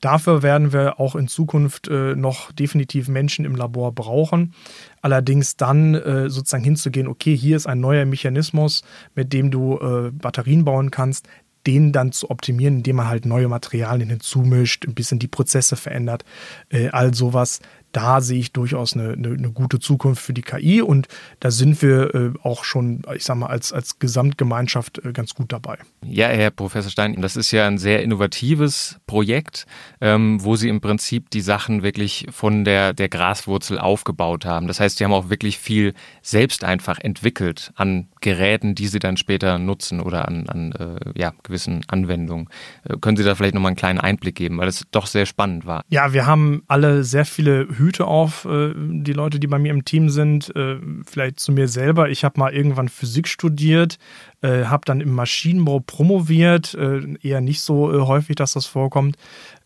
Dafür 0.05 0.43
werden 0.43 0.71
wir 0.71 0.99
auch 0.99 1.15
in 1.15 1.27
Zukunft 1.27 1.87
äh, 1.87 2.15
noch 2.15 2.51
definitiv 2.51 3.07
Menschen 3.07 3.43
im 3.43 3.55
Labor 3.55 3.91
brauchen. 3.91 4.53
Allerdings 5.01 5.57
dann 5.57 5.95
äh, 5.95 6.29
sozusagen 6.29 6.63
hinzugehen, 6.63 7.07
okay, 7.07 7.35
hier 7.35 7.57
ist 7.57 7.65
ein 7.65 7.79
neuer 7.79 8.05
Mechanismus, 8.05 8.83
mit 9.15 9.33
dem 9.33 9.49
du 9.49 9.79
äh, 9.79 10.11
Batterien 10.11 10.63
bauen 10.63 10.91
kannst, 10.91 11.27
den 11.65 11.91
dann 11.91 12.11
zu 12.11 12.29
optimieren, 12.29 12.77
indem 12.77 12.97
man 12.97 13.07
halt 13.07 13.25
neue 13.25 13.47
Materialien 13.47 14.11
hinzumischt, 14.11 14.85
ein 14.85 14.93
bisschen 14.93 15.17
die 15.17 15.27
Prozesse 15.27 15.75
verändert, 15.75 16.23
äh, 16.69 16.89
all 16.89 17.15
sowas 17.15 17.59
da 17.95 18.19
sehe 18.19 18.39
ich 18.39 18.51
durchaus 18.51 18.93
eine, 18.93 19.13
eine, 19.13 19.29
eine, 19.29 19.51
gute 19.51 19.79
Zukunft 19.79 20.21
für 20.21 20.33
die 20.33 20.41
KI 20.41 20.81
und 20.81 21.07
da 21.39 21.49
sind 21.49 21.81
wir 21.81 22.13
äh, 22.13 22.33
auch 22.43 22.65
schon, 22.65 23.03
ich 23.15 23.23
sag 23.23 23.37
mal, 23.37 23.47
als, 23.47 23.71
als 23.71 23.99
Gesamtgemeinschaft 23.99 24.99
äh, 25.05 25.13
ganz 25.13 25.33
gut 25.33 25.53
dabei. 25.53 25.77
Ja, 26.05 26.27
Herr 26.27 26.51
Professor 26.51 26.91
Stein, 26.91 27.21
das 27.21 27.37
ist 27.37 27.51
ja 27.51 27.65
ein 27.67 27.77
sehr 27.77 28.03
innovatives 28.03 28.99
Projekt, 29.07 29.65
ähm, 30.01 30.43
wo 30.43 30.57
Sie 30.57 30.67
im 30.67 30.81
Prinzip 30.81 31.29
die 31.29 31.39
Sachen 31.39 31.83
wirklich 31.83 32.27
von 32.31 32.65
der, 32.65 32.91
der 32.91 33.07
Graswurzel 33.07 33.79
aufgebaut 33.79 34.43
haben. 34.43 34.67
Das 34.67 34.81
heißt, 34.81 34.97
Sie 34.97 35.05
haben 35.05 35.13
auch 35.13 35.29
wirklich 35.29 35.57
viel 35.57 35.93
selbst 36.21 36.65
einfach 36.65 36.99
entwickelt 36.99 37.71
an 37.75 38.09
Geräten, 38.19 38.75
die 38.75 38.87
Sie 38.87 38.99
dann 38.99 39.15
später 39.15 39.57
nutzen 39.57 40.01
oder 40.01 40.27
an, 40.27 40.49
an 40.49 40.71
äh, 40.73 41.17
ja, 41.17 41.31
gewissen 41.43 41.85
Anwendungen. 41.87 42.49
Äh, 42.83 42.97
können 42.97 43.15
Sie 43.15 43.23
da 43.23 43.35
vielleicht 43.35 43.53
nochmal 43.53 43.69
einen 43.69 43.77
kleinen 43.77 43.99
Einblick 44.01 44.35
geben, 44.35 44.57
weil 44.57 44.67
es 44.67 44.85
doch 44.91 45.07
sehr 45.07 45.25
spannend 45.25 45.65
war? 45.65 45.83
Ja, 45.87 46.11
wir 46.11 46.25
haben 46.25 46.63
alle 46.67 47.05
sehr 47.05 47.23
viele 47.23 47.69
Hürden 47.77 47.84
Hüte 47.85 48.05
auf, 48.05 48.45
äh, 48.45 48.73
die 48.75 49.13
Leute, 49.13 49.39
die 49.39 49.47
bei 49.47 49.59
mir 49.59 49.71
im 49.71 49.85
Team 49.85 50.09
sind. 50.09 50.53
Äh, 50.55 50.77
vielleicht 51.05 51.39
zu 51.39 51.51
mir 51.51 51.67
selber. 51.67 52.09
Ich 52.09 52.23
habe 52.23 52.39
mal 52.39 52.53
irgendwann 52.53 52.89
Physik 52.89 53.27
studiert, 53.27 53.97
äh, 54.41 54.65
habe 54.65 54.85
dann 54.85 55.01
im 55.01 55.13
Maschinenbau 55.13 55.79
promoviert, 55.79 56.75
eher 57.21 57.41
nicht 57.41 57.61
so 57.61 58.07
häufig, 58.07 58.35
dass 58.35 58.53
das 58.53 58.65
vorkommt. 58.65 59.17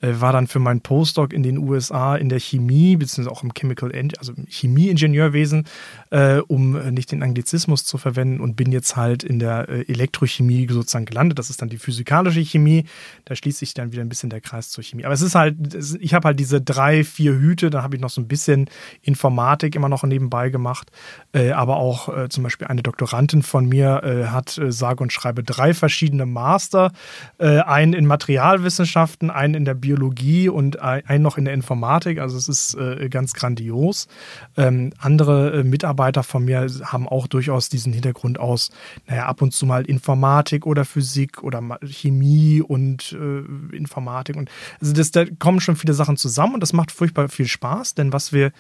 Äh, 0.02 0.22
war 0.22 0.32
dann 0.32 0.48
für 0.48 0.60
meinen 0.60 0.82
Postdoc 0.82 1.34
in 1.34 1.44
den 1.44 1.58
USA 1.58 2.16
in 2.16 2.30
der 2.30 2.40
Chemie, 2.40 2.96
beziehungsweise 2.96 3.32
auch 3.32 3.44
im 3.44 3.54
Chemical, 3.54 3.92
also 4.18 4.34
im 4.34 4.46
Chemieingenieurwesen, 4.48 5.66
äh, 6.12 6.38
um 6.48 6.76
äh, 6.76 6.92
nicht 6.92 7.12
den 7.12 7.22
Anglizismus 7.22 7.84
zu 7.84 7.98
verwenden 7.98 8.40
und 8.40 8.56
bin 8.56 8.72
jetzt 8.72 8.96
halt 8.96 9.24
in 9.24 9.40
der 9.40 9.68
Elektrochemie 9.70 10.68
sozusagen 10.70 11.06
gelandet. 11.06 11.38
Das 11.38 11.50
ist 11.50 11.62
dann 11.62 11.70
die 11.70 11.78
physikalische 11.78 12.40
Chemie. 12.42 12.86
Da 13.26 13.36
schließt 13.36 13.60
sich 13.60 13.74
dann 13.74 13.92
wieder 13.92 14.02
ein 14.02 14.10
bisschen 14.10 14.30
der 14.30 14.42
Kreis 14.42 14.70
zur 14.70 14.84
Chemie. 14.84 15.04
Aber 15.06 15.14
es 15.14 15.22
ist 15.22 15.36
halt, 15.36 15.56
ich 16.00 16.14
habe 16.14 16.28
halt 16.28 16.40
diese 16.40 16.62
drei, 16.62 17.04
vier 17.04 17.34
Hüte, 17.34 17.70
dann 17.70 17.84
habe 17.84 17.96
ich 17.96 18.02
noch 18.02 18.10
so 18.10 18.22
ein 18.22 18.28
bisschen 18.28 18.70
Informatik 19.02 19.76
immer 19.76 19.90
noch 19.90 20.04
nebenbei 20.04 20.50
gemacht. 20.50 20.92
aber 21.34 21.78
auch 21.78 22.28
zum 22.30 22.44
Beispiel 22.44 22.68
eine 22.68 22.82
Doktorandin 22.82 23.44
von 23.44 23.68
mir 23.68 24.30
hat 24.32 24.60
sage 24.70 25.04
und 25.04 25.14
schreibe 25.14 25.44
drei 25.44 25.74
verschiedene 25.74 26.26
Master, 26.26 26.92
einen 27.38 27.94
in 27.94 28.06
Materialwissenschaften, 28.06 29.30
einen 29.30 29.54
in 29.54 29.66
der 29.66 29.74
Biologie 29.74 29.89
Biologie 29.90 30.50
und 30.50 30.80
ein 30.80 31.24
noch 31.24 31.40
in 31.40 31.46
der 31.46 31.56
Informatik. 31.56 32.20
Also 32.20 32.38
es 32.38 32.48
ist 32.48 32.76
äh, 32.76 33.10
ganz 33.10 33.34
grandios. 33.34 34.08
Ähm, 34.56 34.94
andere 35.00 35.62
äh, 35.62 35.64
Mitarbeiter 35.64 36.22
von 36.22 36.46
mir 36.46 36.68
haben 36.84 37.08
auch 37.08 37.26
durchaus 37.26 37.70
diesen 37.70 37.92
Hintergrund 37.92 38.40
aus, 38.40 38.70
naja, 39.08 39.26
ab 39.26 39.42
und 39.42 39.52
zu 39.52 39.66
mal 39.66 39.86
Informatik 39.86 40.68
oder 40.68 40.86
Physik 40.86 41.42
oder 41.42 41.80
Chemie 41.84 42.62
und 42.62 43.14
äh, 43.14 43.76
Informatik. 43.76 44.36
Und 44.36 44.52
also 44.80 44.94
das, 44.94 45.10
da 45.10 45.26
kommen 45.40 45.60
schon 45.60 45.76
viele 45.76 45.96
Sachen 45.96 46.18
zusammen 46.18 46.54
und 46.54 46.60
das 46.60 46.72
macht 46.72 46.92
furchtbar 46.92 47.28
viel 47.28 47.48
Spaß, 47.48 47.96
denn 47.96 48.14
was 48.14 48.32
wir 48.32 48.52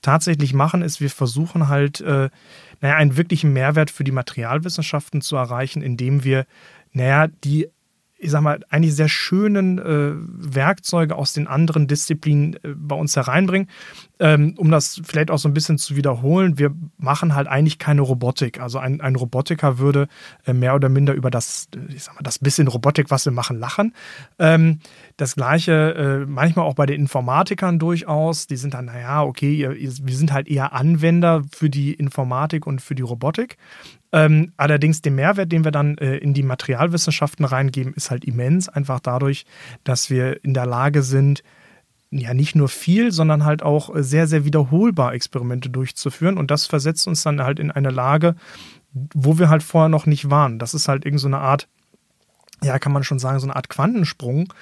tatsächlich 0.00 0.54
machen, 0.54 0.80
ist, 0.80 1.02
wir 1.02 1.10
versuchen 1.10 1.68
halt, 1.68 2.00
äh, 2.00 2.30
naja, 2.80 2.96
einen 2.96 3.18
wirklichen 3.18 3.52
Mehrwert 3.52 3.90
für 3.90 4.04
die 4.04 4.12
Materialwissenschaften 4.12 5.20
zu 5.20 5.36
erreichen, 5.36 5.82
indem 5.82 6.24
wir, 6.24 6.46
naja, 6.92 7.26
die 7.44 7.68
ich 8.18 8.30
sag 8.32 8.42
mal, 8.42 8.60
eigentlich 8.68 8.94
sehr 8.94 9.08
schönen 9.08 9.78
äh, 9.78 10.12
Werkzeuge 10.54 11.14
aus 11.14 11.32
den 11.32 11.46
anderen 11.46 11.86
Disziplinen 11.86 12.54
äh, 12.54 12.74
bei 12.76 12.96
uns 12.96 13.14
hereinbringen. 13.14 13.68
Ähm, 14.20 14.54
um 14.56 14.72
das 14.72 15.00
vielleicht 15.04 15.30
auch 15.30 15.38
so 15.38 15.48
ein 15.48 15.54
bisschen 15.54 15.78
zu 15.78 15.94
wiederholen, 15.94 16.58
wir 16.58 16.74
machen 16.98 17.36
halt 17.36 17.46
eigentlich 17.46 17.78
keine 17.78 18.00
Robotik. 18.00 18.60
Also 18.60 18.80
ein, 18.80 19.00
ein 19.00 19.14
Robotiker 19.14 19.78
würde 19.78 20.08
äh, 20.44 20.52
mehr 20.52 20.74
oder 20.74 20.88
minder 20.88 21.14
über 21.14 21.30
das, 21.30 21.68
äh, 21.76 21.94
ich 21.94 22.02
sag 22.02 22.16
mal, 22.16 22.22
das 22.22 22.40
bisschen 22.40 22.66
Robotik, 22.66 23.12
was 23.12 23.24
wir 23.24 23.32
machen, 23.32 23.60
lachen. 23.60 23.94
Ähm, 24.40 24.80
das 25.16 25.36
gleiche 25.36 25.94
äh, 25.94 26.26
manchmal 26.26 26.66
auch 26.66 26.74
bei 26.74 26.86
den 26.86 27.00
Informatikern 27.00 27.78
durchaus. 27.78 28.48
Die 28.48 28.56
sind 28.56 28.74
dann, 28.74 28.86
naja, 28.86 29.22
okay, 29.22 29.54
ihr, 29.54 29.76
wir 29.76 30.16
sind 30.16 30.32
halt 30.32 30.48
eher 30.48 30.72
Anwender 30.72 31.44
für 31.52 31.70
die 31.70 31.94
Informatik 31.94 32.66
und 32.66 32.82
für 32.82 32.96
die 32.96 33.02
Robotik. 33.02 33.56
Ähm, 34.10 34.52
allerdings 34.56 35.02
der 35.02 35.12
Mehrwert, 35.12 35.52
den 35.52 35.64
wir 35.64 35.70
dann 35.70 35.98
äh, 35.98 36.16
in 36.16 36.32
die 36.34 36.42
Materialwissenschaften 36.42 37.44
reingeben, 37.44 37.92
ist 37.94 38.10
halt 38.10 38.24
immens. 38.24 38.68
Einfach 38.68 39.00
dadurch, 39.00 39.44
dass 39.84 40.08
wir 40.08 40.42
in 40.44 40.54
der 40.54 40.66
Lage 40.66 41.02
sind, 41.02 41.42
ja 42.10 42.32
nicht 42.32 42.54
nur 42.54 42.68
viel, 42.68 43.12
sondern 43.12 43.44
halt 43.44 43.62
auch 43.62 43.94
äh, 43.94 44.02
sehr, 44.02 44.26
sehr 44.26 44.44
wiederholbar 44.44 45.12
Experimente 45.12 45.68
durchzuführen. 45.70 46.38
Und 46.38 46.50
das 46.50 46.66
versetzt 46.66 47.06
uns 47.06 47.22
dann 47.22 47.42
halt 47.42 47.58
in 47.58 47.70
eine 47.70 47.90
Lage, 47.90 48.34
wo 48.92 49.38
wir 49.38 49.50
halt 49.50 49.62
vorher 49.62 49.88
noch 49.88 50.06
nicht 50.06 50.30
waren. 50.30 50.58
Das 50.58 50.74
ist 50.74 50.88
halt 50.88 51.04
irgend 51.04 51.20
so 51.20 51.28
eine 51.28 51.38
Art, 51.38 51.68
ja, 52.62 52.78
kann 52.78 52.92
man 52.92 53.04
schon 53.04 53.18
sagen, 53.18 53.40
so 53.40 53.46
eine 53.46 53.56
Art 53.56 53.68
Quantensprung, 53.68 54.52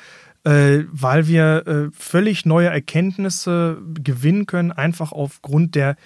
äh, 0.45 0.85
weil 0.91 1.29
wir 1.29 1.67
äh, 1.67 1.91
völlig 1.93 2.47
neue 2.47 2.69
Erkenntnisse 2.69 3.81
gewinnen 3.95 4.47
können, 4.47 4.73
einfach 4.73 5.13
aufgrund 5.13 5.75
der 5.75 5.97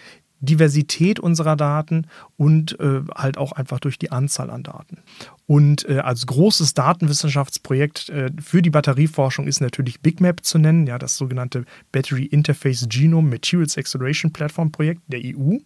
Diversität 0.40 1.20
unserer 1.20 1.56
Daten 1.56 2.06
und 2.36 2.78
äh, 2.80 3.02
halt 3.14 3.38
auch 3.38 3.52
einfach 3.52 3.78
durch 3.78 3.98
die 3.98 4.10
Anzahl 4.10 4.50
an 4.50 4.62
Daten. 4.62 4.98
Und 5.46 5.88
äh, 5.88 5.98
als 5.98 6.26
großes 6.26 6.74
Datenwissenschaftsprojekt 6.74 8.08
äh, 8.08 8.30
für 8.40 8.62
die 8.62 8.70
Batterieforschung 8.70 9.46
ist 9.46 9.60
natürlich 9.60 10.00
BigMap 10.00 10.44
zu 10.44 10.58
nennen, 10.58 10.86
ja, 10.86 10.98
das 10.98 11.16
sogenannte 11.16 11.64
Battery 11.92 12.24
Interface 12.24 12.86
Genome 12.88 13.28
Materials 13.28 13.76
Acceleration 13.76 14.32
Platform 14.32 14.72
Projekt 14.72 15.02
der 15.08 15.20
EU 15.24 15.58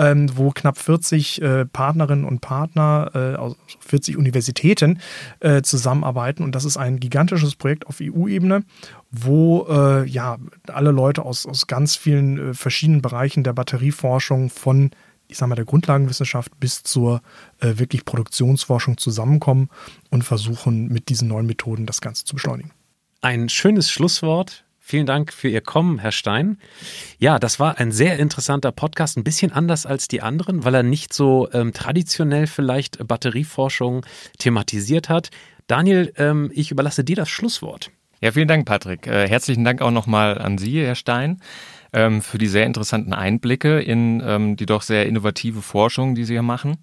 ähm, 0.00 0.30
wo 0.34 0.50
knapp 0.50 0.78
40 0.78 1.42
äh, 1.42 1.66
Partnerinnen 1.66 2.24
und 2.24 2.40
Partner 2.40 3.10
äh, 3.14 3.36
aus 3.36 3.56
40 3.80 4.16
Universitäten 4.16 5.00
äh, 5.40 5.60
zusammenarbeiten. 5.60 6.42
Und 6.42 6.54
das 6.54 6.64
ist 6.64 6.78
ein 6.78 6.98
gigantisches 6.98 7.54
Projekt 7.54 7.86
auf 7.86 7.98
EU-Ebene, 8.00 8.64
wo 9.10 9.66
äh, 9.68 10.08
ja 10.08 10.38
alle 10.68 10.90
Leute 10.90 11.22
aus, 11.24 11.44
aus 11.44 11.66
ganz 11.66 11.96
vielen 11.96 12.50
äh, 12.50 12.54
verschiedenen 12.54 13.02
Bereichen 13.02 13.44
der 13.44 13.52
Batterieforschung 13.52 14.48
von 14.48 14.90
ich 15.28 15.38
sage 15.38 15.50
mal, 15.50 15.54
der 15.54 15.64
Grundlagenwissenschaft 15.64 16.58
bis 16.58 16.82
zur 16.82 17.22
äh, 17.60 17.74
wirklich 17.76 18.04
Produktionsforschung 18.04 18.98
zusammenkommen 18.98 19.68
und 20.10 20.24
versuchen, 20.24 20.88
mit 20.88 21.08
diesen 21.08 21.28
neuen 21.28 21.46
Methoden 21.46 21.86
das 21.86 22.00
Ganze 22.00 22.24
zu 22.24 22.34
beschleunigen. 22.34 22.72
Ein 23.20 23.48
schönes 23.48 23.92
Schlusswort. 23.92 24.64
Vielen 24.82 25.06
Dank 25.06 25.32
für 25.32 25.48
Ihr 25.48 25.60
Kommen, 25.60 25.98
Herr 25.98 26.10
Stein. 26.10 26.58
Ja, 27.18 27.38
das 27.38 27.60
war 27.60 27.78
ein 27.78 27.92
sehr 27.92 28.18
interessanter 28.18 28.72
Podcast, 28.72 29.16
ein 29.16 29.24
bisschen 29.24 29.52
anders 29.52 29.86
als 29.86 30.08
die 30.08 30.22
anderen, 30.22 30.64
weil 30.64 30.74
er 30.74 30.82
nicht 30.82 31.12
so 31.12 31.48
ähm, 31.52 31.72
traditionell 31.72 32.46
vielleicht 32.46 33.06
Batterieforschung 33.06 34.04
thematisiert 34.38 35.08
hat. 35.08 35.30
Daniel, 35.68 36.12
ähm, 36.16 36.50
ich 36.54 36.72
überlasse 36.72 37.04
dir 37.04 37.14
das 37.14 37.28
Schlusswort. 37.28 37.92
Ja, 38.20 38.32
vielen 38.32 38.48
Dank, 38.48 38.66
Patrick. 38.66 39.06
Äh, 39.06 39.28
herzlichen 39.28 39.64
Dank 39.64 39.80
auch 39.80 39.92
nochmal 39.92 40.38
an 40.38 40.58
Sie, 40.58 40.82
Herr 40.82 40.94
Stein, 40.94 41.40
ähm, 41.92 42.20
für 42.20 42.38
die 42.38 42.48
sehr 42.48 42.66
interessanten 42.66 43.12
Einblicke 43.12 43.80
in 43.80 44.22
ähm, 44.26 44.56
die 44.56 44.66
doch 44.66 44.82
sehr 44.82 45.06
innovative 45.06 45.62
Forschung, 45.62 46.14
die 46.14 46.24
Sie 46.24 46.34
hier 46.34 46.42
machen. 46.42 46.78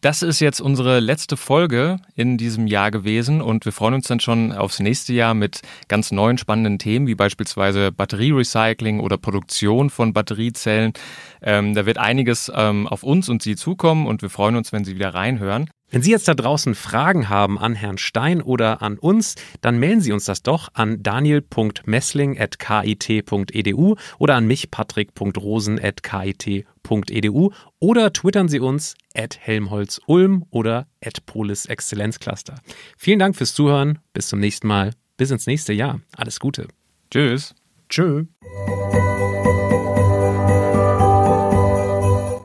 Das 0.00 0.22
ist 0.22 0.40
jetzt 0.40 0.62
unsere 0.62 0.98
letzte 0.98 1.36
Folge 1.36 1.98
in 2.14 2.38
diesem 2.38 2.66
Jahr 2.66 2.90
gewesen 2.90 3.42
und 3.42 3.66
wir 3.66 3.72
freuen 3.72 3.92
uns 3.92 4.08
dann 4.08 4.18
schon 4.18 4.50
aufs 4.50 4.80
nächste 4.80 5.12
Jahr 5.12 5.34
mit 5.34 5.60
ganz 5.88 6.10
neuen 6.10 6.38
spannenden 6.38 6.78
Themen, 6.78 7.06
wie 7.06 7.14
beispielsweise 7.14 7.92
Batterierecycling 7.92 9.00
oder 9.00 9.18
Produktion 9.18 9.90
von 9.90 10.14
Batteriezellen. 10.14 10.94
Ähm, 11.42 11.74
da 11.74 11.84
wird 11.84 11.98
einiges 11.98 12.50
ähm, 12.54 12.86
auf 12.86 13.02
uns 13.02 13.28
und 13.28 13.42
Sie 13.42 13.56
zukommen 13.56 14.06
und 14.06 14.22
wir 14.22 14.30
freuen 14.30 14.56
uns, 14.56 14.72
wenn 14.72 14.86
Sie 14.86 14.94
wieder 14.94 15.12
reinhören. 15.12 15.68
Wenn 15.90 16.02
Sie 16.02 16.10
jetzt 16.12 16.28
da 16.28 16.34
draußen 16.34 16.76
Fragen 16.76 17.28
haben 17.28 17.58
an 17.58 17.74
Herrn 17.74 17.98
Stein 17.98 18.40
oder 18.40 18.80
an 18.80 18.96
uns, 18.96 19.34
dann 19.60 19.78
melden 19.78 20.00
Sie 20.00 20.12
uns 20.12 20.24
das 20.24 20.42
doch 20.42 20.68
an 20.72 21.02
daniel.messling.kit.edu 21.02 23.96
oder 24.18 24.36
an 24.36 24.46
mich 24.46 24.70
patrick.rosen.kit.edu 24.70 27.50
oder 27.80 28.12
twittern 28.12 28.46
Sie 28.48 28.60
uns 28.60 28.94
at 29.14 29.38
helmholtz-ulm 29.40 30.44
oder 30.50 30.86
at 31.04 31.26
polis 31.26 31.66
exzellenzcluster. 31.66 32.54
Vielen 32.96 33.18
Dank 33.18 33.34
fürs 33.36 33.54
Zuhören. 33.54 33.98
Bis 34.12 34.28
zum 34.28 34.38
nächsten 34.38 34.68
Mal. 34.68 34.92
Bis 35.16 35.32
ins 35.32 35.46
nächste 35.46 35.72
Jahr. 35.72 36.00
Alles 36.16 36.38
Gute. 36.38 36.68
Tschüss. 37.10 37.56
Tschö. 37.88 38.26